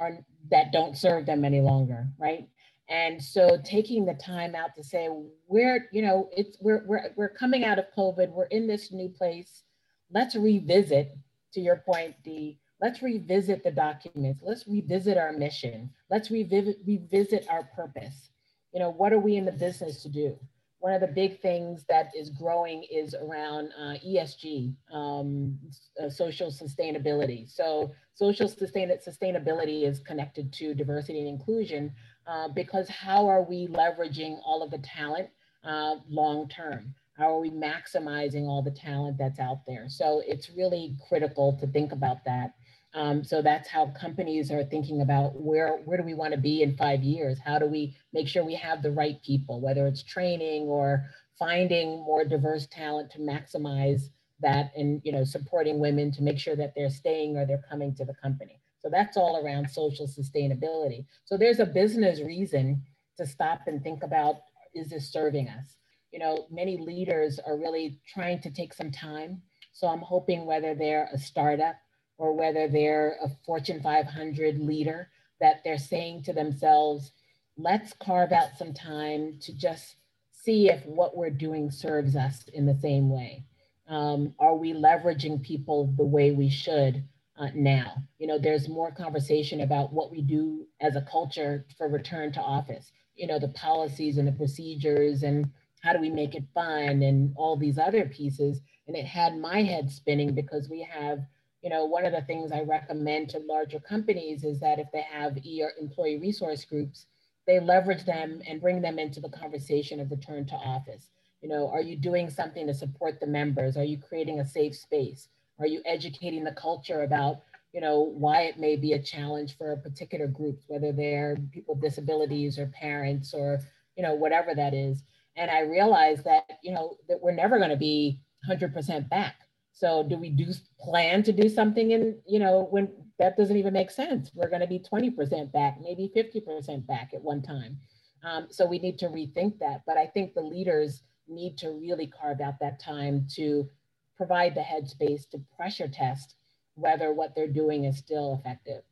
are 0.00 0.18
that 0.50 0.72
don't 0.72 0.96
serve 0.96 1.26
them 1.26 1.44
any 1.44 1.60
longer, 1.60 2.06
right? 2.18 2.48
And 2.88 3.22
so 3.22 3.58
taking 3.64 4.04
the 4.04 4.14
time 4.14 4.54
out 4.54 4.74
to 4.76 4.84
say, 4.84 5.08
we're, 5.46 5.88
you 5.90 6.02
know, 6.02 6.28
it's 6.36 6.58
we're 6.60 6.84
we're 6.86 7.12
we're 7.16 7.30
coming 7.30 7.64
out 7.64 7.78
of 7.78 7.86
COVID, 7.96 8.30
we're 8.30 8.44
in 8.46 8.66
this 8.66 8.92
new 8.92 9.08
place. 9.08 9.62
Let's 10.10 10.34
revisit, 10.34 11.16
to 11.54 11.60
your 11.60 11.76
point, 11.76 12.14
Dee, 12.22 12.58
let's 12.82 13.00
revisit 13.00 13.64
the 13.64 13.70
documents, 13.70 14.40
let's 14.42 14.66
revisit 14.66 15.16
our 15.16 15.32
mission, 15.32 15.90
let's 16.10 16.30
revisit 16.30 16.78
revisit 16.86 17.46
our 17.48 17.64
purpose. 17.74 18.28
You 18.72 18.80
know, 18.80 18.90
what 18.90 19.12
are 19.12 19.18
we 19.18 19.36
in 19.36 19.46
the 19.46 19.52
business 19.52 20.02
to 20.02 20.08
do? 20.10 20.38
One 20.84 20.92
of 20.92 21.00
the 21.00 21.06
big 21.06 21.40
things 21.40 21.86
that 21.88 22.10
is 22.14 22.28
growing 22.28 22.84
is 22.92 23.14
around 23.14 23.72
uh, 23.80 23.94
ESG, 24.06 24.74
um, 24.92 25.58
uh, 25.98 26.10
social 26.10 26.52
sustainability. 26.52 27.50
So 27.50 27.90
social 28.12 28.48
sustain 28.48 28.90
sustainability 28.90 29.88
is 29.88 30.00
connected 30.00 30.52
to 30.52 30.74
diversity 30.74 31.20
and 31.20 31.28
inclusion 31.28 31.90
uh, 32.26 32.48
because 32.48 32.86
how 32.90 33.26
are 33.26 33.42
we 33.42 33.66
leveraging 33.68 34.38
all 34.44 34.62
of 34.62 34.70
the 34.70 34.76
talent 34.76 35.30
uh, 35.64 35.94
long 36.10 36.50
term? 36.50 36.94
How 37.16 37.34
are 37.34 37.40
we 37.40 37.50
maximizing 37.50 38.46
all 38.46 38.60
the 38.60 38.70
talent 38.70 39.16
that's 39.16 39.38
out 39.38 39.64
there? 39.66 39.86
So 39.88 40.20
it's 40.26 40.50
really 40.50 40.98
critical 41.08 41.56
to 41.60 41.66
think 41.66 41.92
about 41.92 42.26
that. 42.26 42.56
Um, 42.94 43.24
so 43.24 43.42
that's 43.42 43.68
how 43.68 43.88
companies 43.88 44.52
are 44.52 44.64
thinking 44.64 45.00
about 45.02 45.34
where, 45.34 45.78
where 45.84 45.98
do 45.98 46.04
we 46.04 46.14
want 46.14 46.32
to 46.32 46.40
be 46.40 46.62
in 46.62 46.76
five 46.76 47.02
years? 47.02 47.38
How 47.44 47.58
do 47.58 47.66
we 47.66 47.96
make 48.12 48.28
sure 48.28 48.44
we 48.44 48.54
have 48.54 48.82
the 48.82 48.92
right 48.92 49.20
people, 49.22 49.60
whether 49.60 49.86
it's 49.86 50.02
training 50.02 50.62
or 50.62 51.04
finding 51.38 52.04
more 52.04 52.24
diverse 52.24 52.68
talent 52.68 53.10
to 53.10 53.18
maximize 53.18 54.10
that 54.40 54.72
and 54.76 55.00
you 55.04 55.12
know 55.12 55.24
supporting 55.24 55.78
women 55.78 56.12
to 56.12 56.22
make 56.22 56.38
sure 56.38 56.56
that 56.56 56.74
they're 56.74 56.90
staying 56.90 57.36
or 57.36 57.46
they're 57.46 57.64
coming 57.68 57.94
to 57.96 58.04
the 58.04 58.14
company. 58.14 58.60
So 58.78 58.88
that's 58.90 59.16
all 59.16 59.42
around 59.44 59.70
social 59.70 60.06
sustainability. 60.06 61.06
So 61.24 61.36
there's 61.36 61.60
a 61.60 61.66
business 61.66 62.20
reason 62.20 62.82
to 63.16 63.26
stop 63.26 63.62
and 63.66 63.82
think 63.82 64.02
about 64.02 64.36
is 64.74 64.90
this 64.90 65.10
serving 65.10 65.48
us? 65.48 65.76
You 66.12 66.18
know, 66.18 66.46
many 66.50 66.76
leaders 66.76 67.40
are 67.44 67.56
really 67.56 67.98
trying 68.12 68.40
to 68.42 68.50
take 68.50 68.74
some 68.74 68.92
time. 68.92 69.42
So 69.72 69.86
I'm 69.88 70.00
hoping 70.00 70.46
whether 70.46 70.74
they're 70.74 71.08
a 71.12 71.18
startup 71.18 71.76
or 72.18 72.32
whether 72.32 72.68
they're 72.68 73.16
a 73.22 73.28
Fortune 73.44 73.80
500 73.80 74.58
leader, 74.58 75.08
that 75.40 75.62
they're 75.64 75.78
saying 75.78 76.22
to 76.24 76.32
themselves, 76.32 77.12
let's 77.56 77.92
carve 77.94 78.32
out 78.32 78.56
some 78.58 78.72
time 78.72 79.38
to 79.40 79.52
just 79.52 79.96
see 80.32 80.68
if 80.68 80.84
what 80.86 81.16
we're 81.16 81.30
doing 81.30 81.70
serves 81.70 82.16
us 82.16 82.44
in 82.52 82.66
the 82.66 82.74
same 82.74 83.10
way. 83.10 83.44
Um, 83.88 84.34
are 84.38 84.56
we 84.56 84.72
leveraging 84.72 85.42
people 85.42 85.92
the 85.96 86.04
way 86.04 86.30
we 86.30 86.48
should 86.48 87.04
uh, 87.38 87.48
now? 87.54 87.94
You 88.18 88.26
know, 88.26 88.38
there's 88.38 88.68
more 88.68 88.90
conversation 88.90 89.60
about 89.60 89.92
what 89.92 90.10
we 90.10 90.22
do 90.22 90.66
as 90.80 90.96
a 90.96 91.06
culture 91.10 91.66
for 91.76 91.88
return 91.88 92.32
to 92.32 92.40
office, 92.40 92.92
you 93.14 93.26
know, 93.26 93.38
the 93.38 93.48
policies 93.48 94.18
and 94.18 94.26
the 94.26 94.32
procedures 94.32 95.22
and 95.22 95.50
how 95.82 95.92
do 95.92 96.00
we 96.00 96.10
make 96.10 96.34
it 96.34 96.44
fun 96.54 97.02
and 97.02 97.34
all 97.36 97.56
these 97.56 97.78
other 97.78 98.06
pieces. 98.06 98.60
And 98.86 98.96
it 98.96 99.04
had 99.04 99.36
my 99.38 99.62
head 99.62 99.90
spinning 99.90 100.34
because 100.34 100.68
we 100.68 100.86
have 100.90 101.20
you 101.64 101.70
know, 101.70 101.86
one 101.86 102.04
of 102.04 102.12
the 102.12 102.20
things 102.20 102.52
I 102.52 102.60
recommend 102.60 103.30
to 103.30 103.38
larger 103.38 103.80
companies 103.80 104.44
is 104.44 104.60
that 104.60 104.78
if 104.78 104.88
they 104.92 105.00
have 105.00 105.38
ER 105.38 105.72
employee 105.80 106.18
resource 106.18 106.62
groups, 106.62 107.06
they 107.46 107.58
leverage 107.58 108.04
them 108.04 108.42
and 108.46 108.60
bring 108.60 108.82
them 108.82 108.98
into 108.98 109.18
the 109.18 109.30
conversation 109.30 109.98
of 109.98 110.10
return 110.10 110.44
to 110.44 110.54
office. 110.56 111.08
You 111.40 111.48
know, 111.48 111.70
are 111.70 111.80
you 111.80 111.96
doing 111.96 112.28
something 112.28 112.66
to 112.66 112.74
support 112.74 113.18
the 113.18 113.26
members? 113.26 113.78
Are 113.78 113.84
you 113.84 113.96
creating 113.96 114.40
a 114.40 114.46
safe 114.46 114.76
space? 114.76 115.28
Are 115.58 115.66
you 115.66 115.80
educating 115.86 116.44
the 116.44 116.52
culture 116.52 117.02
about, 117.02 117.40
you 117.72 117.80
know, 117.80 118.12
why 118.14 118.42
it 118.42 118.58
may 118.58 118.76
be 118.76 118.92
a 118.92 119.02
challenge 119.02 119.56
for 119.56 119.72
a 119.72 119.78
particular 119.78 120.26
group, 120.26 120.60
whether 120.66 120.92
they're 120.92 121.38
people 121.50 121.76
with 121.76 121.82
disabilities 121.82 122.58
or 122.58 122.66
parents 122.78 123.32
or, 123.32 123.60
you 123.96 124.02
know, 124.02 124.14
whatever 124.14 124.54
that 124.54 124.74
is. 124.74 125.02
And 125.36 125.50
I 125.50 125.60
realized 125.60 126.24
that, 126.24 126.44
you 126.62 126.72
know, 126.72 126.98
that 127.08 127.22
we're 127.22 127.32
never 127.32 127.56
going 127.56 127.70
to 127.70 127.76
be 127.76 128.20
100% 128.50 129.08
back 129.08 129.43
so 129.74 130.04
do 130.04 130.16
we 130.16 130.30
do 130.30 130.52
plan 130.80 131.22
to 131.24 131.32
do 131.32 131.48
something 131.48 131.90
in, 131.90 132.16
you 132.26 132.38
know, 132.38 132.68
when 132.70 132.88
that 133.18 133.36
doesn't 133.36 133.56
even 133.56 133.72
make 133.72 133.90
sense. 133.90 134.30
We're 134.34 134.48
going 134.48 134.60
to 134.60 134.66
be 134.66 134.78
20% 134.78 135.52
back, 135.52 135.78
maybe 135.82 136.10
50% 136.16 136.86
back 136.86 137.10
at 137.12 137.22
one 137.22 137.42
time. 137.42 137.78
Um, 138.22 138.46
so 138.50 138.66
we 138.66 138.78
need 138.78 138.98
to 139.00 139.06
rethink 139.06 139.58
that. 139.58 139.82
But 139.86 139.96
I 139.96 140.06
think 140.06 140.34
the 140.34 140.40
leaders 140.40 141.02
need 141.28 141.58
to 141.58 141.70
really 141.70 142.06
carve 142.06 142.40
out 142.40 142.54
that 142.60 142.80
time 142.80 143.26
to 143.34 143.68
provide 144.16 144.54
the 144.54 144.60
headspace 144.60 145.28
to 145.30 145.40
pressure 145.56 145.88
test 145.88 146.36
whether 146.76 147.12
what 147.12 147.34
they're 147.34 147.48
doing 147.48 147.84
is 147.84 147.98
still 147.98 148.40
effective. 148.40 148.82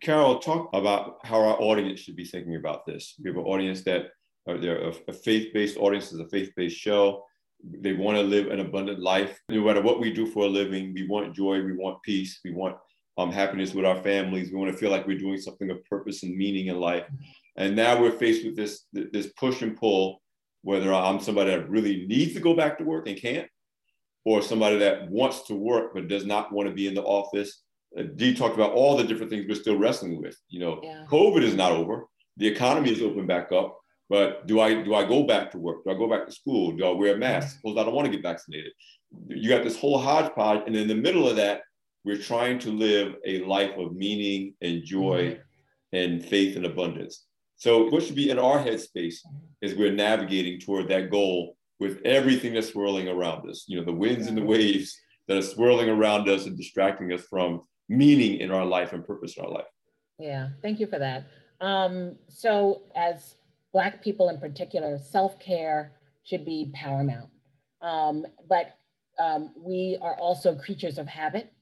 Carol, 0.00 0.38
talk 0.38 0.70
about 0.72 1.18
how 1.24 1.38
our 1.38 1.60
audience 1.60 2.00
should 2.00 2.16
be 2.16 2.24
thinking 2.24 2.56
about 2.56 2.86
this. 2.86 3.14
We 3.22 3.30
have 3.30 3.36
an 3.36 3.44
audience 3.44 3.82
that 3.82 4.12
are 4.46 4.54
a, 4.54 4.94
a 5.08 5.12
faith-based 5.12 5.76
audience 5.76 6.12
is 6.12 6.20
a 6.20 6.28
faith-based 6.28 6.76
show. 6.76 7.24
They 7.64 7.92
want 7.92 8.16
to 8.16 8.22
live 8.22 8.48
an 8.48 8.60
abundant 8.60 9.00
life. 9.00 9.40
No 9.48 9.64
matter 9.64 9.82
what 9.82 10.00
we 10.00 10.12
do 10.12 10.26
for 10.26 10.46
a 10.46 10.48
living, 10.48 10.92
we 10.94 11.06
want 11.06 11.34
joy, 11.34 11.62
we 11.62 11.76
want 11.76 12.02
peace, 12.02 12.40
we 12.44 12.52
want 12.52 12.76
um, 13.18 13.30
happiness 13.30 13.74
with 13.74 13.84
our 13.84 14.02
families. 14.02 14.50
We 14.50 14.58
want 14.58 14.72
to 14.72 14.76
feel 14.76 14.90
like 14.90 15.06
we're 15.06 15.18
doing 15.18 15.38
something 15.38 15.70
of 15.70 15.84
purpose 15.84 16.22
and 16.22 16.36
meaning 16.36 16.68
in 16.68 16.80
life. 16.80 17.04
And 17.56 17.76
now 17.76 18.00
we're 18.00 18.12
faced 18.12 18.44
with 18.44 18.56
this 18.56 18.86
this 18.92 19.28
push 19.38 19.62
and 19.62 19.76
pull. 19.76 20.20
Whether 20.62 20.92
I'm 20.92 21.20
somebody 21.20 21.50
that 21.50 21.68
really 21.68 22.06
needs 22.06 22.34
to 22.34 22.40
go 22.40 22.54
back 22.54 22.78
to 22.78 22.84
work 22.84 23.08
and 23.08 23.20
can't, 23.20 23.48
or 24.24 24.42
somebody 24.42 24.78
that 24.78 25.10
wants 25.10 25.42
to 25.48 25.54
work 25.54 25.92
but 25.94 26.08
does 26.08 26.24
not 26.24 26.52
want 26.52 26.68
to 26.68 26.74
be 26.74 26.86
in 26.86 26.94
the 26.94 27.02
office. 27.02 27.62
Uh, 27.98 28.04
Dee 28.14 28.34
talked 28.34 28.54
about 28.54 28.72
all 28.72 28.96
the 28.96 29.04
different 29.04 29.30
things 29.30 29.44
we're 29.48 29.54
still 29.56 29.76
wrestling 29.76 30.22
with. 30.22 30.36
You 30.48 30.60
know, 30.60 30.80
yeah. 30.82 31.04
COVID 31.10 31.42
is 31.42 31.54
not 31.54 31.72
over. 31.72 32.06
The 32.36 32.46
economy 32.46 32.92
is 32.92 33.02
open 33.02 33.26
back 33.26 33.52
up. 33.52 33.78
But 34.12 34.46
do 34.46 34.60
I 34.60 34.82
do 34.82 34.94
I 34.94 35.06
go 35.06 35.22
back 35.22 35.50
to 35.52 35.58
work? 35.58 35.84
Do 35.84 35.90
I 35.90 35.94
go 35.94 36.06
back 36.06 36.26
to 36.26 36.32
school? 36.32 36.72
Do 36.72 36.84
I 36.84 36.90
wear 36.90 37.14
a 37.14 37.18
mask? 37.18 37.56
Suppose 37.56 37.78
I 37.78 37.84
don't 37.84 37.94
want 37.94 38.04
to 38.04 38.12
get 38.12 38.22
vaccinated. 38.22 38.72
You 39.28 39.48
got 39.48 39.64
this 39.64 39.78
whole 39.78 39.96
hodgepodge, 39.96 40.64
and 40.66 40.76
in 40.76 40.86
the 40.86 40.94
middle 40.94 41.26
of 41.26 41.36
that, 41.36 41.62
we're 42.04 42.18
trying 42.18 42.58
to 42.58 42.70
live 42.70 43.14
a 43.26 43.38
life 43.44 43.70
of 43.78 43.96
meaning 43.96 44.52
and 44.60 44.84
joy 44.84 45.30
mm-hmm. 45.30 45.96
and 45.96 46.22
faith 46.22 46.56
and 46.56 46.66
abundance. 46.66 47.24
So 47.56 47.88
what 47.88 48.02
should 48.02 48.14
be 48.14 48.28
in 48.28 48.38
our 48.38 48.58
headspace 48.58 49.16
is 49.62 49.74
we're 49.74 49.94
navigating 49.94 50.60
toward 50.60 50.88
that 50.88 51.10
goal 51.10 51.56
with 51.80 52.02
everything 52.04 52.52
that's 52.52 52.68
swirling 52.68 53.08
around 53.08 53.48
us. 53.48 53.64
You 53.66 53.78
know, 53.78 53.86
the 53.86 53.94
winds 53.94 54.26
and 54.26 54.36
the 54.36 54.44
waves 54.44 54.94
that 55.26 55.38
are 55.38 55.42
swirling 55.54 55.88
around 55.88 56.28
us 56.28 56.44
and 56.44 56.54
distracting 56.54 57.10
us 57.14 57.22
from 57.30 57.62
meaning 57.88 58.40
in 58.40 58.50
our 58.50 58.66
life 58.66 58.92
and 58.92 59.06
purpose 59.06 59.38
in 59.38 59.44
our 59.46 59.50
life. 59.50 59.72
Yeah, 60.18 60.50
thank 60.60 60.80
you 60.80 60.86
for 60.86 60.98
that. 60.98 61.28
Um, 61.62 62.16
so, 62.28 62.82
as 62.94 63.36
Black 63.72 64.02
people 64.02 64.28
in 64.28 64.38
particular, 64.38 64.98
self 64.98 65.38
care 65.38 65.92
should 66.24 66.44
be 66.44 66.70
paramount. 66.74 67.30
Um, 67.80 68.26
but 68.48 68.76
um, 69.18 69.52
we 69.56 69.98
are 70.00 70.16
also 70.18 70.54
creatures 70.54 70.98
of 70.98 71.06
habit, 71.06 71.52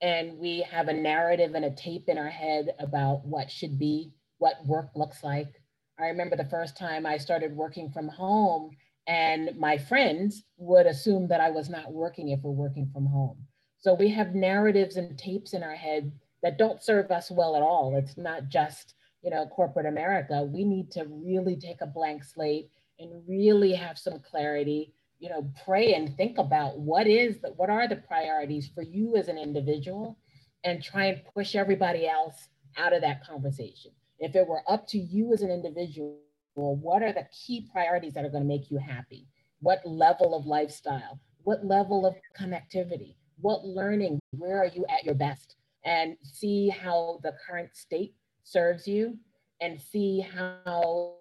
and 0.00 0.38
we 0.38 0.66
have 0.70 0.88
a 0.88 0.92
narrative 0.92 1.54
and 1.54 1.64
a 1.64 1.70
tape 1.70 2.08
in 2.08 2.18
our 2.18 2.30
head 2.30 2.74
about 2.78 3.24
what 3.24 3.50
should 3.50 3.78
be, 3.78 4.12
what 4.38 4.64
work 4.66 4.90
looks 4.94 5.22
like. 5.22 5.60
I 5.98 6.06
remember 6.06 6.36
the 6.36 6.44
first 6.44 6.76
time 6.76 7.06
I 7.06 7.16
started 7.16 7.54
working 7.54 7.90
from 7.90 8.08
home 8.08 8.70
and 9.06 9.56
my 9.58 9.78
friends 9.78 10.44
would 10.58 10.86
assume 10.86 11.28
that 11.28 11.40
I 11.40 11.50
was 11.50 11.68
not 11.68 11.92
working 11.92 12.28
if 12.28 12.40
we're 12.42 12.50
working 12.50 12.88
from 12.92 13.06
home. 13.06 13.36
So 13.78 13.94
we 13.94 14.08
have 14.10 14.34
narratives 14.34 14.96
and 14.96 15.18
tapes 15.18 15.54
in 15.54 15.62
our 15.62 15.74
head 15.74 16.12
that 16.42 16.58
don't 16.58 16.82
serve 16.82 17.10
us 17.10 17.30
well 17.30 17.56
at 17.56 17.62
all. 17.62 17.96
It's 17.96 18.16
not 18.16 18.48
just, 18.48 18.94
you 19.22 19.30
know, 19.30 19.46
corporate 19.46 19.86
America. 19.86 20.42
We 20.42 20.64
need 20.64 20.90
to 20.92 21.04
really 21.04 21.56
take 21.56 21.80
a 21.80 21.86
blank 21.86 22.24
slate 22.24 22.70
and 22.98 23.22
really 23.28 23.72
have 23.72 23.98
some 23.98 24.20
clarity, 24.20 24.92
you 25.18 25.28
know, 25.28 25.50
pray 25.64 25.94
and 25.94 26.16
think 26.16 26.38
about 26.38 26.78
what 26.78 27.06
is 27.06 27.40
the, 27.40 27.48
what 27.50 27.70
are 27.70 27.88
the 27.88 27.96
priorities 27.96 28.70
for 28.74 28.82
you 28.82 29.16
as 29.16 29.28
an 29.28 29.38
individual 29.38 30.18
and 30.64 30.82
try 30.82 31.06
and 31.06 31.22
push 31.34 31.54
everybody 31.54 32.06
else 32.06 32.48
out 32.76 32.92
of 32.92 33.02
that 33.02 33.24
conversation. 33.24 33.90
If 34.18 34.36
it 34.36 34.46
were 34.46 34.62
up 34.68 34.86
to 34.88 34.98
you 34.98 35.32
as 35.32 35.42
an 35.42 35.50
individual 35.50 36.18
what 36.54 37.02
are 37.02 37.12
the 37.12 37.26
key 37.32 37.68
priorities 37.72 38.14
that 38.14 38.24
are 38.24 38.30
going 38.30 38.42
to 38.42 38.48
make 38.48 38.70
you 38.70 38.78
happy? 38.78 39.26
What 39.60 39.80
level 39.86 40.34
of 40.34 40.46
lifestyle? 40.46 41.20
What 41.44 41.64
level 41.64 42.06
of 42.06 42.14
connectivity? 42.38 43.14
What 43.40 43.64
learning? 43.64 44.20
Where 44.32 44.58
are 44.58 44.66
you 44.66 44.84
at 44.88 45.04
your 45.04 45.14
best? 45.14 45.56
And 45.84 46.16
see 46.22 46.68
how 46.68 47.20
the 47.22 47.34
current 47.46 47.70
state 47.74 48.14
serves 48.44 48.86
you 48.86 49.18
and 49.60 49.80
see 49.80 50.20
how 50.20 51.16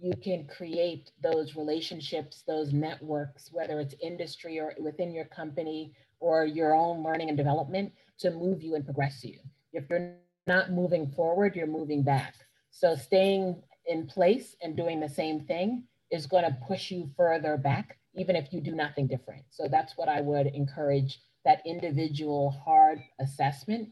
you 0.00 0.12
can 0.22 0.46
create 0.46 1.10
those 1.22 1.56
relationships, 1.56 2.42
those 2.46 2.72
networks, 2.72 3.50
whether 3.52 3.80
it's 3.80 3.94
industry 4.02 4.60
or 4.60 4.74
within 4.78 5.12
your 5.12 5.24
company 5.24 5.94
or 6.20 6.44
your 6.44 6.74
own 6.74 7.02
learning 7.02 7.28
and 7.28 7.36
development 7.38 7.92
to 8.18 8.30
move 8.30 8.62
you 8.62 8.74
and 8.74 8.84
progress 8.84 9.24
you. 9.24 9.38
If 9.72 9.84
you're 9.88 10.14
not 10.46 10.70
moving 10.70 11.10
forward, 11.10 11.56
you're 11.56 11.66
moving 11.66 12.02
back. 12.02 12.34
So 12.70 12.94
staying 12.94 13.62
in 13.86 14.06
place 14.06 14.54
and 14.62 14.76
doing 14.76 15.00
the 15.00 15.08
same 15.08 15.40
thing 15.40 15.84
is 16.10 16.26
going 16.26 16.44
to 16.44 16.56
push 16.66 16.90
you 16.90 17.10
further 17.16 17.56
back, 17.56 17.98
even 18.14 18.36
if 18.36 18.52
you 18.52 18.60
do 18.60 18.74
nothing 18.74 19.06
different. 19.06 19.44
So 19.50 19.66
that's 19.68 19.96
what 19.96 20.08
I 20.08 20.20
would 20.20 20.48
encourage 20.48 21.20
that 21.44 21.62
individual 21.64 22.50
hard 22.50 23.00
assessment 23.20 23.88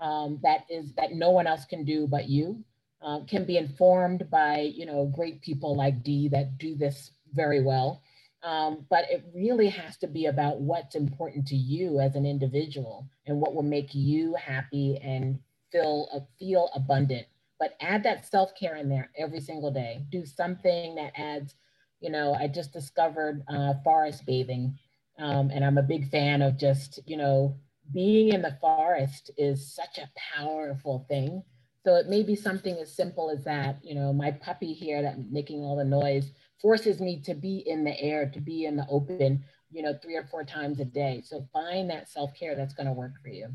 um, 0.00 0.38
that 0.42 0.64
is 0.70 0.92
that 0.94 1.12
no 1.12 1.30
one 1.30 1.46
else 1.46 1.64
can 1.64 1.84
do 1.84 2.06
but 2.06 2.28
you 2.28 2.62
um, 3.02 3.26
can 3.26 3.44
be 3.44 3.56
informed 3.56 4.28
by 4.30 4.72
you 4.74 4.86
know 4.86 5.10
great 5.14 5.40
people 5.42 5.76
like 5.76 6.02
Dee 6.02 6.28
that 6.28 6.58
do 6.58 6.74
this 6.74 7.12
very 7.34 7.62
well. 7.62 8.02
Um, 8.42 8.86
but 8.88 9.04
it 9.10 9.24
really 9.34 9.68
has 9.68 9.96
to 9.98 10.06
be 10.06 10.26
about 10.26 10.60
what's 10.60 10.94
important 10.94 11.46
to 11.48 11.56
you 11.56 11.98
as 11.98 12.14
an 12.14 12.24
individual 12.24 13.08
and 13.26 13.40
what 13.40 13.52
will 13.52 13.64
make 13.64 13.94
you 13.94 14.36
happy 14.36 14.96
and 15.02 15.40
feel 15.72 16.08
uh, 16.14 16.20
feel 16.38 16.70
abundant 16.74 17.26
but 17.58 17.76
add 17.80 18.02
that 18.04 18.26
self-care 18.26 18.76
in 18.76 18.88
there 18.88 19.10
every 19.16 19.40
single 19.40 19.70
day. 19.70 20.04
Do 20.10 20.24
something 20.24 20.94
that 20.94 21.12
adds, 21.16 21.54
you 22.00 22.10
know, 22.10 22.34
I 22.34 22.46
just 22.46 22.72
discovered 22.72 23.42
uh, 23.48 23.74
forest 23.82 24.24
bathing. 24.26 24.78
Um, 25.18 25.50
and 25.50 25.64
I'm 25.64 25.78
a 25.78 25.82
big 25.82 26.08
fan 26.10 26.42
of 26.42 26.56
just, 26.56 27.00
you 27.06 27.16
know, 27.16 27.56
being 27.92 28.32
in 28.32 28.42
the 28.42 28.56
forest 28.60 29.30
is 29.36 29.74
such 29.74 29.98
a 29.98 30.10
powerful 30.36 31.04
thing. 31.08 31.42
So 31.84 31.94
it 31.94 32.08
may 32.08 32.22
be 32.22 32.34
something 32.34 32.76
as 32.76 32.94
simple 32.94 33.30
as 33.30 33.44
that. 33.44 33.78
You 33.82 33.94
know, 33.94 34.12
my 34.12 34.30
puppy 34.30 34.72
here 34.72 35.00
that 35.02 35.30
making 35.30 35.60
all 35.62 35.76
the 35.76 35.84
noise 35.84 36.32
forces 36.60 37.00
me 37.00 37.20
to 37.20 37.34
be 37.34 37.64
in 37.66 37.84
the 37.84 37.98
air, 38.00 38.28
to 38.30 38.40
be 38.40 38.66
in 38.66 38.76
the 38.76 38.86
open, 38.90 39.44
you 39.70 39.82
know, 39.82 39.96
three 40.02 40.16
or 40.16 40.24
four 40.24 40.44
times 40.44 40.80
a 40.80 40.84
day. 40.84 41.22
So 41.24 41.48
find 41.52 41.88
that 41.90 42.08
self-care 42.08 42.56
that's 42.56 42.74
going 42.74 42.88
to 42.88 42.92
work 42.92 43.12
for 43.22 43.28
you. 43.28 43.48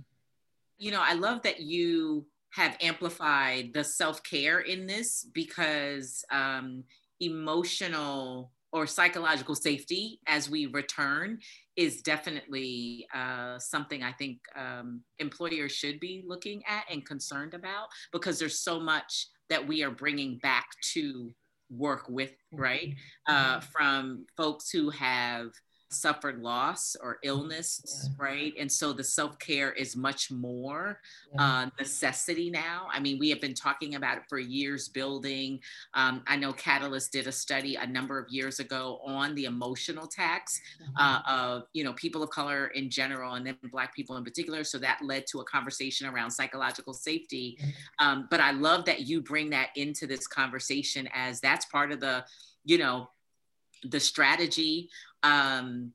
You 0.78 0.92
know, 0.92 1.02
I 1.02 1.14
love 1.14 1.44
that 1.44 1.60
you 1.60 2.26
have 2.52 2.78
amplified 2.82 3.72
the 3.74 3.84
self-care 3.84 4.60
in 4.60 4.88
this 4.88 5.28
because 5.34 6.24
um, 6.32 6.84
emotional 7.20 8.52
or 8.72 8.88
psychological 8.88 9.56
safety 9.56 10.20
as 10.26 10.50
we 10.50 10.66
return 10.66 11.40
is 11.76 12.02
definitely 12.02 13.08
uh, 13.14 13.58
something 13.60 14.04
I 14.04 14.12
think 14.12 14.40
um, 14.56 15.02
employers 15.20 15.72
should 15.72 16.00
be 16.00 16.24
looking 16.28 16.62
at 16.68 16.86
and 16.90 17.06
concerned 17.06 17.54
about 17.54 17.88
because 18.12 18.38
there's 18.40 18.60
so 18.60 18.80
much 18.80 19.28
that 19.50 19.66
we 19.68 19.84
are 19.84 19.92
bringing 19.92 20.40
back 20.40 20.68
to 20.94 21.34
work 21.70 22.06
with, 22.08 22.32
right? 22.52 22.96
Uh, 23.28 23.60
from 23.60 24.26
folks 24.38 24.70
who 24.70 24.90
have 24.92 25.48
suffered 25.94 26.42
loss 26.42 26.96
or 27.02 27.20
illness, 27.24 28.10
yeah. 28.10 28.26
right? 28.26 28.54
And 28.60 28.72
so 28.72 28.94
the 28.94 29.04
self 29.04 29.38
care 29.40 29.72
is 29.72 29.96
much 29.96 30.32
more 30.32 31.00
yeah. 31.34 31.42
uh, 31.42 31.70
necessity 31.80 32.50
now. 32.50 32.88
I 32.92 33.00
mean, 33.00 33.20
we 33.20 33.30
have 33.30 33.42
been 33.42 33.54
talking 33.54 33.96
about 33.96 34.18
it 34.18 34.24
for 34.28 34.40
years, 34.40 34.88
building. 34.88 35.60
Um, 35.94 36.24
I 36.28 36.36
know 36.36 36.54
Catalyst 36.54 37.12
did 37.12 37.28
a 37.28 37.32
study 37.32 37.76
a 37.76 37.86
number 37.86 38.20
of 38.20 38.30
years 38.30 38.60
ago 38.60 39.00
on 39.06 39.36
the 39.36 39.46
emotional 39.46 40.08
tax 40.08 40.60
uh, 40.98 41.20
mm-hmm. 41.20 41.42
of 41.42 41.64
you 41.74 41.84
know 41.84 41.94
people 41.94 42.24
of 42.24 42.30
color 42.30 42.68
in 42.68 42.90
general, 42.90 43.36
and 43.36 43.46
then 43.46 43.58
Black 43.72 43.96
people 43.96 44.18
in 44.18 44.24
particular. 44.24 44.64
So 44.64 44.78
that 44.80 45.00
led 45.04 45.26
to 45.28 45.40
a 45.40 45.46
conversation 45.46 46.08
around 46.08 46.32
psychological 46.32 46.94
safety. 46.94 47.58
Um, 48.00 48.28
but 48.30 48.40
I 48.40 48.52
love 48.52 48.86
that 48.86 49.02
you 49.02 49.22
bring 49.22 49.50
that 49.52 49.70
into 49.76 50.08
this 50.08 50.28
conversation 50.28 51.08
as 51.14 51.40
that's 51.40 51.66
part 51.66 51.92
of 51.92 52.00
the 52.00 52.26
you 52.66 52.78
know 52.78 53.10
the 53.84 54.00
strategy 54.00 54.90
um, 55.24 55.92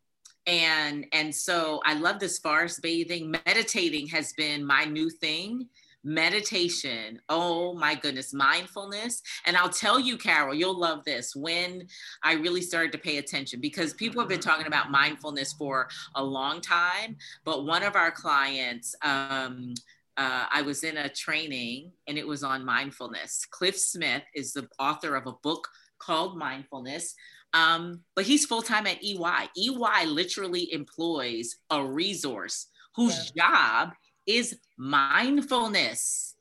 and 0.46 1.06
and 1.12 1.34
so 1.34 1.80
i 1.84 1.94
love 1.94 2.18
this 2.18 2.38
forest 2.38 2.80
bathing. 2.82 3.30
Meditating 3.46 4.06
has 4.08 4.32
been 4.32 4.64
my 4.64 4.84
new 4.84 5.10
thing. 5.10 5.68
Meditation. 6.04 7.20
Oh 7.28 7.74
my 7.74 7.94
goodness 7.94 8.32
mindfulness. 8.32 9.20
And 9.44 9.56
i'll 9.56 9.68
tell 9.68 10.00
you 10.00 10.16
carol 10.16 10.54
you'll 10.54 10.78
love 10.78 11.04
this. 11.04 11.36
When 11.36 11.86
i 12.22 12.32
really 12.32 12.62
started 12.62 12.92
to 12.92 12.98
pay 12.98 13.18
attention 13.18 13.60
because 13.60 13.92
people 13.92 14.20
have 14.20 14.28
been 14.28 14.40
talking 14.40 14.66
about 14.66 14.90
mindfulness 14.90 15.52
for 15.52 15.88
a 16.14 16.24
long 16.24 16.60
time 16.60 17.16
but 17.44 17.66
one 17.66 17.82
of 17.82 17.94
our 17.94 18.10
clients 18.10 18.94
um, 19.02 19.74
uh, 20.18 20.46
I 20.50 20.62
was 20.62 20.82
in 20.82 20.96
a 20.96 21.08
training 21.08 21.92
and 22.08 22.18
it 22.18 22.26
was 22.26 22.42
on 22.42 22.64
mindfulness. 22.64 23.46
Cliff 23.48 23.78
Smith 23.78 24.24
is 24.34 24.52
the 24.52 24.68
author 24.80 25.14
of 25.14 25.28
a 25.28 25.32
book 25.44 25.68
called 25.98 26.36
Mindfulness, 26.36 27.14
um, 27.54 28.02
but 28.14 28.24
he's 28.24 28.44
full 28.46 28.62
time 28.62 28.86
at 28.86 29.02
EY. 29.02 29.48
EY 29.56 30.06
literally 30.06 30.72
employs 30.72 31.56
a 31.70 31.84
resource 31.84 32.66
whose 32.94 33.32
yeah. 33.34 33.44
job 33.44 33.92
is 34.26 34.58
mindfulness. 34.76 36.34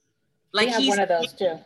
Like 0.54 0.70
he's 0.70 0.90
one 0.90 1.00
of 1.00 1.10
those 1.10 1.34
too. 1.34 1.60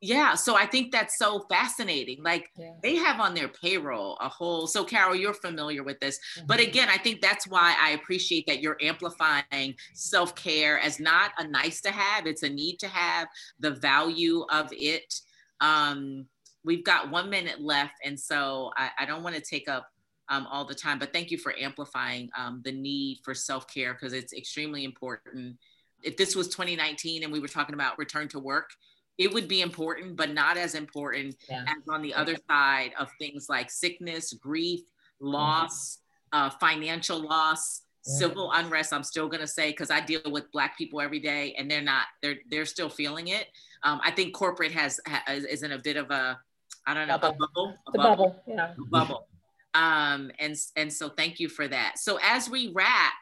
yeah, 0.00 0.34
so 0.34 0.56
I 0.56 0.66
think 0.66 0.90
that's 0.90 1.16
so 1.16 1.46
fascinating. 1.48 2.22
Like 2.22 2.50
Yeah. 2.56 2.72
they 2.82 2.96
have 2.96 3.20
on 3.20 3.34
their 3.34 3.48
payroll 3.48 4.16
a 4.20 4.28
whole. 4.28 4.66
So 4.66 4.84
Carol, 4.84 5.14
you're 5.14 5.32
familiar 5.32 5.84
with 5.84 6.00
this, 6.00 6.18
but 6.46 6.58
Mhm. 6.58 6.68
again, 6.68 6.88
I 6.88 6.98
think 6.98 7.20
that's 7.20 7.46
why 7.46 7.76
I 7.80 7.90
appreciate 7.90 8.46
that 8.48 8.60
you're 8.60 8.78
amplifying 8.82 9.76
self 9.94 10.34
care 10.34 10.80
as 10.80 10.98
not 10.98 11.32
a 11.38 11.46
nice 11.46 11.80
to 11.82 11.92
have; 11.92 12.26
it's 12.26 12.42
a 12.42 12.48
need 12.48 12.78
to 12.80 12.88
have. 12.88 13.28
The 13.60 13.70
value 13.70 14.44
of 14.50 14.68
it. 14.72 15.14
Um, 15.60 16.26
we've 16.64 16.84
got 16.84 17.10
one 17.10 17.28
minute 17.30 17.60
left, 17.60 17.94
and 18.04 18.18
so 18.18 18.70
I, 18.76 18.90
I 19.00 19.04
don't 19.06 19.22
want 19.22 19.34
to 19.36 19.40
take 19.42 19.68
up 19.68 19.88
um, 20.28 20.46
all 20.50 20.64
the 20.64 20.74
time. 20.74 20.98
But 20.98 21.12
thank 21.12 21.30
you 21.30 21.38
for 21.38 21.54
amplifying 21.58 22.30
um, 22.36 22.62
the 22.64 22.72
need 22.72 23.20
for 23.24 23.34
self 23.34 23.66
care 23.72 23.94
because 23.94 24.12
it's 24.12 24.32
extremely 24.32 24.84
important. 24.84 25.56
If 26.02 26.16
this 26.16 26.34
was 26.34 26.48
2019 26.48 27.22
and 27.22 27.32
we 27.32 27.40
were 27.40 27.48
talking 27.48 27.74
about 27.74 27.98
return 27.98 28.28
to 28.28 28.38
work, 28.38 28.70
it 29.18 29.32
would 29.32 29.46
be 29.46 29.60
important, 29.60 30.16
but 30.16 30.32
not 30.32 30.56
as 30.56 30.74
important 30.74 31.36
Yeah. 31.48 31.64
as 31.68 31.76
on 31.88 32.02
the 32.02 32.14
other 32.14 32.36
side 32.50 32.92
of 32.98 33.08
things 33.18 33.48
like 33.48 33.70
sickness, 33.70 34.32
grief, 34.32 34.80
loss, 35.20 35.98
uh, 36.32 36.50
financial 36.50 37.20
loss, 37.20 37.82
Yeah. 38.06 38.14
civil 38.18 38.50
unrest. 38.52 38.92
I'm 38.92 39.04
still 39.04 39.28
gonna 39.28 39.46
say 39.46 39.70
because 39.70 39.90
I 39.90 40.00
deal 40.00 40.22
with 40.26 40.50
Black 40.50 40.76
people 40.78 41.00
every 41.00 41.20
day, 41.20 41.54
and 41.54 41.70
they're 41.70 41.82
not. 41.82 42.06
They're 42.20 42.38
they're 42.48 42.66
still 42.66 42.88
feeling 42.88 43.28
it. 43.28 43.48
Um, 43.84 44.00
I 44.02 44.10
think 44.12 44.34
corporate 44.34 44.72
has, 44.72 44.98
has 45.06 45.44
is 45.44 45.62
in 45.62 45.72
a 45.72 45.78
bit 45.78 45.96
of 45.96 46.10
a, 46.10 46.40
I 46.86 46.94
don't 46.94 47.08
know, 47.08 47.18
Bubble. 47.18 47.36
a 47.36 47.48
bubble, 47.48 47.74
a 47.86 47.92
The 47.92 47.98
bubble, 47.98 48.42
yeah. 48.46 48.72
a 48.78 48.84
bubble. 48.90 49.28
Um, 49.74 50.30
and 50.38 50.56
and 50.76 50.92
so 50.92 51.08
thank 51.08 51.40
you 51.40 51.48
for 51.48 51.66
that. 51.68 51.98
So 51.98 52.18
as 52.22 52.50
we 52.50 52.72
wrap, 52.74 53.14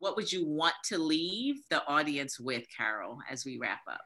what 0.00 0.16
would 0.16 0.30
you 0.32 0.44
want 0.46 0.74
to 0.86 0.98
leave 0.98 1.56
the 1.70 1.86
audience 1.86 2.38
with, 2.38 2.64
Carol, 2.76 3.18
as 3.30 3.44
we 3.44 3.58
wrap 3.58 3.80
up? 3.88 4.02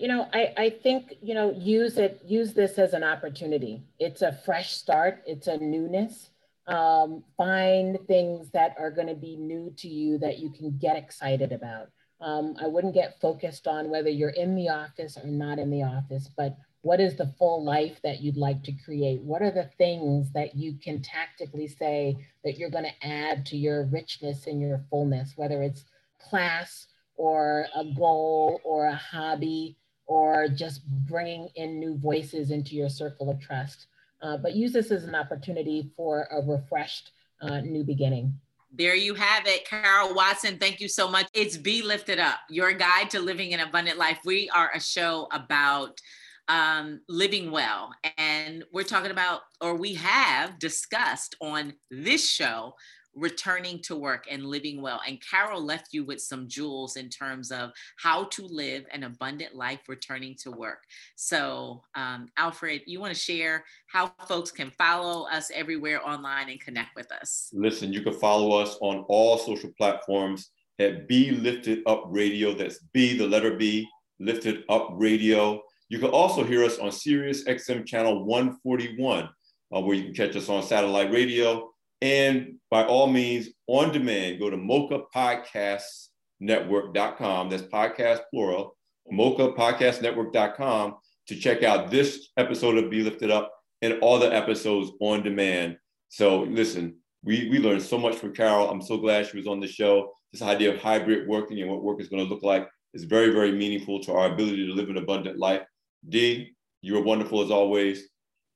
you 0.00 0.08
know 0.08 0.28
I, 0.32 0.52
I 0.56 0.70
think 0.70 1.14
you 1.22 1.34
know 1.34 1.52
use 1.52 1.96
it 1.96 2.20
use 2.26 2.52
this 2.52 2.78
as 2.78 2.92
an 2.92 3.04
opportunity 3.04 3.84
it's 3.98 4.22
a 4.22 4.32
fresh 4.44 4.72
start 4.72 5.22
it's 5.26 5.46
a 5.46 5.56
newness 5.58 6.30
um, 6.66 7.22
find 7.36 7.96
things 8.08 8.50
that 8.50 8.74
are 8.80 8.90
going 8.90 9.06
to 9.06 9.14
be 9.14 9.36
new 9.36 9.72
to 9.76 9.88
you 9.88 10.18
that 10.18 10.40
you 10.40 10.50
can 10.50 10.76
get 10.78 10.96
excited 10.96 11.52
about 11.52 11.88
um, 12.20 12.56
i 12.60 12.66
wouldn't 12.66 12.94
get 12.94 13.20
focused 13.20 13.68
on 13.68 13.88
whether 13.88 14.10
you're 14.10 14.30
in 14.30 14.56
the 14.56 14.68
office 14.68 15.16
or 15.16 15.28
not 15.28 15.60
in 15.60 15.70
the 15.70 15.84
office 15.84 16.28
but 16.36 16.56
what 16.86 17.00
is 17.00 17.16
the 17.16 17.32
full 17.38 17.64
life 17.64 17.98
that 18.02 18.20
you'd 18.20 18.36
like 18.36 18.62
to 18.62 18.72
create 18.84 19.20
what 19.22 19.42
are 19.42 19.50
the 19.50 19.68
things 19.76 20.30
that 20.32 20.54
you 20.54 20.74
can 20.74 21.02
tactically 21.02 21.66
say 21.66 22.16
that 22.44 22.56
you're 22.56 22.70
going 22.70 22.84
to 22.84 23.06
add 23.06 23.44
to 23.44 23.56
your 23.56 23.86
richness 23.86 24.46
and 24.46 24.60
your 24.60 24.80
fullness 24.88 25.32
whether 25.36 25.62
it's 25.62 25.84
class 26.18 26.86
or 27.16 27.66
a 27.74 27.84
goal 27.96 28.60
or 28.64 28.86
a 28.86 28.94
hobby 28.94 29.76
or 30.06 30.48
just 30.48 30.86
bringing 31.08 31.48
in 31.56 31.80
new 31.80 31.96
voices 31.98 32.50
into 32.50 32.74
your 32.74 32.88
circle 32.88 33.30
of 33.30 33.40
trust. 33.40 33.86
Uh, 34.22 34.36
but 34.36 34.54
use 34.54 34.72
this 34.72 34.90
as 34.90 35.04
an 35.04 35.14
opportunity 35.14 35.90
for 35.96 36.28
a 36.30 36.40
refreshed 36.42 37.10
uh, 37.42 37.60
new 37.60 37.84
beginning. 37.84 38.32
There 38.72 38.94
you 38.94 39.14
have 39.14 39.46
it, 39.46 39.66
Carol 39.66 40.14
Watson. 40.14 40.58
Thank 40.58 40.80
you 40.80 40.88
so 40.88 41.08
much. 41.08 41.26
It's 41.34 41.56
Be 41.56 41.82
Lifted 41.82 42.18
Up, 42.18 42.38
your 42.50 42.72
guide 42.72 43.10
to 43.10 43.20
living 43.20 43.54
an 43.54 43.60
abundant 43.60 43.98
life. 43.98 44.18
We 44.24 44.50
are 44.50 44.70
a 44.74 44.80
show 44.80 45.28
about 45.32 46.00
um, 46.48 47.00
living 47.08 47.50
well. 47.50 47.92
And 48.18 48.64
we're 48.72 48.84
talking 48.84 49.10
about, 49.10 49.40
or 49.60 49.74
we 49.74 49.94
have 49.94 50.58
discussed 50.58 51.36
on 51.40 51.74
this 51.90 52.28
show, 52.28 52.74
returning 53.16 53.80
to 53.80 53.96
work 53.96 54.26
and 54.30 54.44
living 54.44 54.80
well. 54.82 55.00
And 55.06 55.18
Carol 55.28 55.64
left 55.64 55.92
you 55.92 56.04
with 56.04 56.20
some 56.20 56.46
jewels 56.48 56.96
in 56.96 57.08
terms 57.08 57.50
of 57.50 57.70
how 57.96 58.24
to 58.24 58.46
live 58.46 58.84
an 58.92 59.04
abundant 59.04 59.54
life 59.54 59.80
returning 59.88 60.36
to 60.42 60.50
work. 60.50 60.82
So, 61.16 61.82
um, 61.94 62.28
Alfred, 62.36 62.82
you 62.86 63.00
want 63.00 63.14
to 63.14 63.18
share 63.18 63.64
how 63.86 64.12
folks 64.28 64.50
can 64.50 64.70
follow 64.70 65.26
us 65.28 65.50
everywhere 65.52 66.06
online 66.06 66.50
and 66.50 66.60
connect 66.60 66.94
with 66.94 67.10
us? 67.10 67.50
Listen, 67.54 67.92
you 67.92 68.02
can 68.02 68.12
follow 68.12 68.60
us 68.60 68.76
on 68.82 68.98
all 69.08 69.38
social 69.38 69.70
platforms 69.78 70.50
at 70.78 71.08
Be 71.08 71.30
Lifted 71.30 71.82
Up 71.86 72.04
Radio. 72.08 72.52
That's 72.52 72.80
B, 72.92 73.16
the 73.16 73.26
letter 73.26 73.56
B, 73.56 73.88
Lifted 74.20 74.64
Up 74.68 74.90
Radio. 74.92 75.62
You 75.88 76.00
can 76.00 76.10
also 76.10 76.42
hear 76.42 76.64
us 76.64 76.78
on 76.78 76.90
Sirius 76.90 77.44
XM 77.44 77.86
channel 77.86 78.24
141, 78.24 79.28
uh, 79.74 79.80
where 79.80 79.96
you 79.96 80.04
can 80.04 80.14
catch 80.14 80.34
us 80.34 80.48
on 80.48 80.62
satellite 80.62 81.12
radio. 81.12 81.70
And 82.02 82.56
by 82.70 82.84
all 82.84 83.06
means, 83.06 83.48
on 83.68 83.92
demand, 83.92 84.40
go 84.40 84.50
to 84.50 84.56
mochapodcastnetwork.com. 84.56 87.50
That's 87.50 87.62
podcast 87.62 88.20
plural, 88.32 88.76
mochapodcastnetwork.com 89.12 90.96
to 91.28 91.36
check 91.36 91.62
out 91.62 91.90
this 91.90 92.30
episode 92.36 92.76
of 92.78 92.90
Be 92.90 93.02
Lifted 93.02 93.30
Up 93.30 93.52
and 93.82 93.98
all 94.00 94.18
the 94.18 94.34
episodes 94.34 94.90
on 95.00 95.22
demand. 95.22 95.76
So 96.08 96.42
listen, 96.42 96.96
we, 97.24 97.48
we 97.48 97.58
learned 97.58 97.82
so 97.82 97.98
much 97.98 98.16
from 98.16 98.34
Carol. 98.34 98.70
I'm 98.70 98.82
so 98.82 98.98
glad 98.98 99.26
she 99.26 99.36
was 99.36 99.46
on 99.46 99.60
the 99.60 99.66
show. 99.66 100.12
This 100.32 100.42
idea 100.42 100.74
of 100.74 100.80
hybrid 100.80 101.28
working 101.28 101.60
and 101.60 101.70
what 101.70 101.82
work 101.82 102.00
is 102.00 102.08
going 102.08 102.24
to 102.24 102.28
look 102.28 102.42
like 102.42 102.68
is 102.94 103.04
very, 103.04 103.30
very 103.30 103.52
meaningful 103.52 104.00
to 104.00 104.12
our 104.12 104.32
ability 104.32 104.66
to 104.66 104.72
live 104.72 104.88
an 104.88 104.96
abundant 104.96 105.38
life. 105.38 105.62
Dee, 106.08 106.54
you 106.82 106.96
are 106.96 107.02
wonderful 107.02 107.42
as 107.42 107.50
always. 107.50 108.08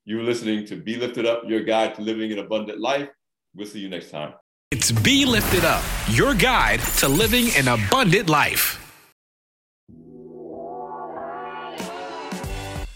You're 0.05 0.23
listening 0.23 0.67
to 0.67 0.77
Be 0.77 0.97
Lifted 0.97 1.27
Up, 1.27 1.43
your 1.47 1.63
guide 1.63 1.95
to 1.97 2.03
living 2.03 2.33
an 2.33 2.39
abundant 2.39 2.81
life. 2.81 3.09
We'll 3.55 3.67
see 3.67 3.81
you 3.81 3.89
next 3.89 4.11
time. 4.11 4.35
It's 4.71 4.93
Be 4.93 5.25
Lifted 5.25 5.65
Up, 5.65 5.83
your 6.09 6.35
guide 6.35 6.81
to 6.99 7.09
living 7.09 7.49
an 7.57 7.69
abundant 7.69 8.29
life. 8.29 8.77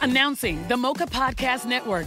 Announcing 0.00 0.66
the 0.68 0.76
Mocha 0.76 1.06
Podcast 1.06 1.66
Network, 1.66 2.06